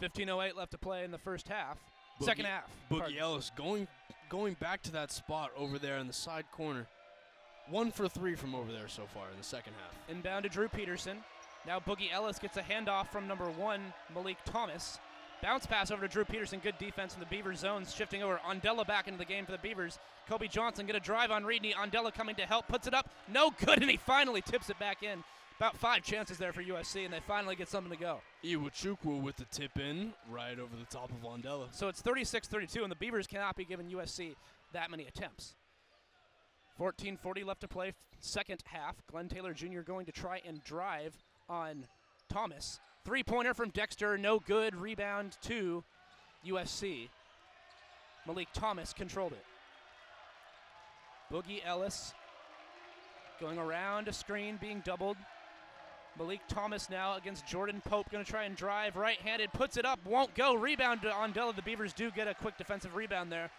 [0.00, 1.78] Fifteen oh eight left to play in the first half.
[2.20, 2.70] Boogie- Second half.
[2.90, 3.18] Boogie pardon.
[3.18, 3.88] Ellis going
[4.28, 6.86] going back to that spot over there in the side corner.
[7.70, 9.96] One for three from over there so far in the second half.
[10.14, 11.18] Inbound to Drew Peterson.
[11.66, 13.80] Now Boogie Ellis gets a handoff from number one,
[14.14, 14.98] Malik Thomas.
[15.44, 16.58] Bounce pass over to Drew Peterson.
[16.58, 17.94] Good defense in the Beavers zones.
[17.94, 18.40] Shifting over.
[18.48, 19.98] Andela back into the game for the Beavers.
[20.26, 21.74] Kobe Johnson going to drive on Ryuny.
[21.74, 22.66] Andela coming to help.
[22.66, 23.10] Puts it up.
[23.28, 23.78] No good.
[23.82, 25.22] And he finally tips it back in.
[25.58, 28.22] About five chances there for USC, and they finally get something to go.
[28.42, 31.66] Iwuchukwu with the tip in right over the top of Andela.
[31.72, 34.36] So it's 36 32, and the Beavers cannot be giving USC
[34.72, 35.56] that many attempts.
[36.80, 38.96] 14:40 left to play, second half.
[39.10, 39.80] Glenn Taylor Jr.
[39.80, 41.18] going to try and drive
[41.50, 41.86] on
[42.30, 42.80] Thomas.
[43.04, 44.74] Three-pointer from Dexter, no good.
[44.74, 45.84] Rebound to
[46.46, 47.08] USC.
[48.26, 49.44] Malik Thomas controlled it.
[51.32, 52.14] Boogie Ellis
[53.40, 55.16] going around a screen, being doubled.
[56.18, 59.98] Malik Thomas now against Jordan Pope, going to try and drive right-handed, puts it up,
[60.06, 60.54] won't go.
[60.54, 61.54] Rebound to Andela.
[61.54, 63.50] The Beavers do get a quick defensive rebound there.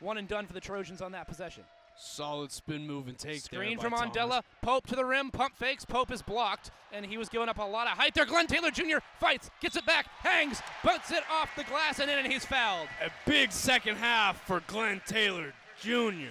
[0.00, 1.64] One and done for the Trojans on that possession.
[2.00, 4.14] Solid spin move and take Screen there from Andela.
[4.14, 4.44] Thomas.
[4.62, 5.30] Pope to the rim.
[5.30, 5.84] Pump fakes.
[5.84, 8.24] Pope is blocked, and he was giving up a lot of height there.
[8.24, 8.98] Glenn Taylor Jr.
[9.18, 12.86] fights, gets it back, hangs, butts it off the glass and in, and he's fouled.
[13.04, 16.30] A big second half for Glenn Taylor Jr.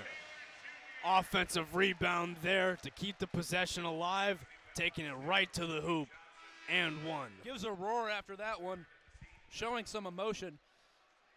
[1.06, 4.40] Offensive rebound there to keep the possession alive,
[4.74, 6.08] taking it right to the hoop
[6.70, 7.30] and one.
[7.44, 8.86] Gives a roar after that one,
[9.50, 10.60] showing some emotion.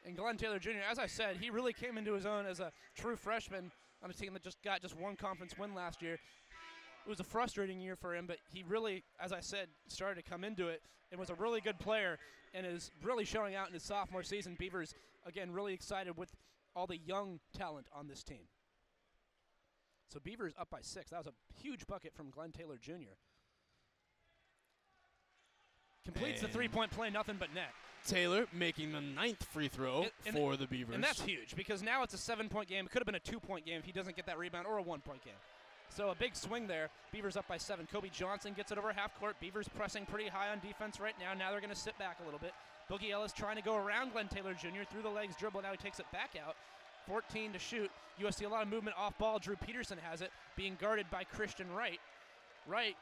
[0.06, 2.72] And Glenn Taylor Jr., as I said, he really came into his own as a
[2.96, 3.70] true freshman
[4.02, 6.14] on a team that just got just one conference win last year.
[6.14, 10.30] It was a frustrating year for him, but he really, as I said, started to
[10.30, 12.18] come into it and was a really good player
[12.54, 14.56] and is really showing out in his sophomore season.
[14.58, 14.94] Beavers,
[15.26, 16.30] again, really excited with
[16.76, 18.48] all the young talent on this team.
[20.12, 21.10] So Beavers up by six.
[21.10, 23.16] That was a huge bucket from Glenn Taylor Jr.
[26.04, 27.70] Completes the three-point play, nothing but net.
[28.06, 30.94] Taylor making the ninth free throw And- and- for the Beavers.
[30.94, 32.86] And that's huge because now it's a seven-point game.
[32.86, 34.82] It could have been a two-point game if he doesn't get that rebound or a
[34.82, 35.34] one-point game.
[35.90, 36.88] So a big swing there.
[37.12, 37.86] Beavers up by seven.
[37.90, 39.36] Kobe Johnson gets it over half court.
[39.40, 41.34] Beavers pressing pretty high on defense right now.
[41.34, 42.52] Now they're going to sit back a little bit.
[42.88, 44.84] Boogie Ellis trying to go around Glenn Taylor Jr.
[44.90, 45.62] through the legs dribble.
[45.62, 46.56] Now he takes it back out.
[47.06, 47.90] 14 to shoot.
[48.20, 49.38] USC a lot of movement off ball.
[49.38, 51.98] Drew Peterson has it, being guarded by Christian Wright.
[52.66, 52.96] Wright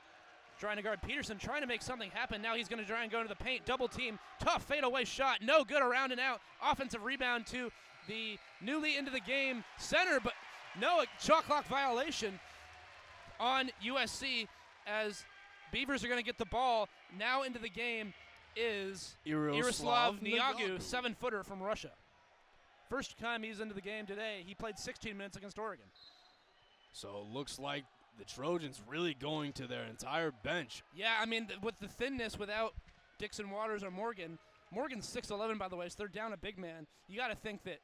[0.59, 2.43] trying to guard Peterson, trying to make something happen.
[2.43, 3.65] Now he's going to try and go into the paint.
[3.65, 4.19] Double team.
[4.41, 5.39] Tough fadeaway shot.
[5.43, 6.41] No good around and out.
[6.63, 7.71] Offensive rebound to
[8.09, 10.33] the newly into the game center, but
[10.81, 12.39] no, a shot clock violation
[13.39, 14.49] on USC
[14.87, 15.25] as
[15.73, 16.89] Beavers are going to get the ball.
[17.19, 18.15] Now into the game
[18.57, 21.91] is Yaroslav Niagu, seven footer from Russia.
[22.89, 24.43] First time he's into the game today.
[24.47, 25.85] He played 16 minutes against Oregon.
[26.93, 27.85] So it looks like
[28.19, 30.83] the Trojans really going to their entire bench.
[30.95, 32.75] Yeah, I mean, th- with the thinness without
[33.19, 34.39] Dixon Waters or Morgan,
[34.73, 36.87] Morgan's 6'11, by the way, so they're down a big man.
[37.09, 37.79] You got to think that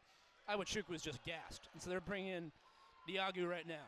[0.50, 1.68] Iwachuk was just gassed.
[1.72, 2.52] And so they're bringing in
[3.08, 3.86] Niagu right now.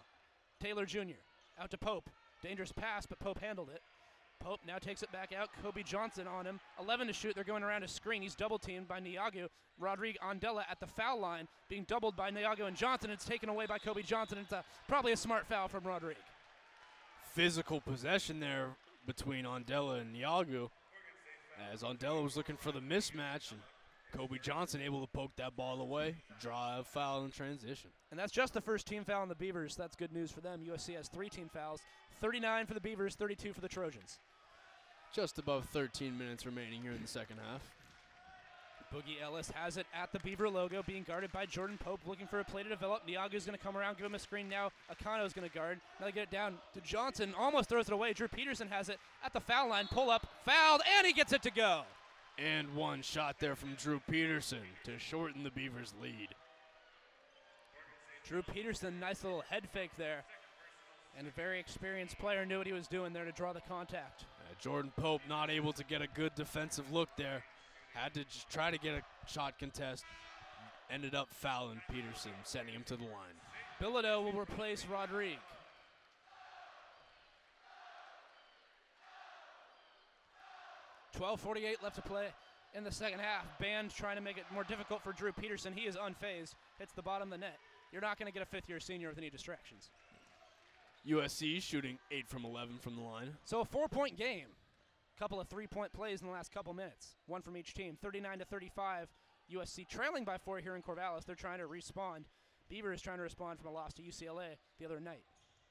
[0.60, 1.20] Taylor Jr.
[1.60, 2.08] out to Pope.
[2.42, 3.82] Dangerous pass, but Pope handled it.
[4.38, 5.48] Pope now takes it back out.
[5.62, 6.60] Kobe Johnson on him.
[6.80, 7.34] 11 to shoot.
[7.34, 8.22] They're going around a screen.
[8.22, 9.48] He's double teamed by Niagu.
[9.78, 13.10] Rodrigue Andela at the foul line, being doubled by Niagu and Johnson.
[13.10, 14.38] It's taken away by Kobe Johnson.
[14.38, 16.16] It's a, probably a smart foul from Rodrigue.
[17.36, 18.70] Physical possession there
[19.06, 20.70] between Andela and Niagu.
[21.70, 23.60] As Andela was looking for the mismatch, and
[24.16, 27.90] Kobe Johnson able to poke that ball away, draw a foul in transition.
[28.10, 29.76] And that's just the first team foul on the Beavers.
[29.76, 30.62] That's good news for them.
[30.66, 31.82] USC has three team fouls
[32.22, 34.18] 39 for the Beavers, 32 for the Trojans.
[35.12, 37.75] Just above 13 minutes remaining here in the second half.
[38.96, 42.40] Boogie Ellis has it at the Beaver logo, being guarded by Jordan Pope, looking for
[42.40, 43.06] a play to develop.
[43.06, 44.48] Niagu's going to come around, give him a screen.
[44.48, 45.80] Now Akanno's going to guard.
[46.00, 48.14] Now they get it down to Johnson, almost throws it away.
[48.14, 51.42] Drew Peterson has it at the foul line, pull up, fouled, and he gets it
[51.42, 51.82] to go.
[52.38, 56.28] And one shot there from Drew Peterson to shorten the Beavers' lead.
[58.26, 60.24] Drew Peterson, nice little head fake there.
[61.18, 64.24] And a very experienced player knew what he was doing there to draw the contact.
[64.40, 67.42] Uh, Jordan Pope not able to get a good defensive look there.
[67.96, 70.04] Had to just try to get a shot contest.
[70.90, 73.34] Ended up fouling Peterson, sending him to the line.
[73.80, 75.38] Bilodeau will replace Rodrigue.
[81.14, 82.26] Twelve forty-eight left to play
[82.74, 83.46] in the second half.
[83.58, 85.72] Band trying to make it more difficult for Drew Peterson.
[85.74, 86.54] He is unfazed.
[86.78, 87.56] Hits the bottom of the net.
[87.90, 89.90] You're not going to get a fifth-year senior with any distractions.
[91.08, 93.30] USC shooting 8 from 11 from the line.
[93.44, 94.48] So a four-point game.
[95.18, 97.16] Couple of three-point plays in the last couple minutes.
[97.26, 97.96] One from each team.
[98.02, 99.08] 39 to 35.
[99.54, 101.24] USC trailing by four here in Corvallis.
[101.24, 102.26] They're trying to respond.
[102.68, 105.22] Beaver is trying to respond from a loss to UCLA the other night.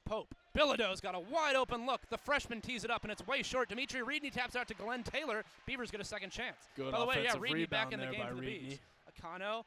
[0.05, 0.33] Pope.
[0.55, 2.01] Bilodeau's got a wide open look.
[2.09, 3.69] The freshman tees it up, and it's way short.
[3.69, 5.43] Dimitri Ryuny taps out to Glenn Taylor.
[5.65, 6.57] Beavers get a second chance.
[6.75, 8.69] Good by the way, yeah, Ryuny back in the game for the Ryuny.
[8.69, 8.79] Bees.
[9.11, 9.63] Akanno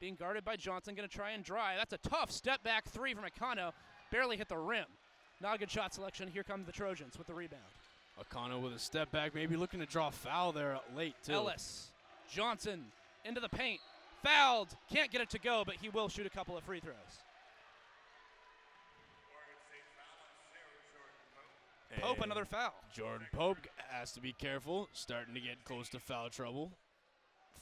[0.00, 1.76] being guarded by Johnson, going to try and dry.
[1.76, 3.72] That's a tough step back three from Akanno.
[4.10, 4.86] Barely hit the rim.
[5.40, 6.28] Not a good shot selection.
[6.28, 7.62] Here come the Trojans with the rebound.
[8.22, 11.32] Akanno with a step back, maybe looking to draw a foul there late, too.
[11.32, 11.90] Ellis.
[12.30, 12.84] Johnson
[13.24, 13.80] into the paint.
[14.22, 14.68] Fouled.
[14.90, 16.94] Can't get it to go, but he will shoot a couple of free throws.
[22.00, 22.74] Pope, another foul.
[22.92, 23.58] Jordan Pope
[23.88, 26.72] has to be careful, starting to get close to foul trouble.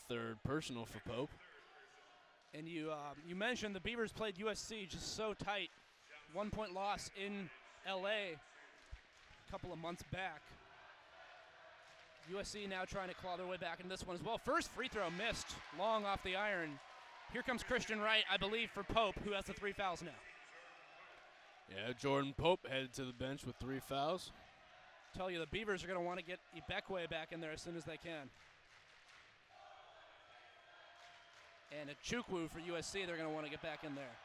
[0.09, 1.31] Third personal for Pope.
[2.55, 5.70] And you um, you mentioned the Beavers played USC just so tight.
[6.33, 7.49] One point loss in
[7.89, 8.37] LA
[9.53, 10.41] couple of months back.
[12.33, 14.39] USC now trying to claw their way back in this one as well.
[14.39, 15.49] First free throw missed,
[15.79, 16.70] long off the iron.
[17.35, 20.11] Here comes Christian Wright, I believe, for Pope, who has the three fouls now.
[21.69, 24.31] Yeah, Jordan Pope headed to the bench with three fouls.
[25.15, 27.61] Tell you the Beavers are going to want to get Ibekwe back in there as
[27.61, 28.31] soon as they can.
[31.79, 34.16] And a Chukwu for USC, they're going to want to get back in there.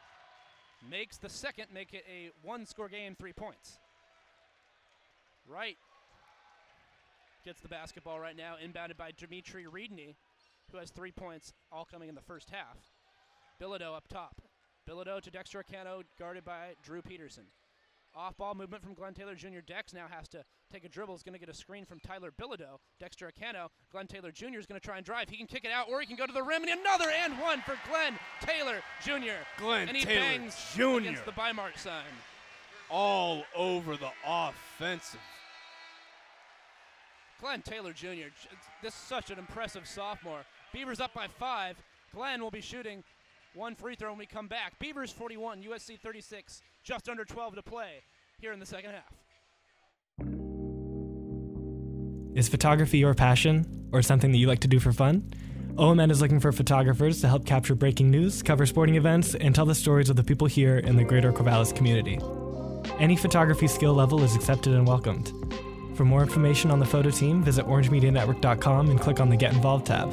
[0.90, 3.80] Makes the second, make it a one score game, three points.
[5.48, 5.78] Right.
[7.46, 10.16] Gets the basketball right now, inbounded by Dimitri Ryuny,
[10.72, 12.78] who has three points, all coming in the first half.
[13.62, 14.42] Bilodeau up top.
[14.88, 17.46] Bilodeau to Dexter Akanno, guarded by Drew Peterson.
[18.16, 19.60] Off ball movement from Glenn Taylor Jr.
[19.66, 21.14] Dex now has to take a dribble.
[21.14, 22.80] Is going to get a screen from Tyler Bilodeau.
[23.00, 23.68] Dexter Akanno.
[23.92, 24.58] Glenn Taylor Jr.
[24.58, 25.30] is going to try and drive.
[25.30, 27.40] He can kick it out, or he can go to the rim, and another and
[27.40, 29.44] one for Glenn Taylor Jr.
[29.58, 30.98] Glenn and he Taylor bangs Jr..
[30.98, 32.04] against the by mark sign.
[32.90, 35.20] All over the offensive.
[37.40, 38.30] Glenn Taylor Jr.
[38.82, 40.42] This is such an impressive sophomore.
[40.74, 41.76] Beavers up by five.
[42.14, 43.04] Glenn will be shooting
[43.54, 44.80] one free throw when we come back.
[44.80, 48.02] Beavers 41, USC 36, just under 12 to play
[48.40, 49.14] here in the second half.
[52.36, 55.30] Is photography your passion or something that you like to do for fun?
[55.76, 59.66] OMN is looking for photographers to help capture breaking news, cover sporting events, and tell
[59.66, 62.20] the stories of the people here in the greater Corvallis community.
[63.00, 65.32] Any photography skill level is accepted and welcomed.
[65.96, 69.88] For more information on the photo team, visit orangemedianetwork.com and click on the Get Involved
[69.88, 70.10] tab.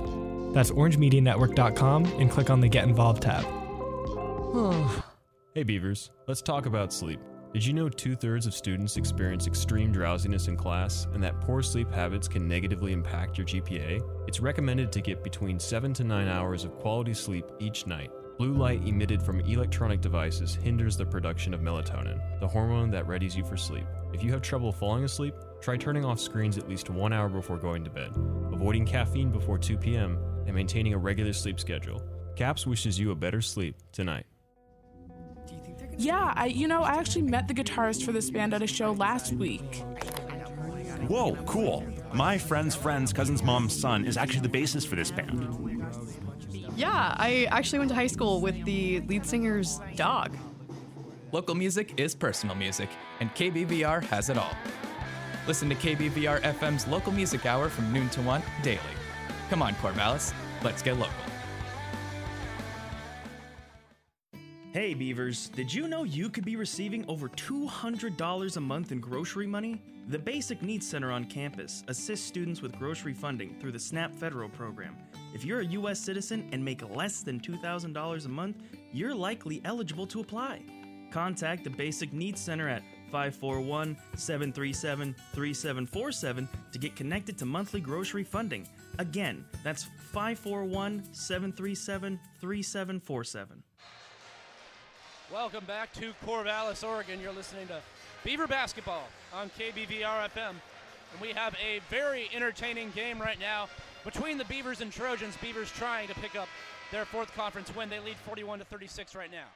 [0.54, 3.44] That's orangemedianetwork.com and click on the Get Involved tab.
[5.54, 7.20] hey Beavers, let's talk about sleep.
[7.52, 11.62] Did you know two thirds of students experience extreme drowsiness in class and that poor
[11.62, 14.00] sleep habits can negatively impact your GPA?
[14.26, 18.10] It's recommended to get between 7 to 9 hours of quality sleep each night.
[18.38, 23.36] Blue light emitted from electronic devices hinders the production of melatonin, the hormone that readies
[23.36, 23.86] you for sleep.
[24.12, 27.58] If you have trouble falling asleep, try turning off screens at least one hour before
[27.58, 28.10] going to bed,
[28.52, 32.02] avoiding caffeine before 2 p.m., and maintaining a regular sleep schedule.
[32.34, 34.26] CAPS wishes you a better sleep tonight.
[35.96, 38.92] Yeah, I you know, I actually met the guitarist for this band at a show
[38.92, 39.84] last week.
[41.06, 41.84] Whoa, cool.
[42.12, 45.83] My friend's friend's cousin's mom's son is actually the bassist for this band.
[46.76, 50.36] Yeah, I actually went to high school with the lead singer's dog.
[51.30, 52.88] Local music is personal music,
[53.20, 54.54] and KBVR has it all.
[55.46, 58.80] Listen to KBVR FM's local music hour from noon to 1 daily.
[59.50, 60.32] Come on, Corvallis,
[60.62, 61.14] let's get local.
[64.72, 69.46] Hey Beavers, did you know you could be receiving over $200 a month in grocery
[69.46, 69.80] money?
[70.08, 74.48] The Basic Needs Center on campus assists students with grocery funding through the SNAP Federal
[74.48, 74.96] program.
[75.34, 75.98] If you're a U.S.
[75.98, 78.62] citizen and make less than $2,000 a month,
[78.92, 80.62] you're likely eligible to apply.
[81.10, 88.22] Contact the Basic Needs Center at 541 737 3747 to get connected to monthly grocery
[88.22, 88.68] funding.
[88.98, 93.62] Again, that's 541 737 3747.
[95.32, 97.20] Welcome back to Corvallis, Oregon.
[97.20, 97.80] You're listening to
[98.22, 100.50] Beaver Basketball on KBVR FM.
[100.50, 103.68] And we have a very entertaining game right now
[104.04, 105.36] between the Beavers and Trojans.
[105.38, 106.48] Beavers trying to pick up
[106.92, 107.88] their fourth conference win.
[107.88, 109.46] They lead 41 to 36 right now.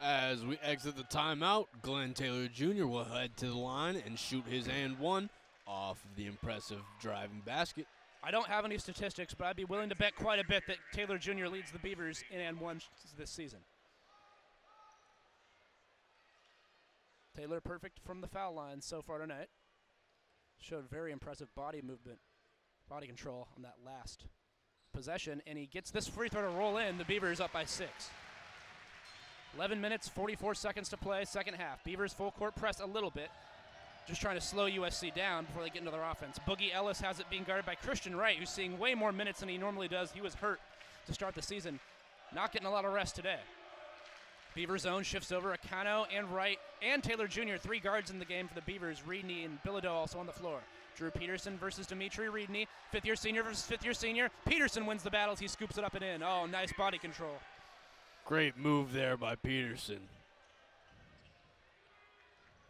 [0.00, 2.86] As we exit the timeout, Glenn Taylor Jr.
[2.86, 5.30] will head to the line and shoot his and one
[5.66, 7.86] off the impressive driving basket.
[8.22, 10.76] I don't have any statistics, but I'd be willing to bet quite a bit that
[10.92, 11.46] Taylor Jr.
[11.46, 12.80] leads the Beavers in and one
[13.16, 13.60] this season.
[17.36, 19.48] Taylor perfect from the foul line so far tonight.
[20.58, 22.18] Showed very impressive body movement,
[22.88, 24.24] body control on that last
[24.92, 26.98] possession, and he gets this free throw to roll in.
[26.98, 28.10] The Beavers up by six.
[29.56, 31.82] 11 minutes, 44 seconds to play, second half.
[31.84, 33.30] Beavers full court press a little bit,
[34.06, 36.38] just trying to slow USC down before they get into their offense.
[36.46, 39.48] Boogie Ellis has it being guarded by Christian Wright, who's seeing way more minutes than
[39.48, 40.12] he normally does.
[40.12, 40.60] He was hurt
[41.06, 41.80] to start the season,
[42.34, 43.38] not getting a lot of rest today.
[44.54, 45.54] Beaver zone shifts over.
[45.54, 47.56] Akanno and Wright and Taylor Jr.
[47.58, 49.02] Three guards in the game for the Beavers.
[49.06, 50.60] Ryuny and Bilodeau also on the floor.
[50.96, 52.66] Drew Peterson versus Dimitri Ryuny.
[52.90, 54.30] Fifth year senior versus fifth year senior.
[54.48, 55.38] Peterson wins the battles.
[55.38, 56.22] He scoops it up and in.
[56.22, 57.34] Oh, nice body control.
[58.24, 60.00] Great move there by Peterson.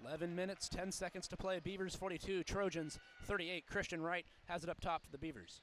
[0.05, 1.61] 11 minutes, 10 seconds to play.
[1.61, 3.65] Beavers 42, Trojans 38.
[3.67, 5.63] Christian Wright has it up top for the Beavers.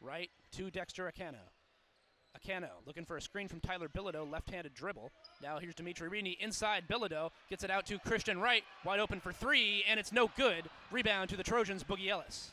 [0.00, 1.53] Wright to Dexter Akanno.
[2.86, 5.10] Looking for a screen from Tyler Bilodeau, left-handed dribble.
[5.42, 9.32] Now here's Dimitri Ryuny inside Bilodeau, gets it out to Christian Wright, wide open for
[9.32, 10.68] three, and it's no good.
[10.90, 12.50] Rebound to the Trojans, Boogie Ellis.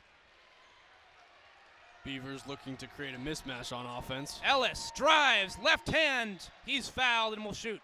[2.05, 4.39] Beavers looking to create a mismatch on offense.
[4.45, 7.81] Ellis drives, left hand, he's fouled and will shoot.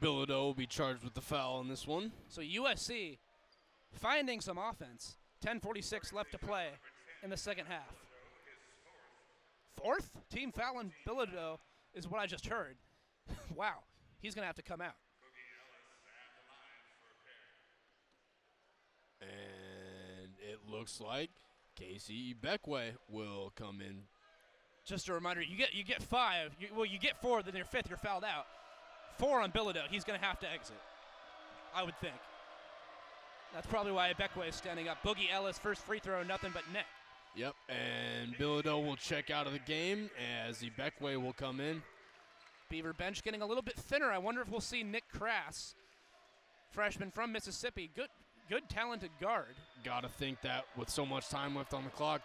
[0.00, 2.12] Bilodeau will be charged with the foul on this one.
[2.28, 3.18] So USC
[3.92, 5.16] finding some offense.
[5.44, 6.68] 10:46 left to play
[7.22, 7.92] in the second half.
[9.76, 11.58] Fourth team foul on Bilodeau
[11.94, 12.76] is what I just heard.
[13.54, 13.74] wow,
[14.20, 14.94] he's going to have to come out.
[19.20, 21.30] And it looks like
[21.80, 24.02] KC Ibekwe will come in.
[24.84, 26.54] Just a reminder, you get you get five.
[26.60, 28.46] You, well, you get four, then your fifth, you're fouled out.
[29.18, 29.86] Four on Bilodeau.
[29.90, 30.76] He's going to have to exit.
[31.74, 32.14] I would think.
[33.54, 35.02] That's probably why Ibekwe is standing up.
[35.04, 36.86] Boogie Ellis, first free throw, nothing but net.
[37.36, 40.08] Yep, and Bilodeau will check out of the game
[40.46, 41.82] as the Ibekwe will come in.
[42.70, 44.10] Beaver bench getting a little bit thinner.
[44.10, 45.74] I wonder if we'll see Nick Crass,
[46.70, 47.90] freshman from Mississippi.
[47.94, 48.08] Good,
[48.48, 49.56] good, talented guard.
[49.82, 52.22] Got to think that with so much time left on the clock,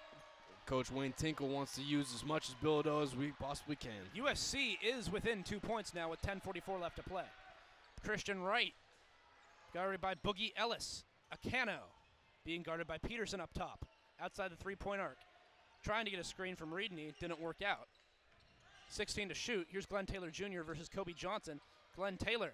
[0.67, 3.91] Coach Wayne Tinkle wants to use as much as Bilodeau as we possibly can.
[4.15, 7.25] USC is within two points now with 10:44 left to play.
[8.05, 8.73] Christian Wright,
[9.73, 11.03] guarded by Boogie Ellis.
[11.33, 11.79] Akanno
[12.45, 13.85] being guarded by Peterson up top,
[14.21, 15.17] outside the three-point arc.
[15.83, 17.87] Trying to get a screen from Ryuny, didn't work out.
[18.89, 19.67] 16 to shoot.
[19.69, 20.63] Here's Glenn Taylor Jr.
[20.65, 21.59] versus Kobe Johnson.
[21.95, 22.51] Glenn Taylor,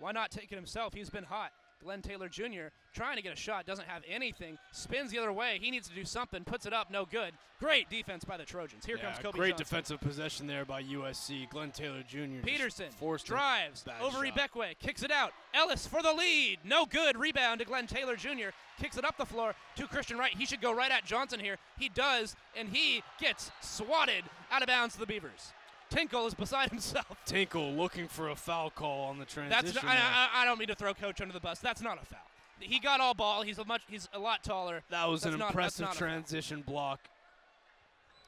[0.00, 0.94] why not take it himself?
[0.94, 1.52] He's been hot.
[1.82, 2.68] Glenn Taylor Jr.
[2.92, 5.58] trying to get a shot, doesn't have anything, spins the other way.
[5.60, 7.32] He needs to do something, puts it up, no good.
[7.60, 8.84] Great defense by the Trojans.
[8.84, 9.64] Here Yeah, comes Kobe great Johnson.
[9.64, 11.48] defensive possession there by USC.
[11.50, 12.40] Glenn Taylor Jr.
[12.44, 14.34] Peterson forced drives over shot.
[14.36, 15.32] Ibekwe, kicks it out.
[15.54, 16.58] Ellis for the lead.
[16.64, 17.16] No good.
[17.18, 18.50] Rebound to Glenn Taylor Jr.
[18.80, 20.34] Kicks it up the floor to Christian Wright.
[20.36, 21.56] He should go right at Johnson here.
[21.78, 24.22] He does, and he gets swatted
[24.52, 25.52] out of bounds to the Beavers.
[25.90, 27.06] Tinkle is beside himself.
[27.24, 29.74] Tinkle looking for a foul call on the transition.
[29.74, 29.96] That's I.
[29.96, 31.58] I, I don't mean to throw Coach under the bus.
[31.60, 32.20] That's not a foul.
[32.60, 33.42] He got all ball.
[33.42, 33.82] He's a much.
[33.88, 34.82] He's a lot taller.
[34.90, 37.00] that was That's an not- impressive not transition block.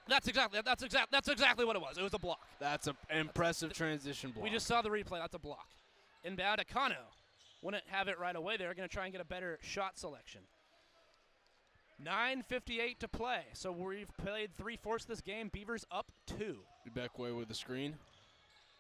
[0.08, 0.60] That's exactly.
[0.64, 1.12] That's exact.
[1.12, 1.98] That's exactly what it was.
[1.98, 2.40] It was a block.
[2.58, 4.42] That's an impressive transition block.
[4.44, 5.20] We just saw the replay.
[5.20, 5.66] That's a block.
[6.24, 6.96] Inbound Akanno.
[7.62, 8.56] Wouldn't have it right away.
[8.56, 10.40] They're going to try and get a better shot selection.
[12.04, 13.42] 9.58 to play.
[13.52, 15.50] So we've played three fourths of this game.
[15.52, 16.58] Beavers up two.
[16.88, 17.94] Ibekwe with the screen.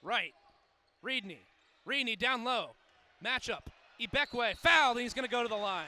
[0.02, 0.32] Right.
[1.04, 1.38] Ryuny.
[1.86, 2.70] Ryuny down low.
[3.24, 3.66] Matchup.
[4.00, 5.84] Ibekwe fouled, and he's going to go to the line.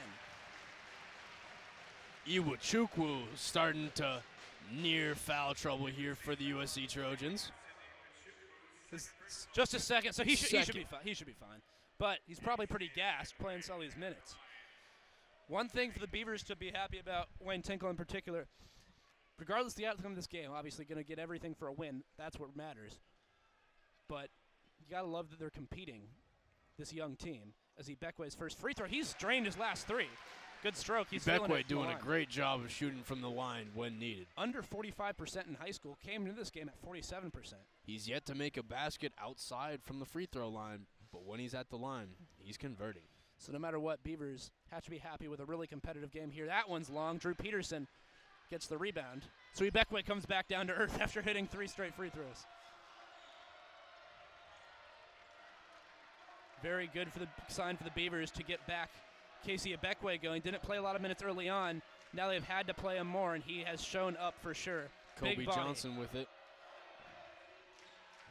[2.27, 4.21] Iwuchukwu starting to
[4.71, 7.51] near foul trouble here for the USC Trojans.
[9.53, 10.13] Just a second.
[10.13, 10.99] So he should, he should be fine.
[11.03, 11.61] He should be fine.
[11.97, 14.35] But he's probably pretty gassed playing some of these minutes.
[15.53, 18.47] One thing for the Beavers to be happy about, Wayne Tinkle in particular,
[19.37, 22.01] regardless of the outcome of this game, obviously going to get everything for a win.
[22.17, 22.99] That's what matters.
[24.09, 24.29] But
[24.79, 26.05] you got to love that they're competing,
[26.79, 28.87] this young team, as he Ibekwe's first free throw.
[28.87, 30.07] He's drained his last three.
[30.63, 31.09] Good stroke.
[31.11, 34.25] He's Ibekwe doing a great job of shooting from the line when needed.
[34.35, 37.53] Under 45% in high school, came into this game at 47%.
[37.83, 41.53] He's yet to make a basket outside from the free throw line, but when he's
[41.53, 42.07] at the line,
[42.39, 43.03] he's converting.
[43.43, 46.45] So no matter what, Beavers have to be happy with a really competitive game here.
[46.45, 47.17] That one's long.
[47.17, 47.87] Drew Peterson
[48.49, 49.23] gets the rebound.
[49.51, 52.45] So Ibekwe comes back down to earth after hitting three straight free throws.
[56.61, 58.89] Very good for the sign for the Beavers to get back
[59.45, 60.41] KC Ibekwe going.
[60.41, 61.81] Didn't play a lot of minutes early on.
[62.13, 64.83] Now they've had to play him more, and he has shown up for sure.
[65.19, 65.43] Kobe.
[65.45, 66.29] Johnson with it.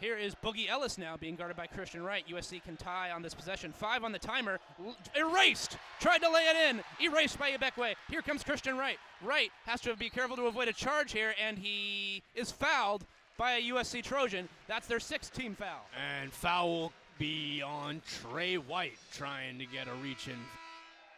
[0.03, 2.25] Here is Boogie Ellis now being guarded by Christian Wright.
[2.29, 3.73] USC can tie on this possession.
[3.73, 4.59] Five on the timer.
[4.85, 5.77] L- erased.
[6.01, 6.83] Tried to lay it in.
[7.01, 7.95] Erased by Ibekwe.
[8.11, 8.99] Here comes Christian Wright.
[9.23, 13.05] Wright has to be careful to avoid a charge here, and he is fouled
[13.39, 14.49] by a USC Trojan.
[14.67, 15.87] That's their sixth team foul.
[16.21, 20.39] And foul be on Tre White trying to get a reach in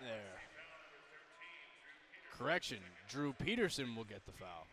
[0.02, 0.36] there.
[2.38, 4.66] Correction, Drew Peterson will get the foul.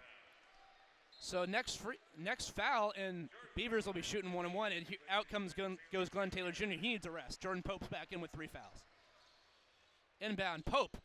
[1.24, 4.72] So next free, next foul, and Beavers will be shooting one and one.
[4.72, 6.66] And he, out comes Glenn, goes Glenn Taylor Jr.
[6.66, 7.40] He needs a rest.
[7.40, 8.86] Jordan Pope's back in with three fouls.
[10.20, 10.98] Inbound, Pope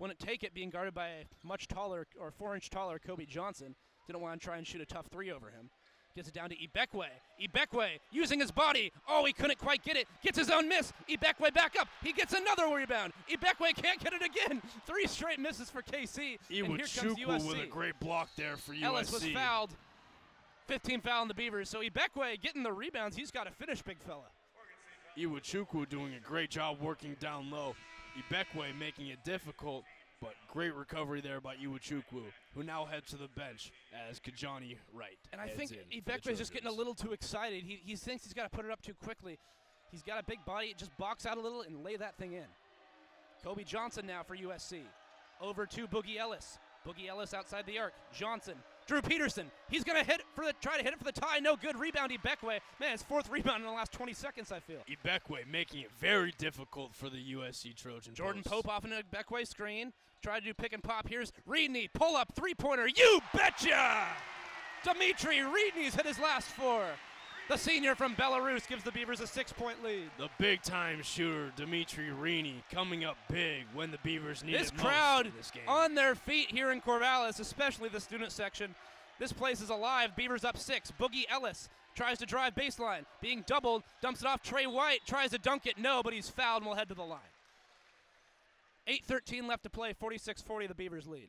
[0.00, 3.76] wouldn't take it, being guarded by a much taller or four inch taller Kobe Johnson.
[4.08, 5.70] Didn't want to try and shoot a tough three over him.
[6.14, 7.06] Gets it down to Ibekwe.
[7.40, 8.92] Ibekwe using his body.
[9.08, 10.06] Oh, he couldn't quite get it.
[10.22, 10.92] Gets his own miss.
[11.08, 11.88] Ibekwe back up.
[12.02, 13.14] He gets another rebound.
[13.30, 14.60] Ibekwe can't get it again.
[14.86, 16.38] Three straight misses for KC.
[16.50, 18.82] and here comes Iwuchukwu with a great block there for USC.
[18.82, 19.70] Ellis was fouled.
[20.66, 21.70] 15 foul on the Beavers.
[21.70, 23.16] So Ibekwe getting the rebounds.
[23.16, 24.24] He's got to finish, big fella.
[25.18, 27.74] Iwuchukwu doing a great job working down low.
[28.18, 29.84] Ibekwe making it difficult,
[30.22, 32.22] but great recovery there by Iwuchukwu,
[32.54, 33.72] who now heads to the bench
[34.08, 35.18] as Kijani Wright.
[35.32, 37.64] And I think the Ibekwe's just getting a little too excited.
[37.64, 39.38] He, he thinks he's got to put it up too quickly.
[39.90, 40.74] He's got a big body.
[40.78, 42.46] Just box out a little and lay that thing in.
[43.42, 44.82] Kobe Johnson now for USC.
[45.40, 46.58] Over to Boogie Ellis.
[46.86, 47.92] Boogie Ellis outside the arc.
[48.14, 48.54] Johnson.
[48.92, 49.50] Drew Peterson.
[49.70, 51.38] He's gonna hit for the try to hit it for the tie.
[51.38, 51.78] No good.
[51.78, 52.60] Rebound Ibekwe.
[52.78, 54.52] Man, it's fourth rebound in the last 20 seconds.
[54.52, 54.80] I feel.
[54.86, 58.18] Ibekwe making it very difficult for the USC Trojans.
[58.18, 59.94] Jordan Pope off into a Ibekwe screen.
[60.22, 61.08] Try to do pick and pop.
[61.08, 61.88] Here's Ryuny.
[61.94, 62.86] Pull up three pointer.
[62.86, 64.08] You betcha!
[64.84, 66.84] Dimitri Ryuny's hit his last four.
[67.48, 70.10] The senior from Belarus gives the Beavers a six point lead.
[70.16, 74.74] The big time shooter, Dimitri Ryuny, coming up big when the Beavers need This it
[74.74, 75.64] most crowd in this game.
[75.68, 78.74] on their feet here in Corvallis, especially the student section.
[79.18, 80.16] This place is alive.
[80.16, 80.92] Beavers up six.
[80.98, 83.04] Boogie Ellis tries to drive baseline.
[83.20, 84.42] Being doubled, dumps it off.
[84.42, 85.78] Tre White tries to dunk it.
[85.78, 87.20] No, but he's fouled and will head to the line.
[88.88, 89.92] 8.13 left to play.
[89.92, 91.28] 46 40, the Beavers lead.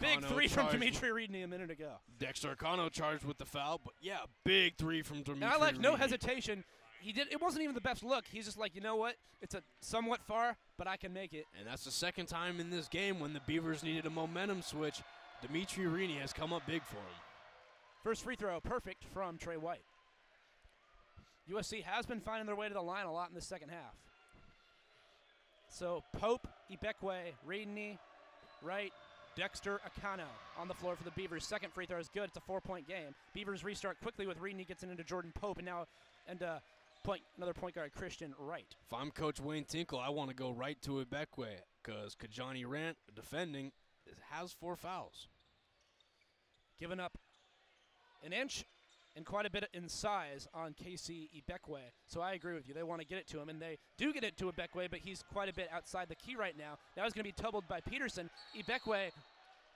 [0.00, 1.92] Big three from Dimitri Ryuny a minute ago.
[2.18, 5.78] Dexter Akanno charged with the foul, but yeah, big three from Dimitri And I like
[5.78, 6.64] no hesitation.
[7.00, 7.28] He did.
[7.30, 8.24] It wasn't even the best look.
[8.30, 9.14] He's just like, you know what?
[9.40, 11.44] It's a somewhat far, but I can make it.
[11.58, 15.02] And that's the second time in this game when the Beavers needed a momentum switch.
[15.42, 17.20] Dimitri Ryuny has come up big for him.
[18.02, 19.84] First free throw, perfect from Tre White.
[21.50, 23.94] USC has been finding their way to the line a lot in the second half.
[25.68, 27.98] So Pope, Ibekwe, Ryuny,
[28.62, 28.92] Wright,
[29.36, 30.24] Dexter Akanno
[30.58, 31.44] on the floor for the Beavers.
[31.44, 32.24] Second free throw is good.
[32.24, 33.14] It's a four-point game.
[33.34, 35.86] Beavers restart quickly with Ryuny gets it into Jordan Pope, and now
[36.26, 36.58] and uh,
[37.04, 38.74] point another point guard Christian Wright.
[38.86, 41.48] If I'm Coach Wayne Tinkle, I want to go right to Ibekwe
[41.84, 43.72] because Kijani Wright defending
[44.30, 45.28] has four fouls.
[46.78, 47.18] Giving up
[48.24, 48.64] an inch
[49.16, 51.78] and quite a bit in size on KC Ibekwe.
[52.06, 52.74] So I agree with you.
[52.74, 55.00] They want to get it to him, and they do get it to Ibekwe, but
[55.02, 56.76] he's quite a bit outside the key right now.
[56.96, 58.28] Now he's going to be doubled by Peterson.
[58.56, 59.10] Ibekwe,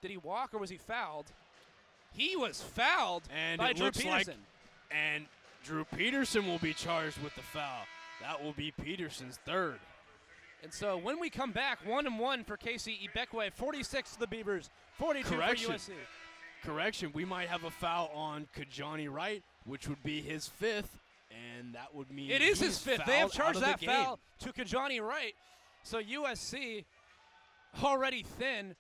[0.03, 1.27] did he walk or was he fouled?
[2.12, 4.11] He was fouled And by Drew Peterson.
[4.11, 4.27] like,
[4.91, 5.27] and
[5.65, 7.85] Drew Peterson will be charged with the foul.
[8.21, 9.79] That will be Peterson's third.
[10.62, 14.27] And so when we come back, one and one for KC Ibekwe, 46 to the
[14.27, 14.69] Beavers,
[14.99, 15.67] 42 Correction.
[15.73, 15.93] for USC.
[16.62, 20.99] Correction, we might have a foul on Kijani Wright, which would be his fifth,
[21.31, 23.07] and that would mean It is his fifth.
[23.07, 25.35] They have charged that foul to Kijani Wright.
[25.82, 26.85] So USC
[27.82, 28.74] already thin.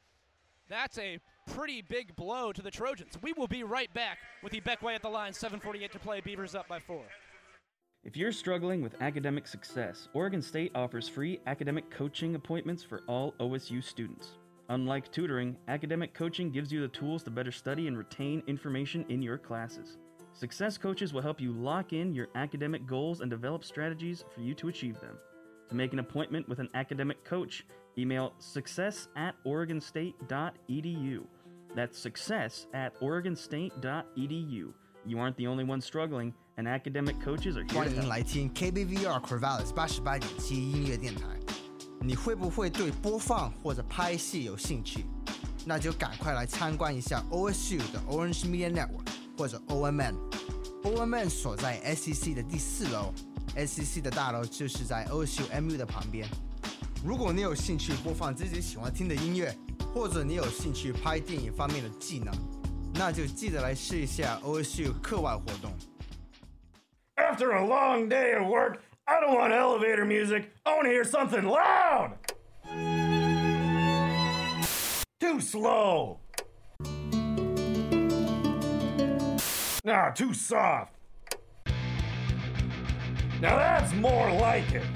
[0.68, 3.18] That's a pretty big blow to the Trojans.
[3.22, 5.32] We will be right back with Ibekwe at the line.
[5.32, 6.20] 7:48 to play.
[6.20, 7.04] Beavers up by four.
[8.02, 13.34] If you're struggling with academic success, Oregon State offers free academic coaching appointments for all
[13.40, 14.38] OSU students.
[14.69, 19.21] Unlike tutoring, academic coaching gives you the tools to better study and retain information in
[19.21, 19.97] your classes.
[20.33, 24.53] Success coaches will help you lock in your academic goals and develop strategies for you
[24.55, 25.17] to achieve them.
[25.69, 27.65] To make an appointment with an academic coach,
[27.97, 31.23] email success at oregonstate.edu.
[31.75, 34.73] That's success at oregonstate.edu.
[35.07, 38.09] You aren't the only one struggling, and academic coaches are here 欢 to 迎 help.
[38.09, 41.38] 来听 KBVR Corvallis 八十八点七音乐电台。
[42.02, 45.04] 你会不会对播放或者拍戏有兴趣？
[45.66, 49.06] 那就赶快来参观一下 OSU 的 Orange Media Network
[49.36, 50.14] 或者 OMN。
[50.82, 53.12] OMN 所在 SEC 的第四楼
[53.54, 56.26] ，SEC 的大楼就是在 OSU MU 的旁边。
[57.04, 59.54] 如果你有兴趣播放自己喜欢听的音乐，
[59.92, 62.34] 或者你有兴趣拍电影方面的技能，
[62.94, 65.70] 那就记得来试一下 OSU 课外活动。
[67.16, 68.78] After a long day of work,
[69.10, 70.52] I don't want elevator music.
[70.64, 72.14] I want to hear something loud.
[75.18, 76.20] Too slow.
[79.84, 80.94] Nah, too soft.
[83.40, 84.86] Now that's more like it.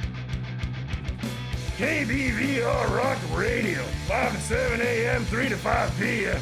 [1.77, 6.41] KBVR Rock Radio, 5 to 7 a.m., 3 to 5 p.m.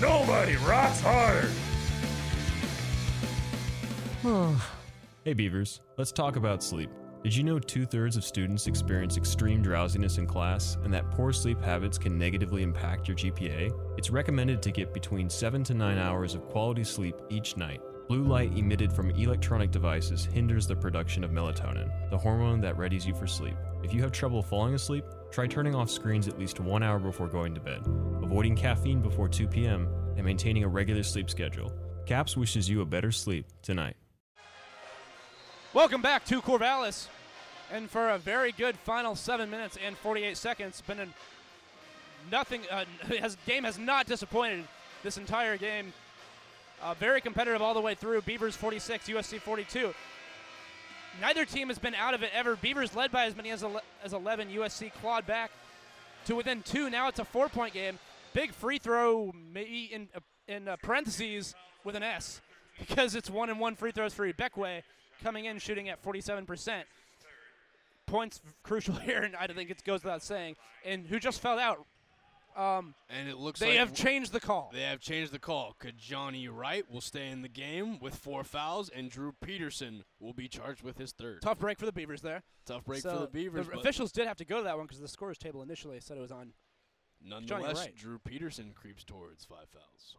[0.00, 1.48] Nobody rocks harder.
[5.24, 6.90] Hey Beavers, let's talk about sleep.
[7.24, 11.32] Did you know two thirds of students experience extreme drowsiness in class and that poor
[11.32, 13.72] sleep habits can negatively impact your GPA?
[13.96, 17.80] It's recommended to get between 7 to 9 hours of quality sleep each night.
[18.08, 23.06] Blue light emitted from electronic devices hinders the production of melatonin, the hormone that readies
[23.06, 23.56] you for sleep.
[23.82, 27.28] If you have trouble falling asleep, try turning off screens at least one hour before
[27.28, 27.86] going to bed,
[28.22, 29.88] avoiding caffeine before 2 p.m.,
[30.18, 31.72] and maintaining a regular sleep schedule.
[32.04, 33.96] CAPS wishes you a better sleep tonight.
[35.74, 37.08] Welcome back to Corvallis.
[37.72, 41.06] And for a very good final seven minutes and 48 seconds, been a
[42.30, 42.60] nothing.
[42.70, 42.84] Uh,
[43.18, 44.68] has game has not disappointed
[45.02, 45.92] this entire game.
[46.80, 48.22] Uh, very competitive all the way through.
[48.22, 49.92] Beavers 46, USC 42.
[51.20, 52.54] Neither team has been out of it ever.
[52.54, 54.50] Beavers led by as many as, ele- as 11.
[54.50, 55.50] USC clawed back
[56.26, 56.88] to within two.
[56.88, 57.98] Now it's a four-point game.
[58.32, 60.06] Big free throw, maybe in
[60.46, 62.40] in uh, parentheses with an S,
[62.78, 64.82] because it's one and one free throws for Ibekwe,
[65.24, 66.82] coming in shooting at 47%.
[68.06, 70.56] Points crucial here, and I think it goes without saying.
[70.84, 71.84] And who just fell out?
[72.56, 74.70] Um, And it looks they like have changed the call.
[74.72, 75.74] They have changed the call.
[75.82, 80.46] Kijani Wright will stay in the game with four fouls, and Drew Peterson will be
[80.46, 81.42] charged with his third.
[81.42, 82.42] Tough break for the Beavers there.
[82.66, 83.66] Tough break So for the Beavers.
[83.66, 86.16] The officials did have to go to that one because the scores table initially said
[86.16, 86.52] it was on.
[87.20, 87.88] nonetheless.
[87.96, 90.16] Drew Peterson creeps towards five fouls.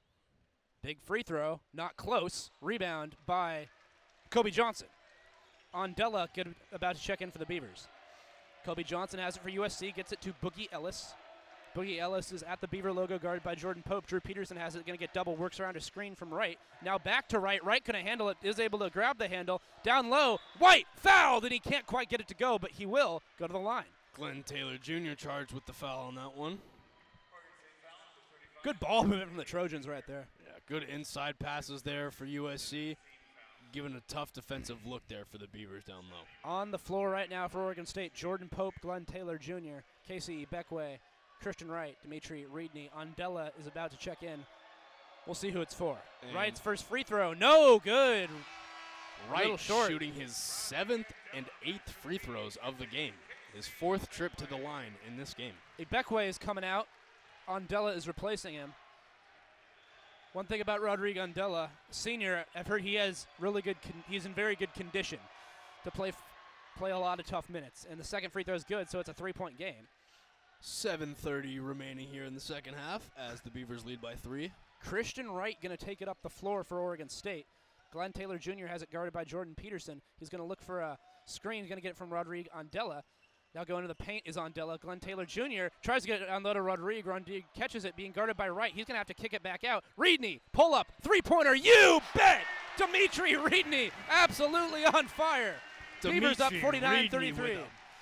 [0.84, 2.52] Big free throw, not close.
[2.60, 3.69] Rebound by
[4.30, 4.88] Kobe Johnson.
[5.74, 7.88] Andela, get about to check in for the Beavers.
[8.66, 11.14] Kobe Johnson has it for USC, gets it to Boogie Ellis.
[11.76, 14.08] Boogie Ellis is at the Beaver logo, guarded by Jordan Pope.
[14.08, 16.58] Drew Peterson has it, going to get double, works around a screen from right.
[16.82, 17.64] Now back to right.
[17.66, 19.62] Right couldn't handle it, is able to grab the handle.
[19.84, 23.22] Down low, White fouled, and he can't quite get it to go, but he will
[23.38, 23.84] go to the line.
[24.16, 25.14] Glenn Taylor Jr.
[25.18, 26.60] charged with the foul on that one.
[28.64, 30.28] Good ball movement from the Trojans right there.
[30.44, 32.96] Yeah, good inside passes there for USC.
[33.72, 36.50] Giving a tough defensive look there for the Beavers down low.
[36.50, 40.98] On the floor right now for Oregon State, Jordan Pope, Glenn Taylor Jr., KC Ibekwe,
[41.42, 42.90] Christian Wright, Dimitri Ryuny.
[42.98, 44.46] Andela is about to check in.
[45.26, 45.98] We'll see who it's for.
[46.24, 47.34] And- Wright's first free throw.
[47.34, 48.30] No good.
[49.30, 49.90] Wright short.
[49.90, 53.14] shooting his seventh and eighth free throws of the game.
[53.54, 55.54] His fourth trip to the line in this game.
[55.80, 56.88] Ibekwe is coming out.
[57.48, 58.74] Andela is replacing him.
[60.36, 63.82] One thing about Rodrigue Andela, senior, I've heard he has really good.
[63.82, 65.18] Con- he's in very good condition.
[65.86, 66.22] to play f-
[66.76, 67.88] play a lot of tough minutes.
[67.90, 69.88] And the second free throw is good, so it's a three-point game.
[70.62, 74.52] 7:30 remaining here in the second half as the Beavers lead by three.
[74.84, 77.45] Christian Wright going to take it up the floor for Oregon State.
[77.94, 78.66] Glenn Taylor Jr.
[78.68, 80.02] has it guarded by Jordan Peterson.
[80.20, 81.64] He's going to look for a screen.
[81.64, 83.03] He's going to get it from Rodrigue Andela.
[83.56, 84.77] Now going to the paint is Andela.
[84.77, 85.68] Glenn Taylor Jr.
[85.82, 87.07] tries to get it on Loda Rodrigue.
[87.07, 88.73] Rodrigue catches it, being guarded by Wright.
[88.76, 89.86] He's going to have to kick it back out.
[89.98, 91.56] Ryuny, pull up, three pointer.
[91.56, 92.41] You bet!
[92.77, 95.56] Dimitri Ryuny, absolutely on fire.
[96.03, 97.57] Beavers up Dimitri 49 33.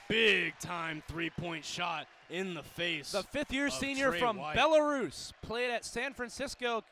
[0.09, 3.11] Big time three point shot in the face.
[3.11, 4.57] The fifth year senior Trey from White.
[4.57, 6.83] Belarus played at San Francisco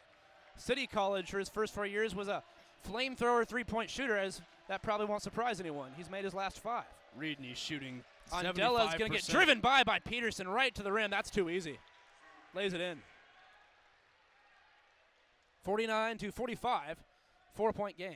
[0.55, 2.43] City College for his first four years, was a
[2.88, 5.89] flamethrower three point shooter, as that probably won't surprise anyone.
[5.97, 6.85] He's made his last five.
[7.19, 8.03] Ryuny shooting.
[8.32, 11.12] Andela's going to get driven by by Peterson right to the rim.
[11.12, 11.80] That's too easy.
[12.53, 12.99] Lays it in.
[15.64, 17.03] 49 to 45,
[17.53, 18.16] four point game.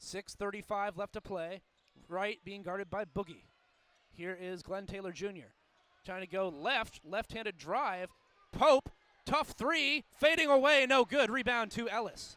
[0.00, 1.62] 6.35 left to play.
[2.08, 3.44] Right being guarded by Boogie.
[4.12, 5.52] Here is Glenn Taylor Jr.
[6.04, 8.08] Trying to go left, left handed drive.
[8.52, 8.90] Pope,
[9.24, 11.30] tough three, fading away, no good.
[11.30, 12.36] Rebound to Ellis.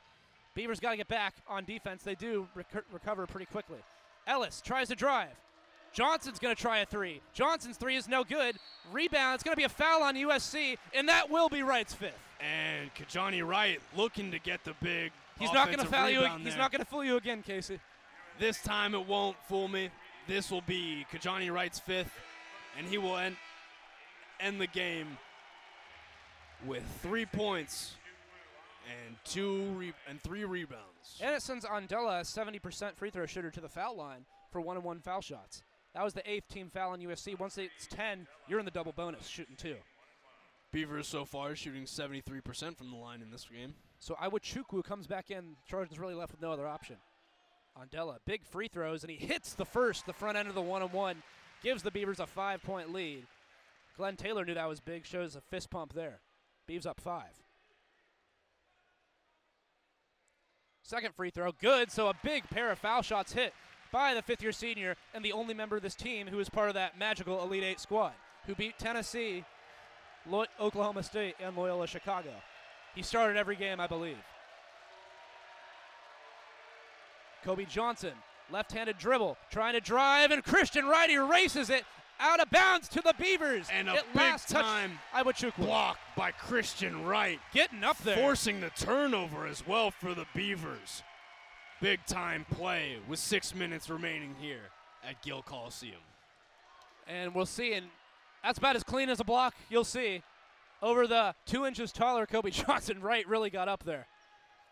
[0.54, 2.04] Beavers got to get back on defense.
[2.04, 3.80] They do rec- recover pretty quickly.
[4.28, 5.34] Ellis tries to drive.
[5.94, 7.22] Johnson's going to try a three.
[7.34, 8.58] Johnson's three is no good.
[8.92, 9.36] Rebound.
[9.36, 12.20] It's going to be a foul on USC, and that will be Wright's fifth.
[12.42, 15.12] And Kijani Wright looking to get the big.
[15.40, 16.22] He's not going to foul you.
[16.22, 17.80] rebound He's not going to fool you again, Casey.
[18.40, 19.90] This time it won't fool me.
[20.28, 22.12] This will be Kijani Wright's fifth,
[22.78, 23.38] and he will end
[24.40, 25.18] end the game
[26.66, 27.96] with three points
[28.86, 31.20] and two re- and three rebounds.
[31.22, 34.76] And it sends Andela, a 70% free throw shooter, to the foul line for one
[34.76, 35.64] and one foul shots.
[35.94, 37.40] That was the eighth team foul on USC.
[37.40, 39.76] Once it's 10, you're in the double bonus, shooting two.
[40.72, 43.76] Beavers so far shooting 73% from the line in this game.
[44.00, 45.56] So Iwuchukwu comes back in.
[45.68, 46.96] Trojans really left with no other option.
[47.80, 50.82] Andela, big free throws, and he hits the first, the front end of the one
[50.82, 51.22] and one,
[51.62, 53.26] gives the Beavers a five point lead.
[53.96, 56.20] Glenn Taylor knew that was big, shows a fist pump there.
[56.68, 57.44] Beavs up five.
[60.82, 61.92] Second free throw, good.
[61.92, 63.54] So a big pair of foul shots hit
[63.94, 66.68] by the fifth year senior and the only member of this team who is part
[66.68, 68.12] of that magical Elite Eight squad
[68.46, 69.46] who beat Tennessee,
[70.30, 72.32] Lo- Oklahoma State, and Loyola Chicago.
[72.96, 74.18] He started every game, I believe.
[77.46, 78.14] Kobe Johnson,
[78.52, 81.86] left handed dribble, trying to drive, and Christian Wright erases it
[82.20, 83.68] out of bounds to the Beavers.
[83.72, 85.58] And a it big last time Iwuchukwu.
[85.58, 87.40] block by Christian Wright.
[87.54, 88.18] Getting up there.
[88.18, 91.04] Forcing the turnover as well for the Beavers.
[91.84, 94.70] Big time play with six minutes remaining here
[95.06, 96.00] at Gill Coliseum.
[97.10, 97.74] And we'll see.
[97.74, 97.88] And
[98.42, 100.24] that's about as clean as a block you'll see.
[100.82, 104.08] Over the two inches taller Kobe Johnson, Wright really got up there.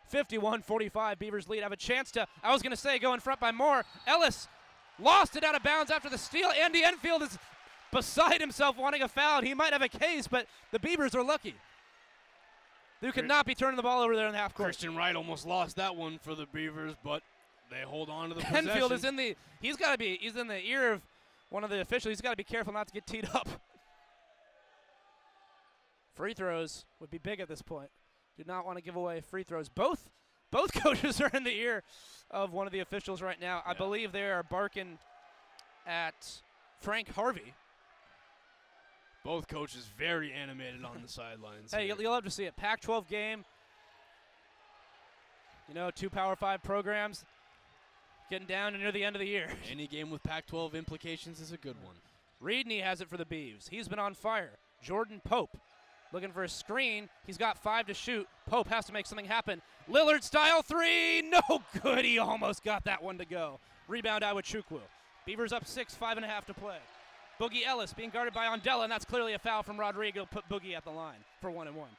[0.08, 1.64] 51 45, Beavers lead.
[1.64, 3.84] Have a chance to, I was going to say, go in front by more.
[4.08, 4.48] Ellis
[4.98, 6.48] lost it out of bounds after the steal.
[6.64, 7.38] Andy Enfield is
[7.92, 9.42] beside himself wanting a foul.
[9.42, 11.56] He might have a case, but the Beavers are lucky.
[13.02, 14.68] You could not be turning the ball over there in the half court.
[14.68, 17.24] Christian Wright almost lost that one for the Beavers, but
[17.72, 18.70] they hold on to the possession.
[18.70, 21.02] Enfield is in the, he's got to be, he's in the ear of
[21.50, 22.12] one of the officials.
[22.12, 23.48] He's got to be careful not to get teed up.
[26.14, 27.90] Free throws would be big at this point.
[28.38, 29.70] Do not want to give away free throws.
[29.70, 30.10] Both
[30.52, 31.84] both coaches are in the ear
[32.30, 33.64] of one of the officials right now.
[33.66, 35.00] I believe they are barking
[35.88, 36.42] at
[36.80, 37.54] Frank Harvey.
[39.24, 41.74] Both coaches very animated on the sidelines.
[41.74, 42.56] Hey, you'll, you'll love to see it.
[42.56, 43.46] Pac-12 game.
[45.68, 47.24] You know, two Power Five programs
[48.30, 49.48] getting down near the end of the year.
[49.72, 51.96] Any game with Pac-12 implications is a good one.
[52.44, 53.70] Ryuny has it for the Beavs.
[53.70, 54.58] He's been on fire.
[54.82, 55.56] Jordan Pope
[56.12, 57.08] looking for a screen.
[57.28, 58.28] He's got five to shoot.
[58.48, 59.62] Pope has to make something happen.
[59.90, 61.22] Lillard style three.
[61.32, 62.04] No good.
[62.04, 63.60] He almost got that one to go.
[63.88, 64.80] Rebound Iwuchukwu.
[65.26, 66.78] Beavers up six, five and a half to play.
[67.40, 70.20] Boogie Ellis being guarded by Andela, and that's clearly a foul from Rodrigue.
[70.32, 71.90] Put Boogie at the line for one and one.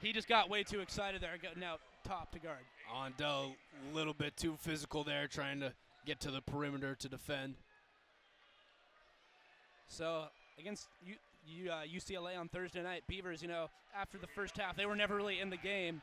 [0.00, 2.58] He just got way too excited there, getting out top to guard.
[2.94, 3.52] Andela
[3.90, 5.72] a little bit too physical there, trying to
[6.04, 7.54] get to the perimeter to defend.
[9.88, 10.24] So
[10.58, 11.14] against U,
[11.46, 13.68] U, uh, UCLA on Thursday night, Beavers, you know,
[13.98, 16.02] after the first half, they were never really in the game.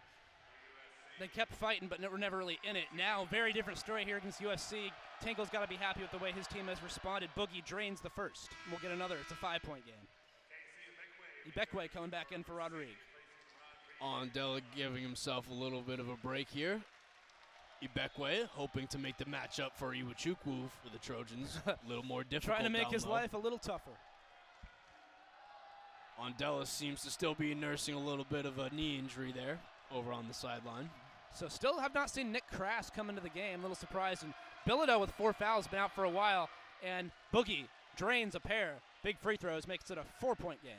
[1.20, 2.86] They kept fighting, but were never really in it.
[2.98, 4.92] Now, very different story here against USC.
[5.22, 7.30] Tinkle's got to be happy with the way his team has responded.
[7.38, 8.50] Boogie drains the first.
[8.70, 9.18] We'll get another.
[9.22, 9.96] It's a five-point game.
[11.50, 12.90] Ibekwe coming back in for Rodrigue.
[14.02, 16.82] Andela giving himself a little bit of a break here.
[17.84, 22.58] Ibekwe hoping to make the matchup for Iwuchukwu for the Trojans a little more difficult.
[22.58, 23.14] Trying to make his low.
[23.14, 23.92] life a little tougher.
[26.22, 29.60] Andela seems to still be nursing a little bit of a knee injury there
[29.92, 30.90] over on the sideline.
[31.34, 33.60] So still have not seen Nick Crass come into the game.
[33.60, 34.24] A little surprised.
[34.24, 34.34] And
[34.68, 36.50] Bilodeau with four fouls, been out for a while.
[36.84, 37.66] And Boogie
[37.96, 38.76] drains a pair.
[39.04, 40.74] Big free throws, makes it a four-point game.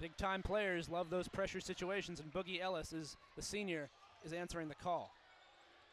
[0.00, 3.88] Big time players love those pressure situations, and Boogie Ellis is the senior
[4.24, 5.10] is answering the call.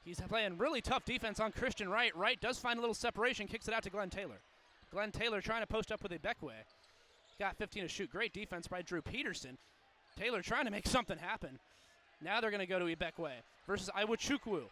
[0.03, 2.15] He's playing really tough defense on Christian Wright.
[2.15, 4.39] Wright does find a little separation, kicks it out to Glenn Taylor.
[4.91, 6.53] Glenn Taylor trying to post up with a Ibekwe.
[7.39, 8.11] Got 15 to shoot.
[8.11, 9.57] Great defense by Drew Peterson.
[10.17, 11.59] Taylor trying to make something happen.
[12.21, 13.31] Now they're going to go to Ibekwe
[13.67, 14.63] versus Iwuchukwu.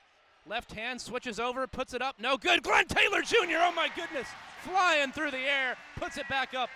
[0.50, 2.16] Left hand switches over, puts it up.
[2.20, 2.64] No good.
[2.64, 3.60] Glenn Taylor Jr.
[3.60, 4.28] Oh my goodness.
[4.64, 6.70] Flying through the air, puts it back up.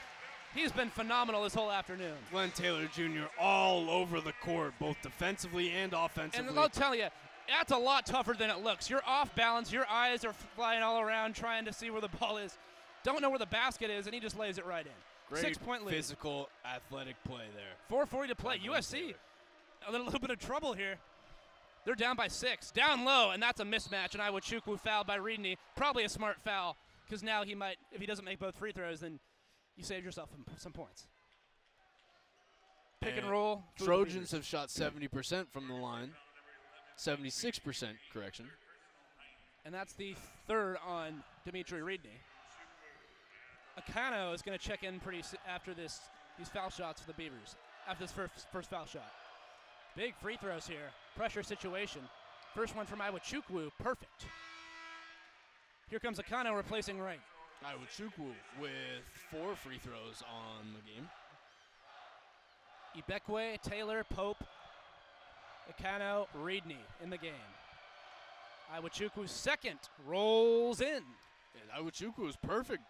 [0.53, 2.13] He's been phenomenal this whole afternoon.
[2.29, 3.25] Glenn Taylor Jr.
[3.39, 6.47] all over the court, both defensively and offensively.
[6.47, 7.07] And I'll tell you,
[7.49, 8.91] that's a lot tougher than it looks.
[8.91, 9.71] You're off balance.
[9.71, 12.55] Your eyes are flying all around trying to see where the ball is.
[13.03, 14.91] Don't know where the basket is, and he just lays it right in.
[15.29, 15.95] Great Six point lead.
[15.95, 18.05] physical, athletic play there.
[18.05, 18.59] 4:40 to play.
[18.59, 19.15] USC
[19.87, 20.97] a little, little bit of trouble here.
[21.85, 24.13] They're down by six, down low, and that's a mismatch.
[24.13, 25.57] And Iwuchukwu fouled by Ryuny.
[25.75, 29.01] Probably a smart foul because now he might, if he doesn't make both free throws,
[29.01, 29.19] then
[29.75, 31.07] you saved yourself some points.
[33.01, 33.63] Pick and, And roll.
[33.77, 36.11] Trojans have shot 70% from the line.
[36.97, 38.45] 76% correction.
[39.65, 40.15] And that's the
[40.47, 42.19] third on Dimitri Ryuny.
[43.79, 45.99] Akanno is going to check in pretty after this
[46.37, 47.55] these foul shots for the Beavers.
[47.87, 49.11] After this first first foul shot.
[49.95, 50.89] Big free throws here.
[51.15, 52.01] Pressure situation.
[52.55, 53.71] First one from Iwuchukwu.
[53.79, 54.25] Perfect.
[55.89, 57.19] Here comes Akanno replacing Wright.
[57.63, 61.09] Iwuchukwu with four free throws on the game.
[62.97, 64.43] Ibekwe, Taylor, Pope,
[65.71, 67.33] Akanno, Ryuny in the game.
[68.75, 71.03] Iwuchukwu second rolls in.
[71.61, 72.81] And Iwuchukwu is perfect.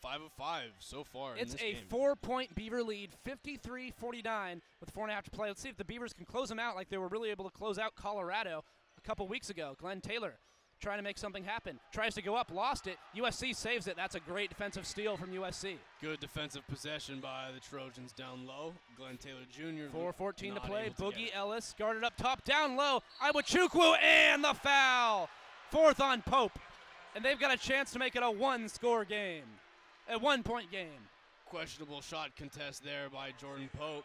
[0.00, 1.34] Five of five so far.
[1.34, 1.82] in It's this a game.
[1.88, 5.48] four point Beaver lead, 53 49, with four and a half to play.
[5.48, 7.50] Let's see if the Beavers can close them out like they were really able to
[7.56, 8.64] close out Colorado
[8.96, 9.74] a couple weeks ago.
[9.80, 10.34] Glenn Taylor
[10.80, 11.80] trying to make something happen.
[11.92, 12.98] Tries to go up, lost it.
[13.16, 13.96] USC saves it.
[13.96, 15.74] That's a great defensive steal from USC.
[16.00, 18.74] Good defensive possession by the Trojans down low.
[18.96, 19.92] Glenn Taylor Jr.
[19.92, 20.84] 4.14 to play.
[20.84, 21.30] able to Boogie.
[21.34, 23.02] Ellis guarded up top, down low.
[23.20, 25.28] Iwuchukwu and the foul.
[25.72, 26.56] Fourth on Pope.
[27.16, 29.42] And they've got a chance to make it a one score game,
[30.08, 31.08] a one point game.
[31.46, 34.04] Questionable shot contest there by Jordan Pope.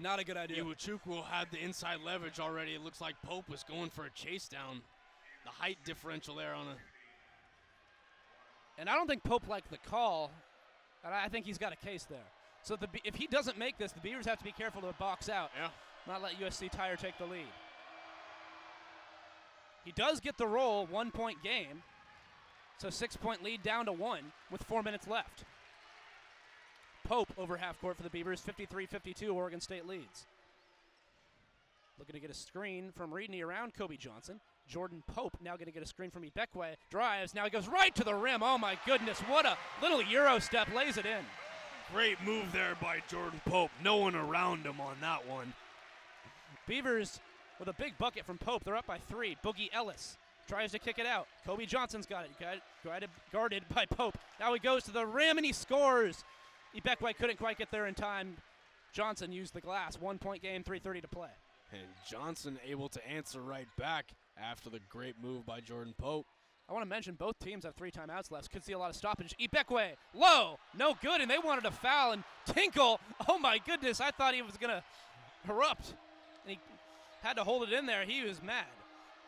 [0.00, 0.62] Not a good idea.
[0.62, 2.74] Iwuchukwu had the inside leverage already.
[2.74, 4.82] It looks like Pope was going for a chase down.
[5.44, 6.76] The height differential there on a
[8.78, 10.30] And I don't think Pope liked the call.
[11.04, 12.18] And I think he's got a case there.
[12.62, 15.28] So the, if he doesn't make this, the Beavers have to be careful to box
[15.28, 15.50] out.
[15.58, 15.68] Yeah.
[16.06, 17.46] Not let USC Tire take the lead.
[19.84, 21.82] He does get the roll, one point game.
[22.78, 25.44] So six point lead down to one with four minutes left.
[27.04, 29.34] Pope over half court for the Beavers, 53 52.
[29.34, 30.26] Oregon State leads.
[31.98, 34.38] Looking to get a screen from Ryuny around Kobe Johnson.
[34.68, 36.76] Jordan Pope now going to get a screen from Ibekwe.
[36.90, 37.34] Drives.
[37.34, 38.42] Now he goes right to the rim.
[38.42, 39.18] Oh my goodness.
[39.20, 40.72] What a little Euro step.
[40.72, 41.24] Lays it in.
[41.92, 43.70] great move there by Jordan Pope.
[43.82, 45.52] No one around him on that one.
[46.68, 47.18] Beavers
[47.58, 48.62] with a big bucket from Pope.
[48.62, 49.36] They're up by three.
[49.42, 50.18] Boogie Ellis
[50.48, 51.26] tries to kick it out.
[51.46, 52.30] Kobe Johnson's got it.
[52.40, 54.18] Got it guarded, guarded by Pope.
[54.40, 56.24] Now he goes to the rim and he scores.
[56.76, 58.36] Ibekwe couldn't quite get there in time.
[58.92, 60.00] Johnson used the glass.
[60.00, 61.28] One point game, 3.30 to play.
[61.72, 66.26] And Johnson able to answer right back after the great move by Jordan Pope.
[66.68, 68.50] I want to mention both teams have three timeouts left.
[68.50, 69.34] Could see a lot of stoppage.
[69.40, 72.12] Ibekwe, low, no good, and they wanted a foul.
[72.12, 74.82] And Tinkle, oh my goodness, I thought he was going to
[75.50, 75.94] erupt.
[76.44, 76.58] And he
[77.22, 78.04] had to hold it in there.
[78.04, 78.66] He was mad.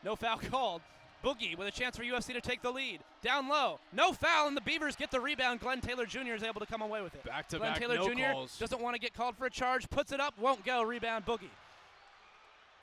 [0.04, 0.82] No foul called.
[1.24, 3.00] Boogie with a chance for USC to take the lead.
[3.22, 5.60] Down low, no foul, and the Beavers get the rebound.
[5.60, 6.34] Glenn Taylor Jr.
[6.34, 7.24] is able to come away with it.
[7.24, 8.32] Back to Glenn back, Taylor no Jr.
[8.32, 8.58] calls.
[8.58, 10.82] doesn't want to get called for a charge, puts it up, won't go.
[10.82, 11.50] Rebound, Boogie.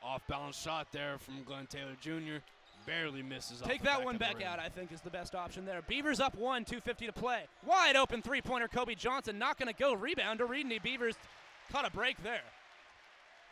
[0.04, 2.44] Off balance shot there from Glenn Taylor Jr.
[2.86, 3.62] Barely misses.
[3.62, 5.82] Take that one back out, I think, is the best option there.
[5.90, 7.42] Beavers up one, 250 to play.
[7.66, 9.38] Wide open three pointer, Kobe Johnson.
[9.38, 9.94] Not going to go.
[9.94, 10.82] Rebound to Ryuny.
[10.82, 11.16] Beavers
[11.70, 12.44] caught a break there.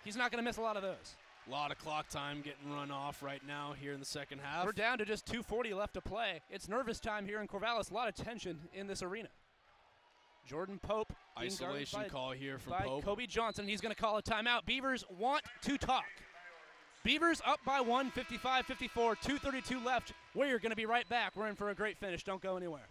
[0.05, 1.15] He's not going to miss a lot of those.
[1.47, 4.65] A lot of clock time getting run off right now here in the second half.
[4.65, 6.41] We're down to just 240 left to play.
[6.49, 7.91] It's nervous time here in Corvallis.
[7.91, 9.29] A lot of tension in this arena.
[10.47, 11.13] Jordan Pope.
[11.37, 13.03] Isolation by- call here from by Pope.
[13.03, 13.67] Kobe Johnson.
[13.67, 14.65] He's going to call a timeout.
[14.65, 16.05] Beavers want to talk.
[17.03, 20.13] Beavers up by one, 55 54, 232 left.
[20.33, 21.35] We're going to be right back.
[21.35, 22.23] We're in for a great finish.
[22.23, 22.87] Don't go anywhere.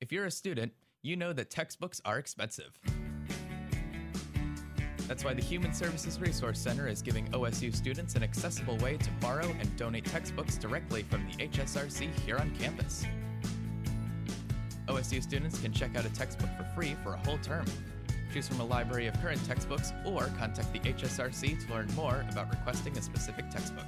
[0.00, 2.78] If you're a student, you know that textbooks are expensive.
[5.06, 9.10] That's why the Human Services Resource Center is giving OSU students an accessible way to
[9.20, 13.04] borrow and donate textbooks directly from the HSRC here on campus.
[14.88, 17.66] OSU students can check out a textbook for free for a whole term.
[18.32, 22.50] Choose from a library of current textbooks or contact the HSRC to learn more about
[22.50, 23.84] requesting a specific textbook.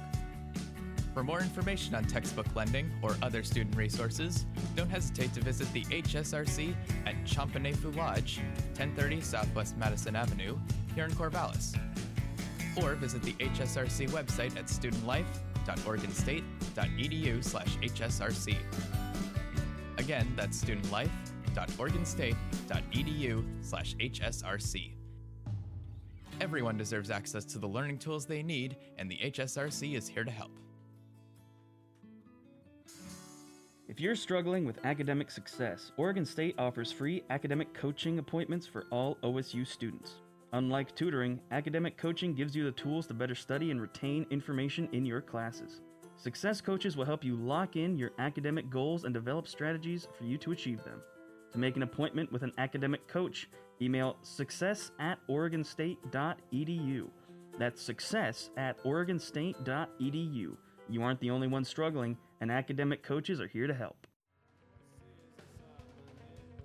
[1.17, 4.45] For more information on textbook lending or other student resources,
[4.75, 6.75] don't hesitate to visit the HSRC
[7.07, 8.37] at Champinefu Lodge,
[8.77, 10.55] 1030 Southwest Madison Avenue,
[10.93, 11.75] here in Corvallis.
[12.79, 18.55] Or visit the HSRC website at studentlife.oregonstate.edu slash HSRC.
[19.97, 24.91] Again, that's studentlife.oregonstate.edu slash HSRC.
[26.39, 30.29] Everyone deserves access to the learning tools they need, and the HSRC is here to
[30.29, 30.51] help.
[33.89, 39.15] If you're struggling with academic success, Oregon State offers free academic coaching appointments for all
[39.23, 40.15] OSU students.
[40.51, 45.05] Unlike tutoring, academic coaching gives you the tools to better study and retain information in
[45.05, 45.79] your classes.
[46.17, 50.37] Success coaches will help you lock in your academic goals and develop strategies for you
[50.37, 51.01] to achieve them.
[51.53, 53.47] To make an appointment with an academic coach,
[53.81, 57.07] email success at oregonstate.edu.
[57.57, 60.57] That's success at oregonstate.edu.
[60.89, 64.07] You aren't the only one struggling, and academic coaches are here to help.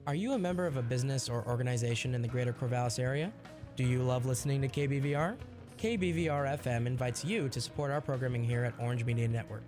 [0.07, 3.33] Are you a member of a business or organization in the greater Corvallis area?
[3.77, 5.37] Do you love listening to KBVR?
[5.79, 9.63] KBVR FM invites you to support our programming here at Orange Media Network.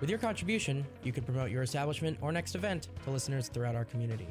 [0.00, 3.84] With your contribution, you can promote your establishment or next event to listeners throughout our
[3.84, 4.28] community.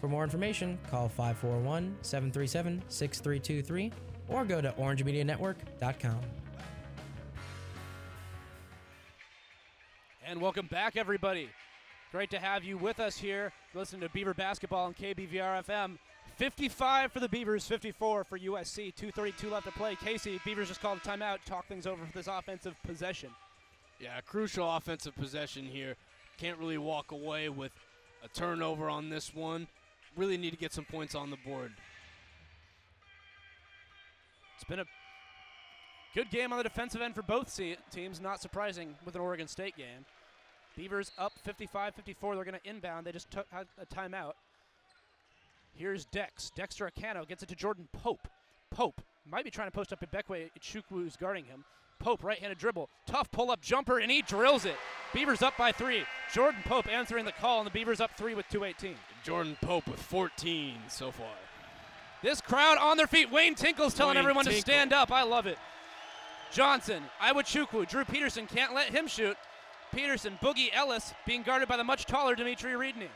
[0.00, 3.92] For more information, call 541 737 6323
[4.28, 6.20] or go to orangemedianetwork.com.
[10.30, 11.48] And welcome back, everybody.
[12.12, 13.52] Great to have you with us here.
[13.74, 15.98] Listening to Beaver Basketball on KBVR FM.
[16.36, 18.94] 55 for the Beavers, 54 for USC.
[18.94, 19.96] 2.32 left to play.
[19.96, 23.30] Casey, Beavers just called a timeout talk things over for this offensive possession.
[23.98, 25.96] Yeah, crucial offensive possession here.
[26.38, 27.72] Can't really walk away with
[28.24, 29.66] a turnover on this one.
[30.16, 31.72] Really need to get some points on the board.
[34.54, 34.86] It's been a
[36.14, 37.58] good game on the defensive end for both
[37.90, 38.20] teams.
[38.20, 40.06] Not surprising with an Oregon State game.
[40.76, 42.34] Beavers up 55 54.
[42.34, 43.06] They're going to inbound.
[43.06, 44.32] They just took a timeout.
[45.74, 46.50] Here's Dex.
[46.54, 48.28] Dexter Akanno gets it to Jordan Pope.
[48.70, 50.50] Pope might be trying to post up at Ibekwe.
[50.60, 51.64] Chukwu is guarding him.
[51.98, 52.88] Pope, right handed dribble.
[53.06, 54.76] Tough pull up jumper, and he drills it.
[55.12, 56.04] Beavers up by three.
[56.32, 58.96] Jordan Pope answering the call, and the Beavers up three with 218.
[59.22, 61.26] Jordan Pope with 14 so far.
[62.22, 63.30] This crowd on their feet.
[63.30, 64.62] Wayne Tinkle's telling Wayne everyone Tinkle.
[64.62, 65.12] to stand up.
[65.12, 65.58] I love it.
[66.50, 69.36] Johnson, Iwuchukwu, Drew Peterson can't let him shoot.
[69.94, 73.08] Peterson, Boogie Ellis being guarded by the much taller Dimitri Ryuny.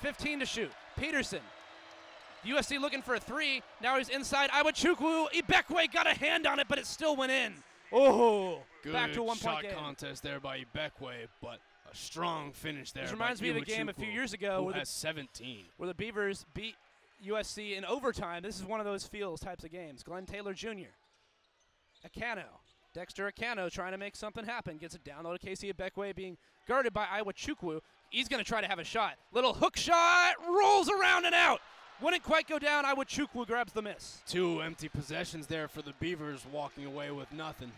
[0.00, 0.70] 15 to shoot.
[0.98, 1.40] Peterson.
[2.46, 3.62] USC looking for a three.
[3.82, 4.50] Now he's inside.
[4.50, 5.30] Iwuchukwu.
[5.32, 7.54] Ibekwe got a hand on it, but it still went in.
[7.92, 11.58] Oh, Good back to a one shot point contest there by Ibekwe, but
[11.90, 13.02] a strong finish there.
[13.02, 15.66] This reminds me of a game a few years ago where the- 17.
[15.76, 16.76] where the Beavers beat
[17.22, 18.42] USC in overtime.
[18.42, 20.02] This is one of those feels types of games.
[20.02, 20.94] Glenn Taylor Jr.
[22.06, 22.44] Akanno.
[22.92, 24.76] Dexter Akanno trying to make something happen.
[24.76, 26.36] Gets it down low to KC Ibekwe being
[26.66, 27.80] guarded by Iwuchukwu.
[28.10, 29.14] He's going to try to have a shot.
[29.32, 30.34] Little hook shot.
[30.48, 31.60] Rolls around and out.
[32.02, 32.84] Wouldn't quite go down.
[32.84, 34.20] Iwuchukwu grabs the miss.
[34.26, 37.70] Two empty possessions there for the Beavers, walking away with nothing.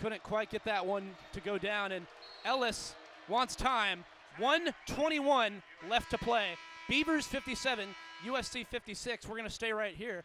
[0.00, 1.90] Couldn't quite get that one to go down.
[1.92, 2.06] And
[2.44, 2.94] Ellis
[3.28, 4.04] wants time.
[4.38, 6.50] 121 left to play.
[6.88, 7.88] Beavers 57,
[8.26, 9.26] USC 56.
[9.26, 10.22] We're going to stay right here.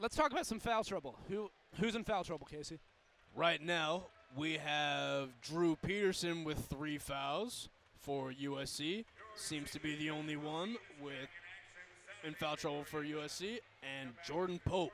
[0.00, 1.16] Let's talk about some foul trouble.
[1.28, 1.50] Who
[1.80, 2.78] Who's in foul trouble, Casey?
[3.36, 4.04] Right now,
[4.36, 9.04] we have Drew Peterson with three fouls for USC.
[9.34, 11.28] Seems to be the only one with
[12.22, 13.58] in foul trouble for USC.
[13.82, 14.92] And Jordan Pope,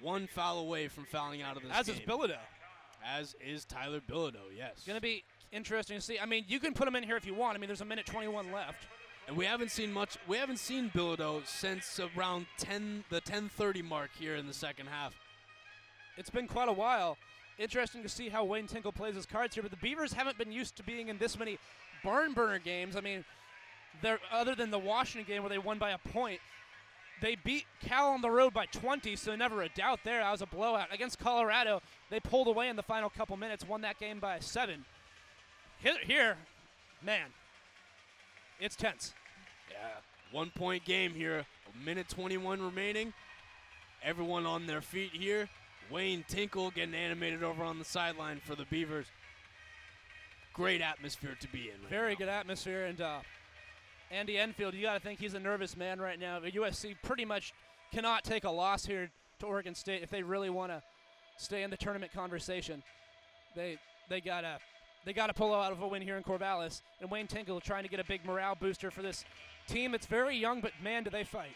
[0.00, 1.96] one foul away from fouling out of this As game.
[1.96, 2.38] is Bilodeau.
[3.04, 4.72] As is Tyler Bilodeau, yes.
[4.76, 6.18] It's going to be interesting to see.
[6.20, 7.56] I mean, you can put him in here if you want.
[7.56, 8.86] I mean, there's a minute 21 left.
[9.26, 10.16] And we haven't seen much.
[10.26, 15.14] We haven't seen Bilodeau since around 10, the 10:30 mark here in the second half.
[16.18, 17.16] It's been quite a while.
[17.58, 20.52] Interesting to see how Wayne Tinkle plays his cards here, but the Beavers haven't been
[20.52, 21.58] used to being in this many
[22.02, 22.96] barn burner games.
[22.96, 23.24] I mean,
[24.02, 26.40] they're other than the Washington game where they won by a point,
[27.20, 30.20] they beat Cal on the road by 20, so never a doubt there.
[30.20, 31.82] That was a blowout against Colorado.
[32.10, 34.84] They pulled away in the final couple minutes, won that game by seven.
[35.80, 36.36] Here, here
[37.02, 37.26] man,
[38.60, 39.14] it's tense.
[39.70, 40.00] Yeah,
[40.32, 41.44] one point game here.
[41.68, 43.12] A minute 21 remaining.
[44.02, 45.48] Everyone on their feet here.
[45.90, 49.06] Wayne Tinkle getting animated over on the sideline for the Beavers.
[50.52, 51.80] Great atmosphere to be in.
[51.82, 52.18] Right Very now.
[52.18, 53.18] good atmosphere, and uh,
[54.10, 56.40] Andy Enfield, you got to think he's a nervous man right now.
[56.40, 57.52] But USC pretty much
[57.92, 59.10] cannot take a loss here
[59.40, 60.82] to Oregon State if they really want to
[61.36, 62.82] stay in the tournament conversation.
[63.54, 63.78] They
[64.08, 64.58] they gotta
[65.04, 67.88] they gotta pull out of a win here in Corvallis, and Wayne Tinkle trying to
[67.88, 69.24] get a big morale booster for this
[69.66, 69.94] team.
[69.94, 71.54] It's very young, but man, do they fight!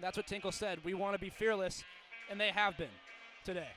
[0.00, 0.78] That's what Tinkle said.
[0.84, 1.84] We want to be fearless,
[2.30, 2.88] and they have been
[3.44, 3.68] today.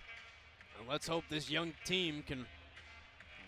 [0.80, 2.46] And let's hope this young team can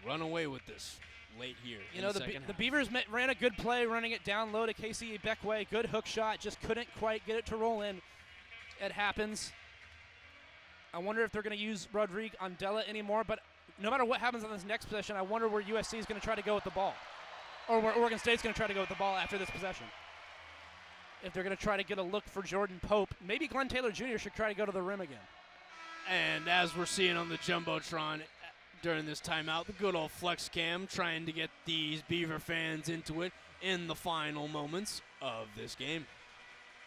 [0.06, 1.00] run away with this
[1.40, 1.80] late here.
[1.94, 2.54] You in know, the, the, Be- the.
[2.54, 5.70] Beavers ma- ran a good play, running it down low to KC Ibekwe.
[5.70, 8.02] Good hook shot, just couldn't quite get it to roll in.
[8.84, 9.52] It happens.
[10.94, 13.40] I wonder if they're going to use Rodrigue Andela anymore, but
[13.82, 16.26] no matter what happens on this next possession, I wonder where USC is going to
[16.26, 16.94] try to go with the ball.
[17.68, 19.88] Or where Oregon State's going to try to go with the ball after this possession.
[21.24, 23.92] If they're going to try to get a look for Jordan Pope, maybe Glenn Taylor
[23.92, 24.18] Jr.
[24.18, 25.18] should try to go to the rim again.
[26.10, 28.26] And as we're seeing on the Jumbotron uh,
[28.84, 33.24] during this timeout, the good old flex cam trying to get these Beaver fans into
[33.24, 36.06] it in the final moments of this game.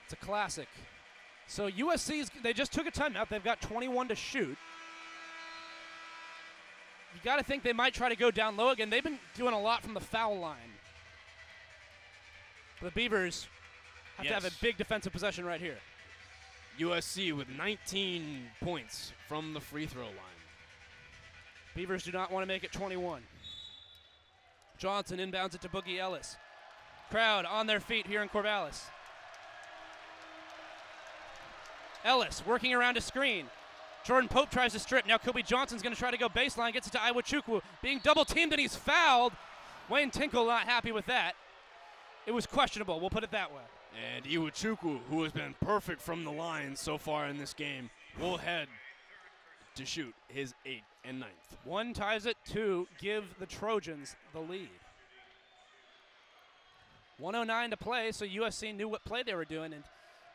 [0.05, 0.69] It's a classic.
[1.49, 3.29] So USC's they just took a timeout.
[3.29, 4.57] They've got 21 to shoot.
[7.15, 8.91] You got to think they might try to go down low again.
[8.91, 10.57] They've been doing a lot from the foul line.
[12.83, 13.49] The Beavers
[14.19, 15.79] have to have a big defensive possession right here.
[16.79, 20.15] USC with 19 points from the free throw line.
[21.75, 23.23] Beavers do not want to make it 21.
[24.79, 26.37] Johnson inbounds it to Boogie Ellis.
[27.11, 28.83] Crowd on their feet here in Corvallis.
[32.05, 33.47] Ellis working around a screen.
[34.05, 35.07] Jordan Pope tries to strip.
[35.07, 36.73] Now Kobe Johnson's going to try to go baseline.
[36.73, 37.61] Gets it to Iwuchukwu.
[37.83, 39.33] Being double teamed and he's fouled.
[39.89, 41.33] Wayne Tinkle not happy with that.
[42.27, 43.01] It was questionable.
[43.01, 43.63] We'll put it that way.
[44.17, 48.37] And Iwuchukwu, who has been perfect from the line so far in this game, will
[48.37, 48.69] head
[49.75, 51.57] to shoot his eighth and ninth.
[51.65, 52.37] One ties it.
[52.45, 54.69] Two give the Trojans the lead.
[57.19, 59.73] 109 to play, so USC knew what play they were doing.
[59.73, 59.83] And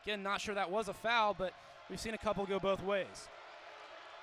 [0.04, 1.54] again, not sure that was a foul, but
[1.88, 3.28] we've seen a couple go both ways.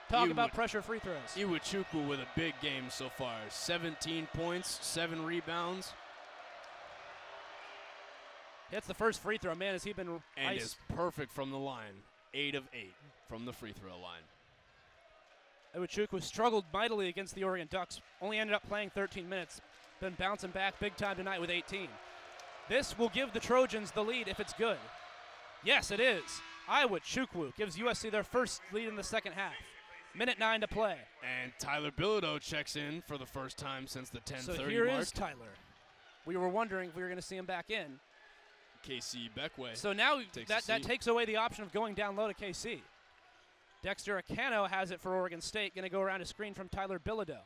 [0.10, 1.16] Talk Iwa- about pressure free throws.
[1.36, 5.94] Iwuchukwu with a big game so far 17 points, 7 rebounds,
[8.72, 9.54] Hits the first free throw.
[9.54, 10.62] Man, has he been and ice.
[10.62, 12.04] is perfect from the line.
[12.34, 12.94] 8 of 8
[13.28, 14.22] from the free throw line.
[15.76, 18.02] Iwuchukwu struggled mightily against the Oregon Ducks.
[18.22, 19.62] Only ended up playing 13 minutes.
[20.00, 21.88] Been bouncing back big time tonight with 18.
[22.70, 24.78] This will give the Trojans the lead if it's good.
[25.64, 26.24] Yes, it is.
[26.70, 29.54] Iwuchukwu gives USC their first lead in the second half.
[30.16, 30.98] Minute nine to play.
[31.42, 35.14] And Tyler Bilodeau checks in for the first time since the 10:30 So here is
[35.16, 35.30] mark.
[35.30, 35.52] Tyler.
[36.26, 38.00] We were wondering if we were going to see him back in.
[38.88, 39.76] KC Ibekwe.
[39.76, 42.80] So now takes that, that takes away the option of going down low to KC.
[43.84, 45.74] Dexter Akanno has it for Oregon State.
[45.74, 47.40] Going to go around a screen from Tyler Bilodeau.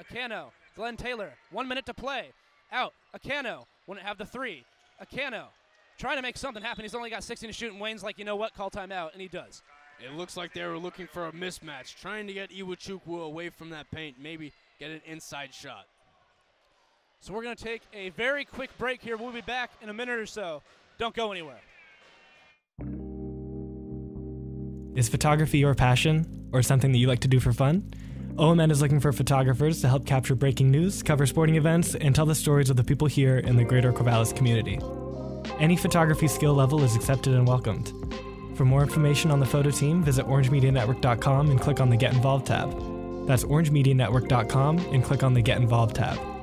[0.00, 0.46] Akanno,
[0.76, 2.30] Glenn Taylor, one minute to play.
[2.72, 2.92] Out.
[3.16, 4.64] Akanno wouldn't have the three.
[5.02, 5.46] Akanno
[5.98, 6.84] trying to make something happen.
[6.84, 9.20] He's only got 16 to shoot, and Wayne's like, you know what, call timeout, and
[9.20, 9.62] he does.
[10.04, 13.70] It looks like they were looking for a mismatch, trying to get Iwuchukwu away from
[13.70, 15.86] that paint, maybe get an inside shot.
[17.24, 19.16] So we're going to take a very quick break here.
[19.16, 20.60] We'll be back in a minute or so.
[20.98, 21.58] Don't go anywhere.
[24.94, 27.90] Is photography your passion or something that you like to do for fun?
[28.34, 32.26] OMN is looking for photographers to help capture breaking news, cover sporting events, and tell
[32.26, 34.78] the stories of the people here in the greater Corvallis community.
[35.58, 37.90] Any photography skill level is accepted and welcomed.
[38.54, 42.48] For more information on the photo team, visit orangemedianetwork.com and click on the Get Involved
[42.48, 42.70] tab.
[43.26, 46.33] That's orangemedianetwork.com and click on the Get Involved tab.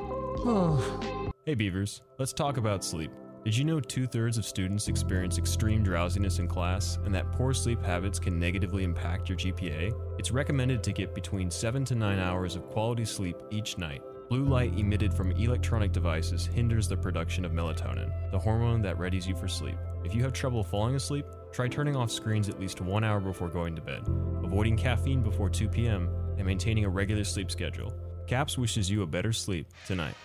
[1.46, 3.12] Hey Beavers, let's talk about sleep.
[3.46, 7.54] Did you know two thirds of students experience extreme drowsiness in class and that poor
[7.54, 9.94] sleep habits can negatively impact your GPA?
[10.18, 14.02] It's recommended to get between 7 to 9 hours of quality sleep each night.
[14.30, 19.28] Blue light emitted from electronic devices hinders the production of melatonin, the hormone that readies
[19.28, 19.78] you for sleep.
[20.04, 23.50] If you have trouble falling asleep, try turning off screens at least one hour before
[23.50, 24.08] going to bed,
[24.44, 27.94] avoiding caffeine before 2 p.m., and maintaining a regular sleep schedule.
[28.26, 30.16] CAPS wishes you a better sleep tonight.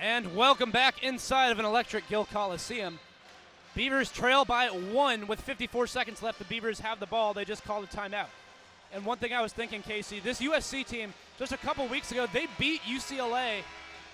[0.00, 2.98] And welcome back inside of an electric Gill Coliseum.
[3.74, 6.38] Beavers trail by one with 54 seconds left.
[6.38, 7.34] The Beavers have the ball.
[7.34, 8.28] They just called a timeout.
[8.94, 12.26] And one thing I was thinking, Casey, this USC team, just a couple weeks ago,
[12.32, 13.58] they beat UCLA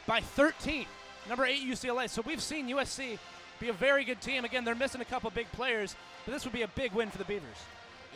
[0.09, 0.87] by 13.
[1.29, 2.11] Number eight UCLA.
[2.11, 3.17] So we've seen USC
[3.61, 4.45] be a very good team.
[4.45, 5.95] Again, they're missing a couple big players,
[6.25, 7.59] but this would be a big win for the Beavers.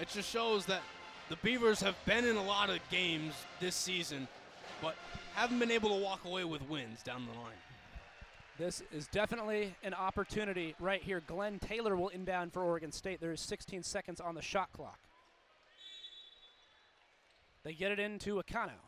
[0.01, 0.82] It just shows that
[1.28, 4.26] the Beavers have been in a lot of games this season,
[4.82, 4.94] but
[5.35, 7.52] haven't been able to walk away with wins down the line.
[8.59, 11.23] This is definitely an opportunity right here.
[11.27, 13.20] Glenn Taylor will inbound for Oregon State.
[13.20, 14.98] There is 16 seconds on the shot clock.
[17.65, 18.78] They get it into Akanno.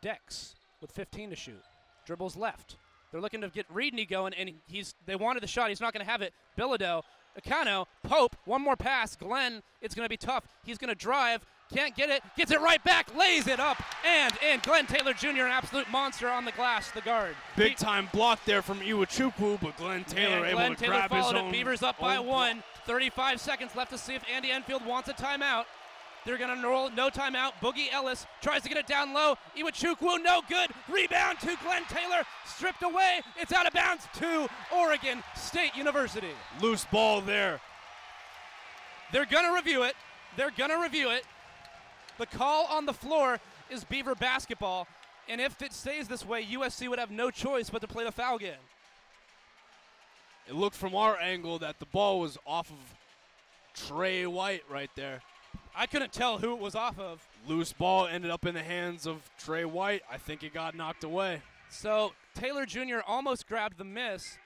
[0.00, 1.62] Dex with 15 to shoot.
[2.06, 2.76] Dribbles left.
[3.10, 5.70] They're looking to get Ryuny going, and he's they wanted the shot.
[5.70, 6.32] He's not going to have it.
[6.58, 7.02] Bilodeau
[7.40, 9.16] Akanno, Pope, one more pass.
[9.16, 10.46] Glenn, it's going to be tough.
[10.64, 14.32] He's going to drive, can't get it, gets it right back, lays it up, and
[14.42, 14.60] in.
[14.60, 17.34] Glenn Taylor Jr., an absolute monster on the glass, the guard.
[17.56, 21.24] Big time block there from Iwuchukwu, but Glenn Taylor able Glenn to Taylor grab his
[21.24, 21.48] followed own.
[21.48, 21.52] it.
[21.52, 22.62] Beavers up by one.
[22.86, 25.64] 35 seconds left to see if Andy Enfield wants a timeout.
[26.24, 27.52] They're going to roll no timeout.
[27.62, 29.36] Boogie Ellis tries to get it down low.
[29.56, 30.70] Iwuchukwu, no good.
[30.90, 32.22] Rebound to Glenn Taylor.
[32.44, 33.20] Stripped away.
[33.40, 36.28] It's out of bounds to Oregon State University.
[36.60, 37.60] Loose ball there.
[39.12, 39.94] They're going to review it.
[40.36, 41.24] They're going to review it.
[42.18, 43.38] The call on the floor
[43.70, 44.86] is Beaver basketball.
[45.28, 48.12] And if it stays this way, USC would have no choice but to play the
[48.12, 48.52] foul game.
[50.48, 52.76] It looked from our angle that the ball was off of
[53.74, 55.20] Tre White right there.
[55.76, 57.24] I couldn't tell who it was off of.
[57.46, 60.02] Loose ball ended up in the hands of Tre White.
[60.10, 61.42] I think it got knocked away.
[61.68, 63.00] So Taylor Jr.
[63.06, 64.38] almost grabbed the miss.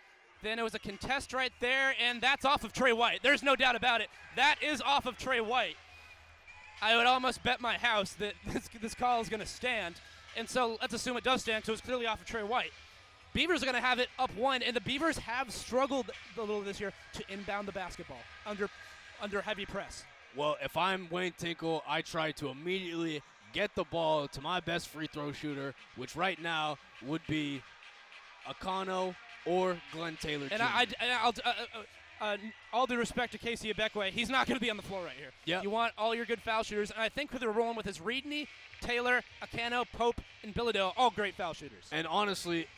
[0.43, 3.20] Then it was a contest right there, and that's off of Tre White.
[3.23, 4.09] There's no doubt about it.
[4.35, 5.77] That is off of Tre White.
[6.83, 9.95] I would almost bet my house that this, this call is going to stand.
[10.37, 12.73] And so let's assume it does stand, so it's clearly off of Tre White.
[13.33, 16.61] Beavers are going to have it up one, and the Beavers have struggled a little
[16.61, 18.69] this year to inbound the basketball under
[19.23, 20.05] under heavy press.
[20.37, 23.23] Well, if I'm Wayne Tinkle, I try to immediately
[23.53, 26.77] get the ball to my best free throw shooter, which right now
[27.07, 27.63] would be
[28.47, 29.15] Akanno
[29.47, 30.49] or Glenn Taylor.
[30.51, 30.65] And Jr.
[30.65, 31.35] I, I, will
[32.23, 32.36] uh,
[32.73, 35.16] all due respect to KC Ibekwe, he's not going to be on the floor right
[35.19, 35.31] here.
[35.44, 35.61] Yeah.
[35.61, 37.99] You want all your good foul shooters, and I think who they're rolling with is
[37.99, 38.47] Ryuny,
[38.81, 41.89] Taylor, Akanno, Pope, and Bilodeau, all great foul shooters.
[41.90, 42.69] And honestly,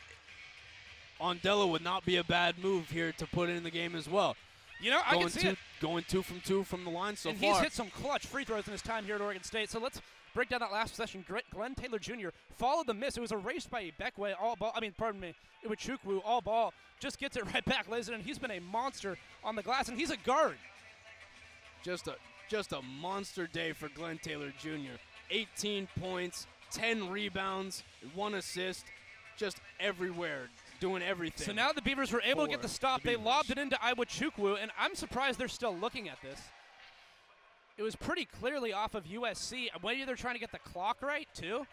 [1.21, 4.35] Andela would not be a bad move here to put in the game as well.
[4.81, 5.57] You know, I going can see two, it.
[5.79, 7.31] Going two from two from the line so far.
[7.31, 7.53] and far.
[7.53, 9.69] he's hit some clutch free throws in his time here at Oregon State.
[9.69, 10.01] So let's
[10.35, 11.25] break down that last possession.
[11.51, 12.29] Glenn Taylor Jr.
[12.55, 13.17] followed the miss.
[13.17, 14.73] It was erased by Ibekwe, all ball.
[14.75, 15.33] I mean, pardon me,
[15.63, 16.73] it was Chukwu, all ball.
[16.99, 18.21] Just gets it right back, lays it in.
[18.21, 20.57] He's been a monster on the glass, and he's a guard.
[21.81, 22.15] Just a
[22.47, 24.99] just a monster day for Glenn Taylor Jr.
[25.31, 27.83] 18 points, 10 rebounds,
[28.13, 28.85] one assist,
[29.35, 30.49] just everywhere,
[30.79, 31.43] doing everything.
[31.47, 33.01] So now the Beavers were able to get the stop.
[33.01, 36.39] the they lobbed it into Iwuchukwu, and I'm surprised they're still looking at this.
[37.77, 39.67] It was pretty clearly off of USC.
[39.83, 41.65] Maybe they're trying to get the clock right too.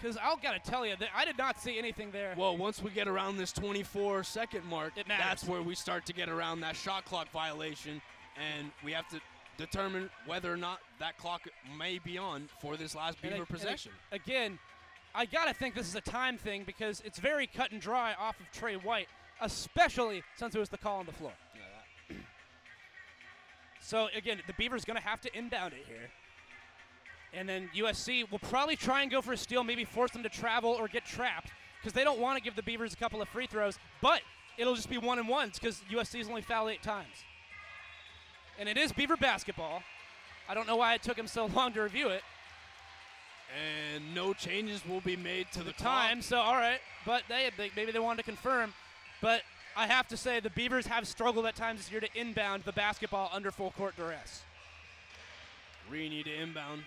[0.00, 2.34] Because I've got to tell you, that I did not see anything there.
[2.36, 6.28] Well, once we get around this 24 second mark, that's where we start to get
[6.28, 8.02] around that shot clock violation,
[8.36, 9.20] and we have to
[9.56, 11.42] determine whether or not that clock
[11.78, 13.92] may be on for this last Beaver and possession.
[14.12, 14.58] again,
[15.14, 18.38] I gotta think this is a time thing because it's very cut and dry off
[18.38, 19.08] of Tre White,
[19.40, 21.32] especially since it was the call on the floor.
[23.86, 26.10] So again, the Beavers gonna have to inbound it here.
[27.32, 30.28] And then USC will probably try and go for a steal, maybe force them to
[30.28, 33.28] travel or get trapped because they don't want to give the Beavers a couple of
[33.28, 33.78] free throws.
[34.02, 34.22] But
[34.58, 37.14] it'll just be one and ones because USC's only fouled eight times.
[38.58, 39.84] And it is Beaver basketball.
[40.48, 42.22] I don't know why it took him so long to review it.
[43.94, 46.22] And no changes will be made to the, time.
[46.22, 48.74] So all right, but they, they maybe they wanted to confirm,
[49.22, 49.42] but
[49.76, 52.72] I have to say the Beavers have struggled at times this year to inbound the
[52.72, 54.42] basketball under full court duress.
[55.90, 56.82] Reedy to inbound.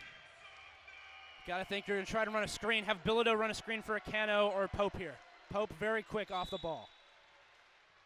[1.48, 2.84] Got to think you're going to try to run a screen.
[2.86, 5.16] Have Bilodeau run a screen for Akanno or Pope here.
[5.52, 6.90] Pope very quick off the ball.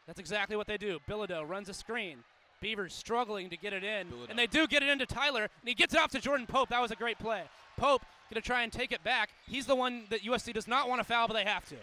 [0.06, 1.00] That's exactly what they do.
[1.10, 2.18] Bilodeau runs a screen.
[2.60, 5.74] Beavers struggling to get it in, and they do get it into Tyler, and he
[5.74, 6.70] gets it off to Jordan Pope.
[6.70, 7.44] That was a great play.
[7.76, 9.30] Pope going to try and take it back.
[9.48, 11.76] He's the one that USC does not want to foul, but they have to.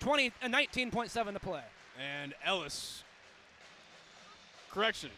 [0.00, 1.62] 20 uh, and 19.7 to play.
[1.98, 3.02] And Ellis.
[4.70, 5.10] Correction.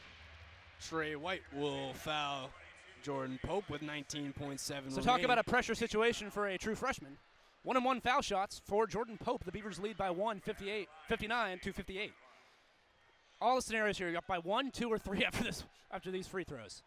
[0.80, 2.50] Tre White will foul
[3.02, 4.60] Jordan Pope with 19.7.
[4.92, 7.18] So talk about a pressure situation for a true freshman.
[7.62, 9.44] One and one foul shots for Jordan Pope.
[9.44, 12.12] The Beavers lead by one, 58, 59 to 58.
[13.42, 16.26] All the scenarios here, you're up by one, two, or three after this after these
[16.26, 16.82] free throws.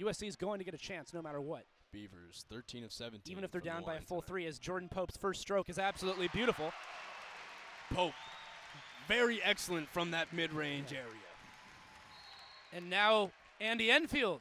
[0.00, 1.64] USC is going to get a chance no matter what.
[1.92, 3.30] Beavers 13 of 17.
[3.30, 5.40] Even if they're from the down by a line full three, as Jordan Pope's first
[5.40, 6.72] stroke is absolutely beautiful.
[7.92, 8.12] Pope,
[9.08, 11.04] very excellent from that mid-range area.
[12.72, 13.30] And now
[13.60, 14.40] Andy Enfield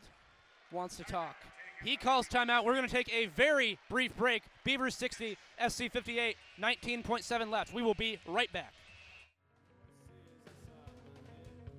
[0.71, 1.35] wants to talk.
[1.83, 2.65] He calls timeout.
[2.65, 4.43] We're going to take a very brief break.
[4.63, 5.37] Beavers 60,
[5.67, 7.73] SC 58, 19.7 left.
[7.73, 8.73] We will be right back.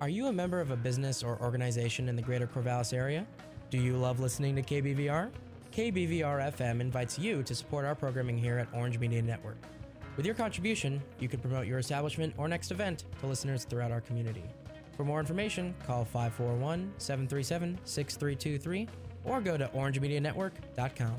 [0.01, 3.27] Are you a member of a business or organization in the greater Corvallis area?
[3.71, 5.31] Do you love listening to KBVR?
[5.73, 9.57] KBVR FM invites you to support our programming here at Orange Media Network.
[10.17, 14.01] With your contribution, you can promote your establishment or next event to listeners throughout our
[14.01, 14.45] community.
[14.97, 18.89] For more information, call 541 737 6323
[19.25, 21.17] or go to orangemedianetwork.com.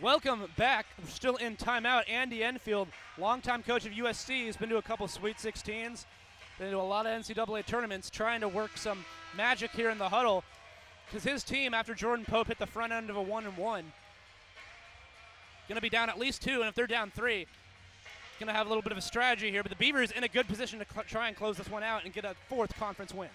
[0.00, 0.86] Welcome back.
[1.02, 2.08] We're still in timeout.
[2.08, 6.06] Andy Enfield, longtime coach of USC, has been to a couple Sweet 16s,
[6.58, 9.04] been to a lot of NCAA tournaments, trying to work some
[9.36, 10.44] magic here in the huddle.
[11.06, 13.84] Because his team, after Jordan Pope hit the front end of a one and one,
[15.68, 17.46] going to be down at least two, and if they're down three,
[18.38, 19.62] going to have a little bit of a strategy here.
[19.62, 22.04] But the Beavers in a good position to cl- try and close this one out
[22.04, 23.30] and get a fourth conference win.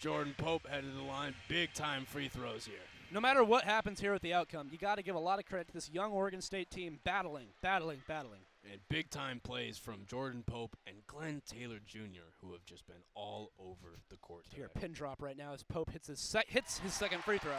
[0.00, 2.74] Jordan Pope headed the line, big time free throws here.
[3.10, 5.46] No matter what happens here with the outcome, you got to give a lot of
[5.46, 8.40] credit to this young Oregon State team battling, battling, battling.
[8.70, 12.96] And big time plays from Jordan Pope and Glenn Taylor Jr., who have just been
[13.14, 14.44] all over the court.
[14.50, 14.56] Today.
[14.56, 17.52] Here, pin drop right now as Pope hits his sec- hits his second free throw.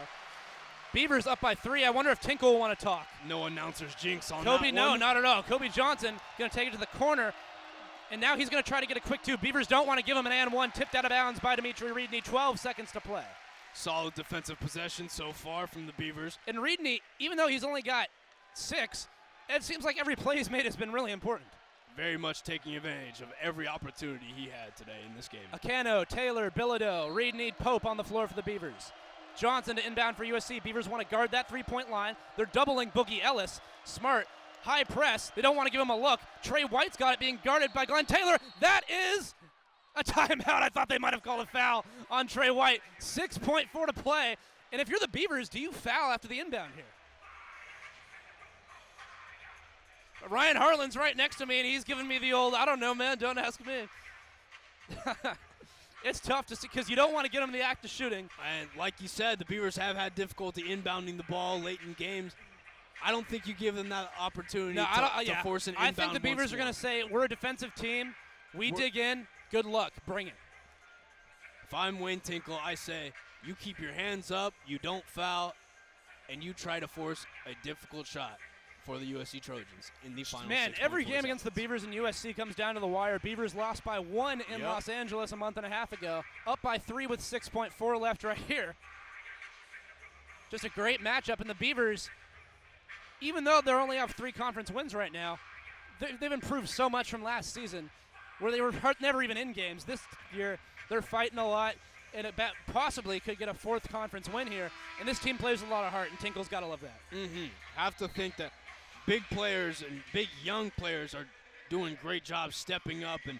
[0.93, 1.84] Beavers up by three.
[1.84, 3.07] I wonder if Tinkle will want to talk.
[3.27, 4.99] No announcers jinx on Kobe, no, one.
[4.99, 5.43] not at all.
[5.43, 7.34] Kobe Johnson going to take it to the corner,
[8.11, 9.38] and now he's going to try to get a quick two.
[9.38, 10.72] Beavers don't want to give him an and one.
[10.72, 12.23] Tipped out of bounds by Dimitri Ryuny.
[12.23, 13.26] 12 seconds to play.
[13.73, 16.39] Solid defensive possession so far from the Beavers.
[16.47, 18.07] And Ryuny, even though he's only got
[18.53, 19.07] six,
[19.49, 21.49] it seems like every play he's made has been really important.
[21.95, 25.41] Very much taking advantage of every opportunity he had today in this game.
[25.53, 28.91] Akanno, Taylor, Bilodeau, Ryuny, Pope on the floor for the Beavers.
[29.38, 30.61] Johnson to inbound for USC.
[30.64, 32.15] Beavers want to guard that three point line.
[32.35, 33.61] They're doubling Boogie Ellis.
[33.85, 34.27] Smart.
[34.64, 35.31] High press.
[35.35, 36.19] They don't want to give him a look.
[36.43, 38.38] Tre White's got it being guarded by Glenn Taylor.
[38.59, 38.81] That
[39.15, 39.35] is
[39.95, 40.61] a timeout.
[40.61, 42.81] I thought they might have called a foul on Tre White.
[42.99, 44.35] 6.4 to play.
[44.72, 46.84] And if you're the Beavers, do you foul after the inbound here?
[50.30, 52.93] Ryan Harlan's right next to me, and he's giving me the old, I don't know,
[52.93, 53.88] man, don't ask me.
[56.03, 57.91] it's tough to see because you don't want to get them in the act of
[57.91, 58.29] shooting.
[58.59, 62.33] And like you said, the Beavers have had difficulty inbounding the ball late in games.
[63.03, 65.15] I don't think you give them that opportunity No, to, I don't.
[65.15, 65.43] Uh, to yeah.
[65.43, 68.15] force an I think the Beavers are going to say we're a defensive team.
[68.53, 69.27] We We're- dig in.
[69.51, 69.93] Good luck.
[70.05, 70.33] Bring it.
[71.65, 73.11] If I'm Wayne Tinkle, I say
[73.45, 75.53] you keep your hands up, you don't foul,
[76.29, 78.37] and you try to force a difficult shot
[78.88, 80.47] for the USC Trojans in the final.
[80.47, 81.26] Man, 6.4 every game seconds.
[81.26, 83.19] against the Beavers and USC comes down to the wire.
[83.19, 84.68] Beavers lost by one in Yep.
[84.69, 86.23] Los Angeles a month and a half ago.
[86.47, 88.76] Up by three with 6.4 left right here.
[90.49, 92.09] Just a great matchup, and the Beavers,
[93.19, 95.38] even though they only have three conference wins right now,
[95.99, 97.89] they- they've improved so much from last season,
[98.39, 99.84] where they were never even in games.
[99.84, 100.01] This
[100.34, 100.57] year,
[100.88, 101.76] they're fighting a lot,
[102.14, 102.35] and it
[102.68, 104.72] possibly could get a fourth conference win here.
[105.01, 107.01] And this team plays with a lot of heart, and Tinkle's got to love that.
[107.11, 107.47] Mm-hmm.
[107.76, 108.53] Have to think that
[109.07, 111.25] big players and big young players are
[111.69, 113.39] doing great jobs stepping up and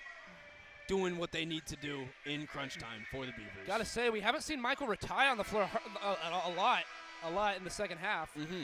[0.88, 3.68] doing what they need to do in crunch time for the Beavers.
[3.68, 5.70] Got to say, we haven't seen Michael Rataj on the floor
[6.02, 6.84] a, a- a lot,
[7.26, 8.34] a lot in the second half.
[8.34, 8.64] Mm-hmm.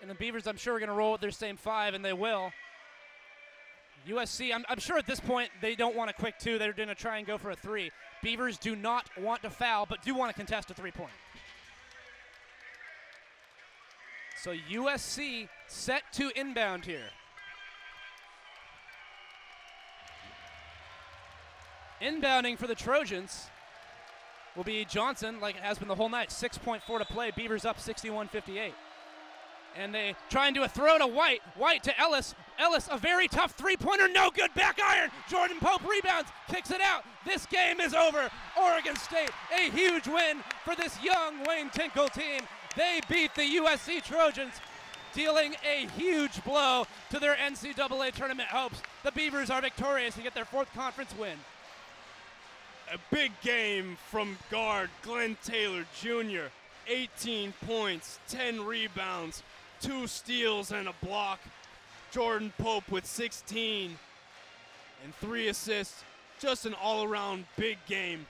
[0.00, 2.14] And the Beavers, I'm sure, are going to roll with their same five, and they
[2.14, 2.50] will.
[4.08, 6.58] USC, I'm, I'm sure at this point they don't want a quick two.
[6.58, 7.92] They're going to try and go for a three.
[8.22, 11.12] Beavers do not want to foul, but do want to contest a three point.
[14.42, 17.10] So USC set to inbound here.
[22.02, 23.46] Inbounding for the Trojans
[24.56, 26.30] will be Johnson, like it has been the whole night.
[26.30, 27.30] 6.4 to play.
[27.36, 28.74] Beavers up 61 58.
[29.76, 31.40] And they try and do a throw to White.
[31.56, 32.34] White to Ellis.
[32.58, 34.08] Ellis, a very tough three pointer.
[34.08, 34.52] No good.
[34.54, 35.10] Back iron.
[35.30, 37.04] Jordan Pope rebounds, kicks it out.
[37.24, 38.28] This game is over.
[38.60, 42.42] Oregon State, a huge win for this young Wayne Tinkle team.
[42.76, 44.54] They beat the USC Trojans,
[45.12, 48.80] dealing a huge blow to their NCAA tournament hopes.
[49.04, 51.36] The Beavers are victorious to get their fourth conference win.
[52.92, 56.50] A big game from guard Glenn Taylor Jr.
[56.86, 59.42] 18 points, 10 rebounds,
[59.80, 61.40] two steals, and a block.
[62.10, 63.96] Jordan Pope with 16
[65.04, 66.04] and three assists.
[66.40, 68.26] Just an all around big game.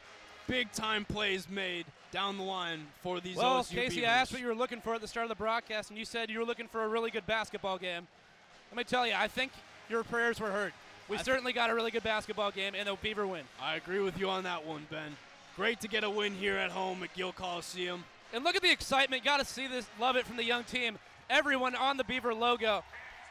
[0.46, 4.08] Big time plays made down the line for these Well, OSU Casey, Beavers.
[4.08, 6.04] I asked what you were looking for at the start of the broadcast, and you
[6.04, 8.06] said you were looking for a really good basketball game.
[8.70, 9.50] Let me tell you, I think
[9.88, 10.72] your prayers were heard.
[11.08, 13.42] We I certainly got a really good basketball game and a Beaver win.
[13.60, 15.16] I agree with you on that one, Ben.
[15.56, 18.04] Great to get a win here at home at Gill Coliseum.
[18.32, 19.24] And look at the excitement.
[19.24, 19.86] Got to see this.
[20.00, 20.98] Love it from the young team.
[21.28, 22.84] Everyone on the Beaver logo,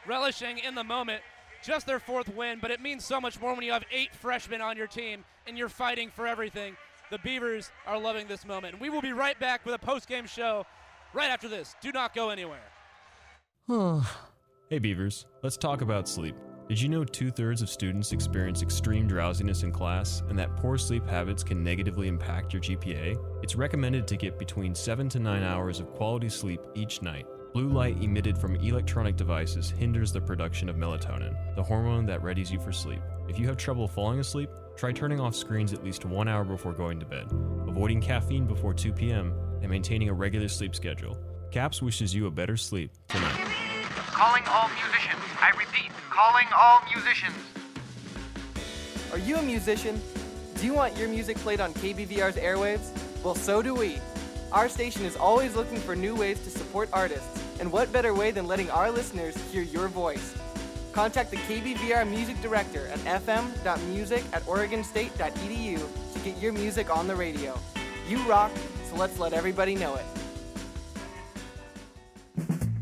[0.06, 1.22] relishing in the moment.
[1.64, 4.60] Just their fourth win, but it means so much more when you have eight freshmen
[4.60, 6.76] on your team and you're fighting for everything.
[7.12, 8.80] The Beavers are loving this moment.
[8.80, 10.64] We will be right back with a post-game show
[11.12, 11.76] right after this.
[11.82, 12.64] Do not go anywhere.
[14.70, 16.34] Hey Beavers, let's talk about sleep.
[16.66, 20.78] Did you know two thirds of students experience extreme drowsiness in class and that poor
[20.78, 23.18] sleep habits can negatively impact your GPA?
[23.42, 27.26] It's recommended to get between 7 to 9 hours of quality sleep each night.
[27.52, 32.50] Blue light emitted from electronic devices hinders the production of melatonin, the hormone that readies
[32.50, 33.02] you for sleep.
[33.28, 36.72] If you have trouble falling asleep, try turning off screens at least one hour before
[36.72, 37.26] going to bed,
[37.68, 41.18] avoiding caffeine before 2 p.m., and maintaining a regular sleep schedule.
[41.50, 43.46] Caps wishes you a better sleep tonight.
[43.96, 45.22] Calling all musicians.
[45.38, 47.36] I repeat, calling all musicians.
[49.12, 50.00] Are you a musician?
[50.56, 52.88] Do you want your music played on KBVR's airwaves?
[53.22, 53.98] Well, so do we.
[54.52, 58.30] Our station is always looking for new ways to support artists, and what better way
[58.30, 60.34] than letting our listeners hear your voice?
[60.92, 67.16] Contact the KBVR music director at fm.music at oregonstate.edu to get your music on the
[67.16, 67.58] radio.
[68.08, 68.50] You rock,
[68.88, 70.04] so let's let everybody know it.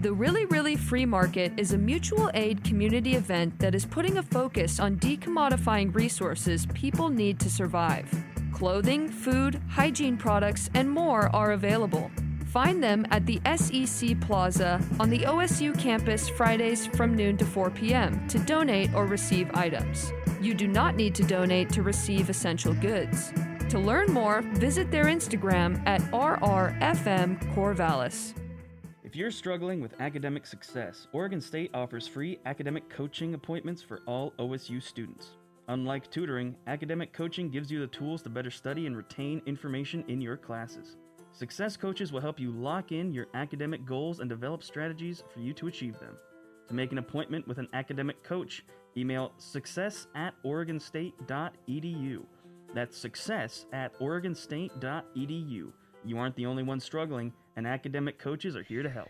[0.00, 4.22] The Really Really Free Market is a mutual aid community event that is putting a
[4.22, 8.08] focus on decommodifying resources people need to survive.
[8.50, 12.10] Clothing, food, hygiene products, and more are available.
[12.50, 17.70] Find them at the SEC Plaza on the OSU campus Fridays from noon to 4
[17.70, 18.26] p.m.
[18.26, 20.12] to donate or receive items.
[20.40, 23.32] You do not need to donate to receive essential goods.
[23.68, 28.34] To learn more, visit their Instagram at RRFM Corvallis.
[29.04, 34.32] If you're struggling with academic success, Oregon State offers free academic coaching appointments for all
[34.40, 35.36] OSU students.
[35.68, 40.20] Unlike tutoring, academic coaching gives you the tools to better study and retain information in
[40.20, 40.96] your classes.
[41.40, 45.54] Success coaches will help you lock in your academic goals and develop strategies for you
[45.54, 46.14] to achieve them.
[46.68, 48.62] To make an appointment with an academic coach,
[48.94, 52.24] email success at oregonstate.edu.
[52.74, 55.72] That's success at oregonstate.edu.
[56.04, 59.08] You aren't the only one struggling, and academic coaches are here to help.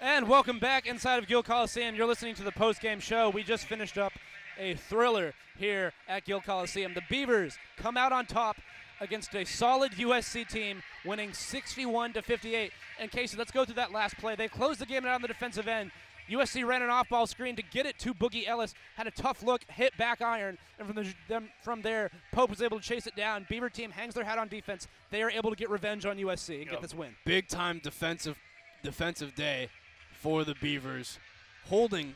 [0.00, 1.94] And welcome back inside of Gill Coliseum.
[1.94, 3.30] You're listening to the post-game show.
[3.30, 4.14] We just finished up
[4.58, 6.92] a thriller here at Gill Coliseum.
[6.92, 8.56] The Beavers come out on top
[9.02, 12.72] against a solid USC team, winning 61 to 58.
[13.00, 14.36] And Casey, let's go through that last play.
[14.36, 15.90] They closed the game out on the defensive end.
[16.30, 18.74] USC ran an off-ball screen to get it to Boogie Ellis.
[18.96, 22.62] Had a tough look, hit back iron, and from the, them, from there, Pope was
[22.62, 23.44] able to chase it down.
[23.50, 24.86] Beaver team hangs their hat on defense.
[25.10, 27.10] They are able to get revenge on USC and get this win.
[27.26, 28.38] Big time defensive
[28.84, 29.68] defensive day
[30.12, 31.18] for the Beavers,
[31.66, 32.14] holding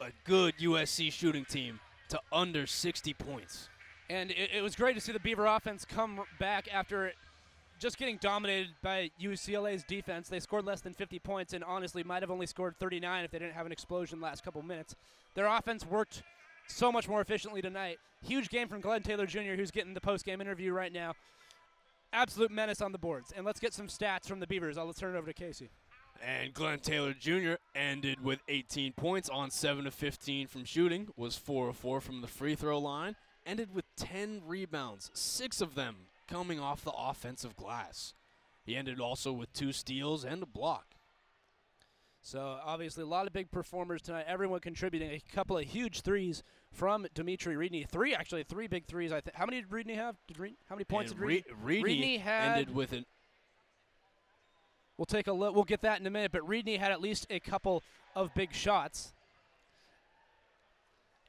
[0.00, 3.68] a good USC shooting team to under 60 points.
[4.10, 7.12] And it, it was great to see the Beaver offense come back after
[7.78, 10.28] just getting dominated by UCLA's defense.
[10.28, 13.38] They scored less than 50 points and honestly might have only scored 39 if they
[13.38, 14.96] didn't have an explosion last couple minutes.
[15.34, 16.22] Their offense worked
[16.66, 17.98] so much more efficiently tonight.
[18.22, 21.14] Huge game from Glenn Taylor Jr., who's getting the post-game interview right now.
[22.12, 23.32] Absolute menace on the boards.
[23.36, 24.78] And let's get some stats from the Beavers.
[24.78, 25.68] Uh, I'll turn it over to Casey.
[26.26, 27.54] And Glenn Taylor Jr.
[27.76, 32.22] ended with 18 points on 7 of 15 from shooting, was 4 of 4 from
[32.22, 33.14] the free throw line,
[33.48, 35.96] ended with 10 rebounds, 6 of them
[36.28, 38.14] coming off the offensive glass.
[38.64, 40.94] He ended also with two steals and a block.
[42.20, 44.26] So obviously a lot of big performers tonight.
[44.28, 45.10] Everyone contributing.
[45.10, 47.88] A couple of huge threes from Dimitri Ryuny.
[47.88, 49.12] Three actually, three big threes.
[49.12, 49.34] I think.
[49.34, 50.16] How many did Ryuny have?
[50.26, 51.44] Did Reed, how many points and did Ryuny?
[51.62, 53.06] Re- Ryuny, had ended with an.
[54.98, 55.54] We'll take a look.
[55.54, 56.32] We'll get that in a minute.
[56.32, 57.82] But Ryuny had at least a couple
[58.14, 59.14] of big shots.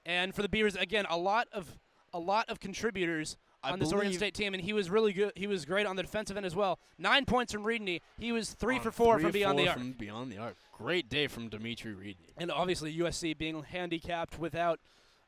[0.06, 1.78] And for the Beavers, again, a lot of
[2.14, 5.34] a lot of contributors I on this Oregon State team, and he was really good.
[5.36, 6.80] He was great on the defensive end as well.
[6.98, 8.02] Nine points from Ryuny.
[8.18, 9.78] He was three for four three from beyond four the arc.
[9.78, 10.56] From beyond the arc.
[10.72, 12.34] Great day from Dimitri Ryuny.
[12.38, 14.80] And obviously USC being handicapped without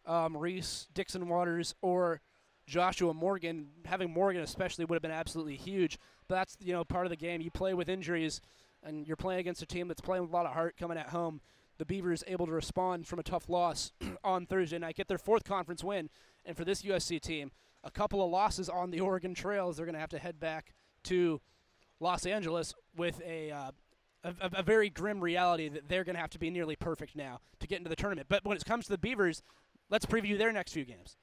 [0.05, 2.21] um, Reese, Dixon Waters, or
[2.65, 3.67] Joshua Morgan.
[3.85, 5.99] Having Morgan especially would have been absolutely huge.
[6.27, 7.41] But that's you know part of the game.
[7.41, 8.39] You play with injuries,
[8.83, 11.09] and you're playing against a team that's playing with a lot of heart coming at
[11.09, 11.41] home.
[11.81, 13.91] The Beavers able to respond from a tough loss
[14.23, 16.11] on Thursday night, get their fourth conference win,
[16.45, 17.49] and for this USC team,
[17.83, 20.75] a couple of losses on the Oregon Trails, they're going to have to head back
[21.05, 21.41] to
[21.99, 23.71] Los Angeles with a uh,
[24.23, 27.15] a, a, a very grim reality that they're going to have to be nearly perfect
[27.15, 28.27] now to get into the tournament.
[28.29, 29.41] But when it comes to the Beavers,
[29.89, 31.17] let's preview their next few games.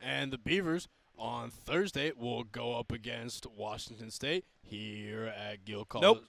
[0.00, 0.86] And the Beavers
[1.18, 6.04] on Thursday will go up against Washington State here at Gill College.
[6.04, 6.24] Nope.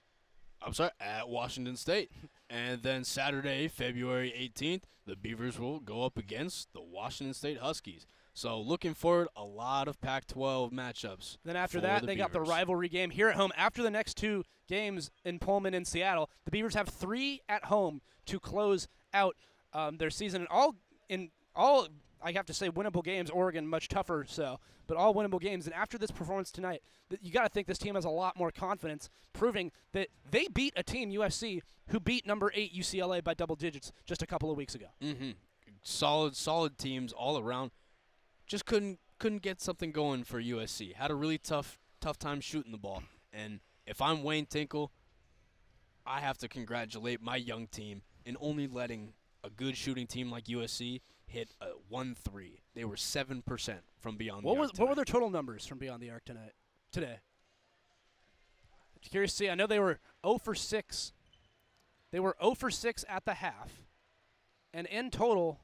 [0.62, 2.10] I'm sorry, at Washington State.
[2.50, 8.06] and then Saturday, February 18th, the Beavers will go up against the Washington State Huskies.
[8.32, 11.38] So looking forward, a lot of Pac-12 matchups.
[11.44, 13.50] Then after that, the they got the rivalry game here at home.
[13.56, 18.00] After the next two games in Pullman and Seattle, the Beavers have three at home
[18.26, 19.36] to close out
[19.72, 20.42] um, their season.
[20.42, 20.76] And all
[21.08, 21.88] in all,
[22.22, 23.30] I have to say, winnable games.
[23.30, 25.66] Oregon much tougher, so but all winnable games.
[25.66, 28.36] And after this performance tonight, th- you got to think this team has a lot
[28.36, 31.60] more confidence, proving that they beat a team USC
[31.90, 34.86] who beat number eight UCLA by double digits just a couple of weeks ago.
[35.00, 35.30] Mm-hmm.
[35.82, 37.70] Solid, solid teams all around.
[38.48, 40.94] Just couldn't couldn't get something going for USC.
[40.94, 43.04] Had a really tough tough time shooting the ball.
[43.32, 44.90] And if I'm Wayne Tinkle,
[46.04, 49.12] I have to congratulate my young team in only letting
[49.44, 52.60] a good shooting team like USC hit a one three.
[52.74, 55.66] They were seven percent from beyond What the was arc what were their total numbers
[55.66, 56.52] from beyond the arc tonight?
[56.92, 57.18] Today.
[59.10, 59.48] Curious to see.
[59.50, 61.12] I know they were 0 for 6.
[62.12, 63.86] They were 0 for 6 at the half.
[64.74, 65.60] And in total,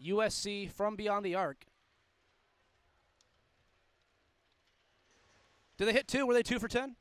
[0.00, 1.64] USC from beyond the arc.
[5.78, 6.26] Did they hit two?
[6.26, 6.96] Were they two for 10?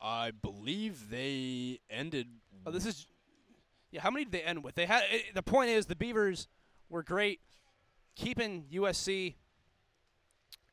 [0.00, 2.28] I believe they ended.
[2.64, 3.06] Oh, this is.
[3.90, 4.74] Yeah, how many did they end with?
[4.74, 5.02] They had.
[5.10, 6.48] eh, the point is, the Beavers
[6.88, 7.40] were great
[8.14, 9.34] keeping USC,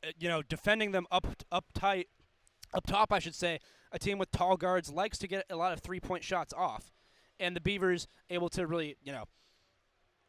[0.04, 2.08] uh, you know, defending them up up tight,
[2.74, 3.60] up top, I should say.
[3.92, 6.92] A team with tall guards likes to get a lot of three point shots off,
[7.40, 9.26] and the Beavers able to really, you know,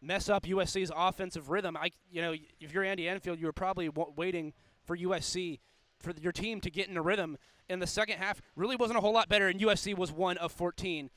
[0.02, 1.76] mess up USC's offensive rhythm.
[1.76, 4.52] I, you know, if you're Andy Enfield, you were probably waiting
[4.84, 5.60] for USC
[5.98, 7.38] for your team to get in a rhythm.
[7.70, 10.52] And the second half, really wasn't a whole lot better, and USC was one of
[10.52, 11.08] 14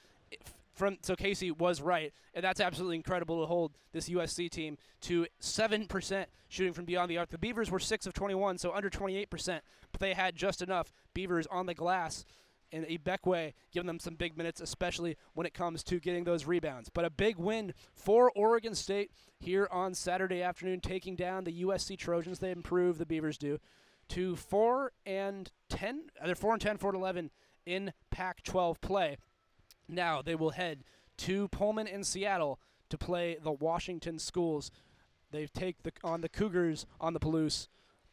[0.77, 5.25] from so Casey was right, and that's absolutely incredible to hold this USC team to
[5.39, 7.29] seven percent shooting from beyond the arc.
[7.29, 10.93] The Beavers were six of 21, so under 28 percent, but they had just enough.
[11.13, 12.25] Beavers on the glass.
[12.69, 16.89] And Ibekwe giving them some big minutes, especially when it comes to getting those rebounds.
[16.89, 21.97] But a big win for Oregon State here on Saturday afternoon, taking down the USC
[21.97, 22.39] Trojans.
[22.39, 23.59] They improve, the Beavers do,
[24.09, 26.09] to four and ten.
[26.21, 27.31] Uh, they're four and 10, four and 11
[27.65, 29.17] in Pac-12 play.
[29.87, 30.83] Now they will head
[31.19, 32.59] to Pullman and Seattle
[32.89, 34.71] to play the Washington Schools.
[35.31, 37.67] They take the on the Cougars on the Palouse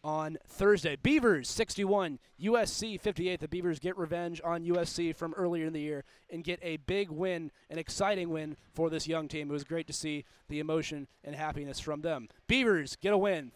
[0.05, 0.97] on Thursday.
[0.97, 3.41] Beavers 61, USC 58.
[3.41, 7.11] The Beavers get revenge on USC from earlier in the year and get a big
[7.11, 9.49] win, an exciting win for this young team.
[9.49, 12.28] It was great to see the emotion and happiness from them.
[12.47, 13.53] Beavers get a win.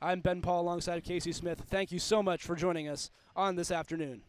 [0.00, 1.64] I'm Ben Pahl alongside Casey Smith.
[1.66, 4.22] Thank you so much for joining us on this afternoon.